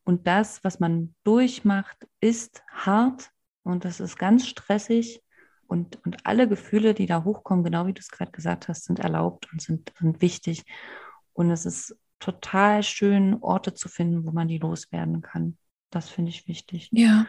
[0.07, 3.29] Und das, was man durchmacht, ist hart
[3.63, 5.21] und das ist ganz stressig.
[5.67, 8.99] Und, und alle Gefühle, die da hochkommen, genau wie du es gerade gesagt hast, sind
[8.99, 10.63] erlaubt und sind, sind wichtig.
[11.33, 15.57] Und es ist total schön, Orte zu finden, wo man die loswerden kann.
[15.89, 16.87] Das finde ich wichtig.
[16.93, 17.25] Ja.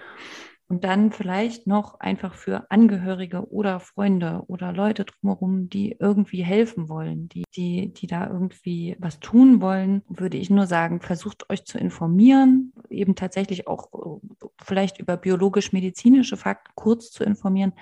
[0.71, 6.91] Und dann vielleicht noch einfach für Angehörige oder Freunde oder Leute drumherum, die irgendwie helfen
[6.91, 11.65] wollen, die, die, die da irgendwie was tun wollen, würde ich nur sagen, versucht euch
[11.65, 17.73] zu informieren, eben tatsächlich auch äh, vielleicht über biologisch-medizinische Fakten kurz zu informieren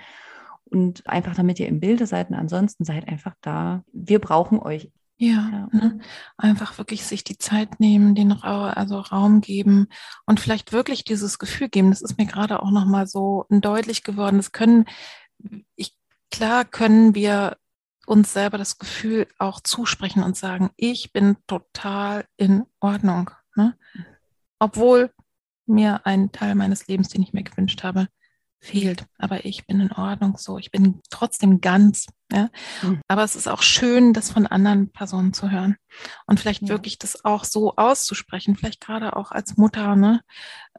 [0.69, 2.29] und einfach damit ihr im Bilde seid.
[2.29, 3.83] Und ansonsten seid einfach da.
[3.91, 4.91] Wir brauchen euch.
[5.19, 5.69] Ja, ja.
[5.71, 5.99] Ne?
[6.37, 9.87] einfach wirklich sich die Zeit nehmen, den Ra also Raum geben
[10.27, 11.89] und vielleicht wirklich dieses Gefühl geben.
[11.89, 14.37] Das ist mir gerade auch nochmal so deutlich geworden.
[14.37, 14.85] Das können,
[15.75, 15.95] ich,
[16.29, 17.57] klar können wir
[18.05, 23.31] uns selber das Gefühl auch zusprechen und sagen, ich bin total in Ordnung.
[23.55, 23.75] Ne?
[24.59, 25.11] Obwohl
[25.65, 28.07] mir ein Teil meines Lebens, den ich mir gewünscht habe,
[28.59, 29.05] fehlt.
[29.17, 30.57] Aber ich bin in Ordnung so.
[30.57, 32.07] Ich bin trotzdem ganz.
[32.31, 32.49] Ja?
[32.81, 33.01] Mhm.
[33.07, 35.77] Aber es ist auch schön, das von anderen Personen zu hören.
[36.25, 36.69] Und vielleicht ja.
[36.69, 38.55] wirklich das auch so auszusprechen.
[38.55, 40.21] Vielleicht gerade auch als Mutter, ne?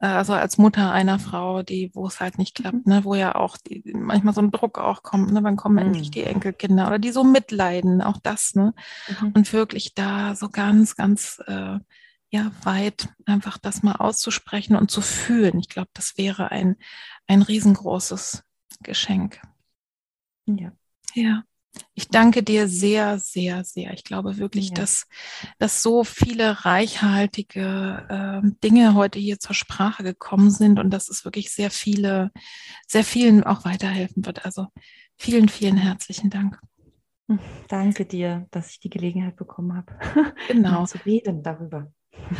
[0.01, 2.93] Äh, also als Mutter einer Frau, die, wo es halt nicht klappt, mhm.
[2.93, 3.05] ne?
[3.05, 5.43] Wo ja auch die, manchmal so ein Druck auch kommt, ne?
[5.43, 5.87] Wann kommen mhm.
[5.87, 8.75] endlich die Enkelkinder oder die so mitleiden, auch das, ne?
[9.21, 9.33] Mhm.
[9.33, 11.79] Und wirklich da so ganz, ganz äh,
[12.31, 15.59] ja, weit einfach das mal auszusprechen und zu fühlen.
[15.59, 16.77] Ich glaube, das wäre ein,
[17.27, 18.45] ein riesengroßes
[18.83, 19.41] Geschenk.
[20.47, 20.73] Ja.
[21.15, 21.45] Ja.
[21.95, 23.93] Ich danke dir sehr, sehr, sehr.
[23.93, 24.75] Ich glaube wirklich, ja.
[24.75, 25.07] dass,
[25.59, 31.25] dass so viele reichhaltige äh, Dinge heute hier zur Sprache gekommen sind und dass es
[31.25, 32.31] wirklich sehr viele,
[32.87, 34.45] sehr vielen auch weiterhelfen wird.
[34.45, 34.67] Also
[35.17, 36.61] vielen, vielen herzlichen Dank.
[37.69, 39.99] Danke dir, dass ich die Gelegenheit bekommen habe,
[40.49, 40.87] genau.
[40.87, 41.93] zu reden darüber.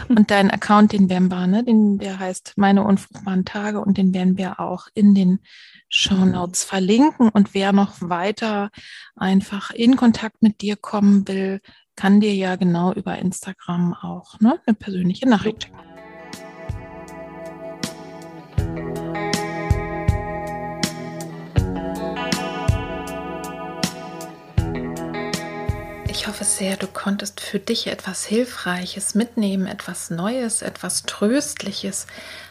[0.09, 4.13] Und dein Account, den werden wir, ne, den, der heißt Meine unfruchtbaren Tage und den
[4.15, 5.41] werden wir auch in den
[5.89, 7.29] Show Notes verlinken.
[7.29, 8.71] Und wer noch weiter
[9.17, 11.61] einfach in Kontakt mit dir kommen will,
[11.97, 15.88] kann dir ja genau über Instagram auch ne, eine persönliche Nachricht schicken.
[26.19, 32.09] Ich hoffe sehr, du konntest für dich etwas Hilfreiches mitnehmen, etwas Neues, etwas Tröstliches,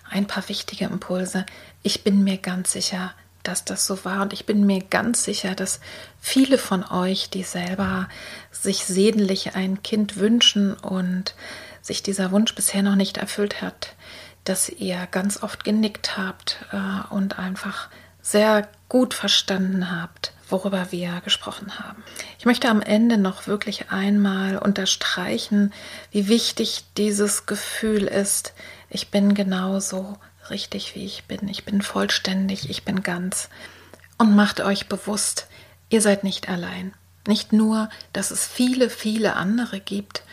[0.10, 1.46] ein paar wichtige Impulse.
[1.84, 3.14] Ich bin mir ganz sicher,
[3.44, 5.82] dass das so war und ich bin mir ganz sicher, dass
[6.22, 8.08] viele von euch, die selber
[8.52, 11.36] sich sehnlich ein Kind wünschen und
[11.82, 13.96] sich dieser Wunsch bisher noch nicht erfüllt hat,
[14.46, 17.90] dass ihr ganz oft genickt habt äh, und einfach
[18.22, 22.04] sehr gut verstanden habt, worüber wir gesprochen haben.
[22.40, 25.74] Ich möchte am Ende noch wirklich einmal unterstreichen,
[26.12, 28.54] wie wichtig dieses Gefühl ist.
[28.90, 30.18] Ich bin genauso
[30.50, 31.48] richtig, wie ich bin.
[31.48, 33.50] Ich bin vollständig, ich bin ganz.
[34.18, 35.48] Und macht euch bewusst,
[35.90, 36.94] ihr seid nicht allein.
[37.28, 40.24] Nicht nur, dass es viele, viele andere gibt,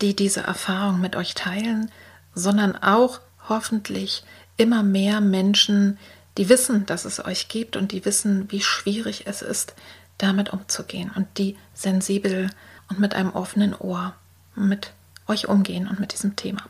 [0.00, 1.90] die diese Erfahrung mit euch teilen,
[2.34, 4.24] sondern auch hoffentlich
[4.56, 5.98] immer mehr Menschen,
[6.36, 9.74] die wissen, dass es euch gibt und die wissen, wie schwierig es ist,
[10.18, 12.50] damit umzugehen und die sensibel
[12.88, 14.14] und mit einem offenen Ohr
[14.54, 14.92] mit
[15.26, 16.62] euch umgehen und mit diesem Thema.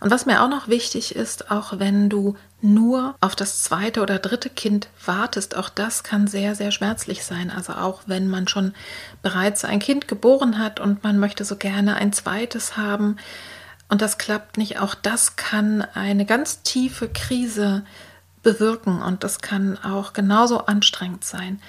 [0.00, 4.18] Und was mir auch noch wichtig ist, auch wenn du nur auf das zweite oder
[4.18, 7.50] dritte Kind wartest, auch das kann sehr, sehr schmerzlich sein.
[7.50, 8.74] Also auch wenn man schon
[9.22, 13.16] bereits ein Kind geboren hat und man möchte so gerne ein zweites haben
[13.88, 17.84] und das klappt nicht, auch das kann eine ganz tiefe Krise
[18.44, 21.60] bewirken und das kann auch genauso anstrengend sein.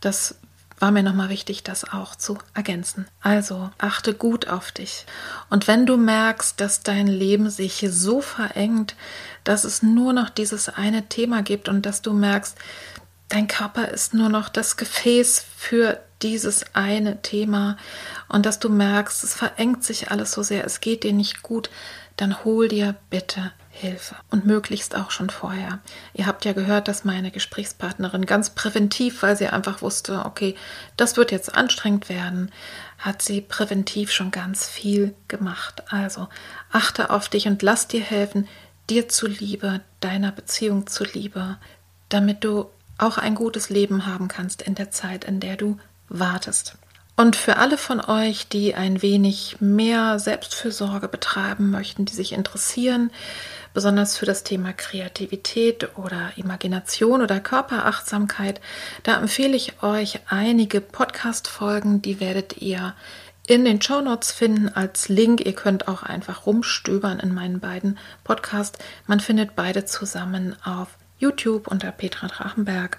[0.00, 0.36] Das
[0.78, 3.06] war mir nochmal wichtig, das auch zu ergänzen.
[3.22, 5.06] Also achte gut auf dich.
[5.48, 8.96] Und wenn du merkst, dass dein Leben sich so verengt,
[9.44, 12.58] dass es nur noch dieses eine Thema gibt und dass du merkst,
[13.28, 17.76] dein Körper ist nur noch das Gefäß für dieses eine Thema
[18.28, 21.70] und dass du merkst, es verengt sich alles so sehr, es geht dir nicht gut,
[22.16, 25.80] dann hol dir bitte Hilfe und möglichst auch schon vorher.
[26.14, 30.54] Ihr habt ja gehört, dass meine Gesprächspartnerin ganz präventiv, weil sie einfach wusste, okay,
[30.96, 32.52] das wird jetzt anstrengend werden,
[32.98, 35.82] hat sie präventiv schon ganz viel gemacht.
[35.92, 36.28] Also
[36.70, 38.48] achte auf dich und lass dir helfen,
[38.88, 41.58] dir zuliebe, deiner Beziehung zuliebe,
[42.08, 45.78] damit du auch ein gutes Leben haben kannst in der Zeit, in der du
[46.08, 46.76] wartest.
[47.16, 53.10] Und für alle von euch, die ein wenig mehr Selbstfürsorge betreiben möchten, die sich interessieren,
[53.74, 58.60] besonders für das Thema Kreativität oder Imagination oder Körperachtsamkeit,
[59.02, 62.94] da empfehle ich euch einige Podcast-Folgen, die werdet ihr
[63.46, 65.44] in den Show Notes finden als Link.
[65.44, 68.78] Ihr könnt auch einfach rumstöbern in meinen beiden Podcasts.
[69.06, 70.88] Man findet beide zusammen auf
[71.18, 72.98] YouTube unter Petra Drachenberg.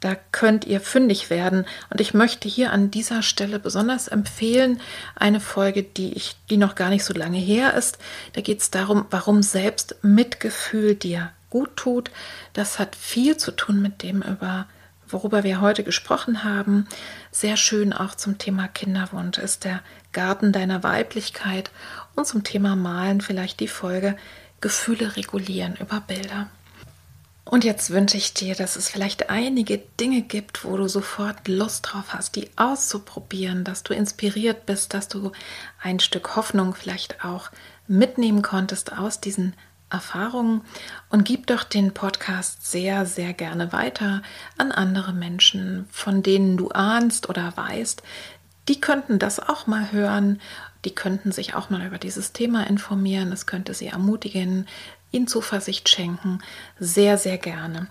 [0.00, 1.66] Da könnt ihr fündig werden.
[1.90, 4.80] Und ich möchte hier an dieser Stelle besonders empfehlen,
[5.14, 7.98] eine Folge, die ich, die noch gar nicht so lange her ist.
[8.32, 12.10] Da geht es darum, warum selbst Mitgefühl dir gut tut.
[12.54, 14.66] Das hat viel zu tun mit dem, über
[15.12, 16.86] worüber wir heute gesprochen haben.
[17.30, 19.80] Sehr schön auch zum Thema Kinderwunsch ist der
[20.12, 21.70] Garten deiner Weiblichkeit
[22.14, 24.16] und zum Thema Malen vielleicht die Folge
[24.60, 26.48] Gefühle regulieren über Bilder.
[27.50, 31.88] Und jetzt wünsche ich dir, dass es vielleicht einige Dinge gibt, wo du sofort Lust
[31.90, 35.32] drauf hast, die auszuprobieren, dass du inspiriert bist, dass du
[35.82, 37.50] ein Stück Hoffnung vielleicht auch
[37.88, 39.54] mitnehmen konntest aus diesen
[39.90, 40.60] Erfahrungen.
[41.08, 44.22] Und gib doch den Podcast sehr, sehr gerne weiter
[44.56, 48.04] an andere Menschen, von denen du ahnst oder weißt,
[48.68, 50.40] die könnten das auch mal hören,
[50.84, 54.68] die könnten sich auch mal über dieses Thema informieren, es könnte sie ermutigen,
[55.10, 56.40] ihnen Zuversicht schenken,
[56.78, 57.88] sehr, sehr gerne.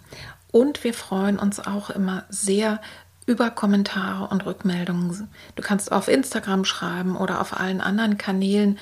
[0.52, 2.82] Und wir freuen uns auch immer sehr
[3.26, 5.30] über Kommentare und Rückmeldungen.
[5.56, 8.80] Du kannst auf Instagram schreiben oder auf allen anderen Kanälen,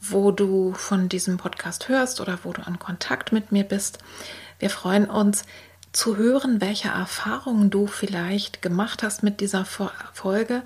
[0.00, 3.98] wo du von diesem Podcast hörst oder wo du in Kontakt mit mir bist.
[4.58, 5.44] Wir freuen uns
[5.92, 10.62] zu hören, welche Erfahrungen du vielleicht gemacht hast mit dieser Folge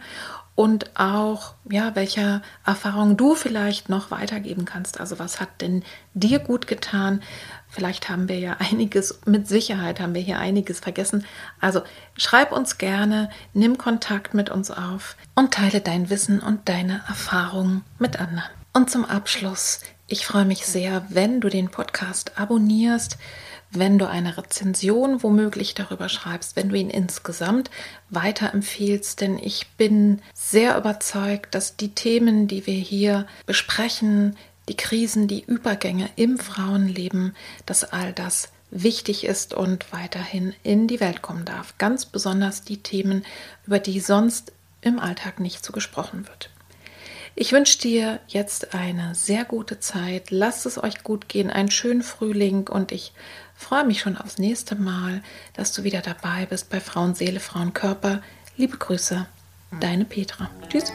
[0.55, 5.01] und auch, ja, welche Erfahrungen du vielleicht noch weitergeben kannst.
[5.01, 5.83] Also was hat denn
[6.13, 7.23] dir gut getan?
[7.69, 11.25] Vielleicht haben wir ja einiges, mit Sicherheit haben wir hier einiges vergessen.
[11.61, 11.83] Also
[12.17, 17.85] schreib uns gerne, nimm Kontakt mit uns auf und teile dein Wissen und deine Erfahrungen
[17.99, 18.51] mit anderen.
[18.73, 23.17] Und zum Abschluss, ich freue mich sehr, wenn du den Podcast abonnierst,
[23.71, 27.71] wenn du eine Rezension womöglich darüber schreibst, wenn du ihn insgesamt
[28.11, 34.37] weiterempfiehlst, denn ich bin sehr überzeugt, dass die Themen, die wir hier besprechen,
[34.69, 37.35] die Krisen, die Übergänge im Frauenleben,
[37.67, 41.77] dass all das wichtig ist und weiterhin in die Welt kommen darf.
[41.79, 43.25] Ganz besonders die Themen,
[43.67, 46.51] über die sonst im Alltag nicht so gesprochen wird.
[47.35, 50.31] Ich wünsche dir jetzt eine sehr gute Zeit.
[50.31, 53.13] Lasst es euch gut gehen, einen schönen Frühling und ich
[53.61, 55.23] freue mich schon aufs nächste Mal,
[55.55, 58.23] dass du wieder dabei bist bei Frauenseele, Frauenkörper.
[58.57, 59.27] Liebe Grüße,
[59.81, 60.51] deine Petra.
[60.69, 60.93] Tschüss.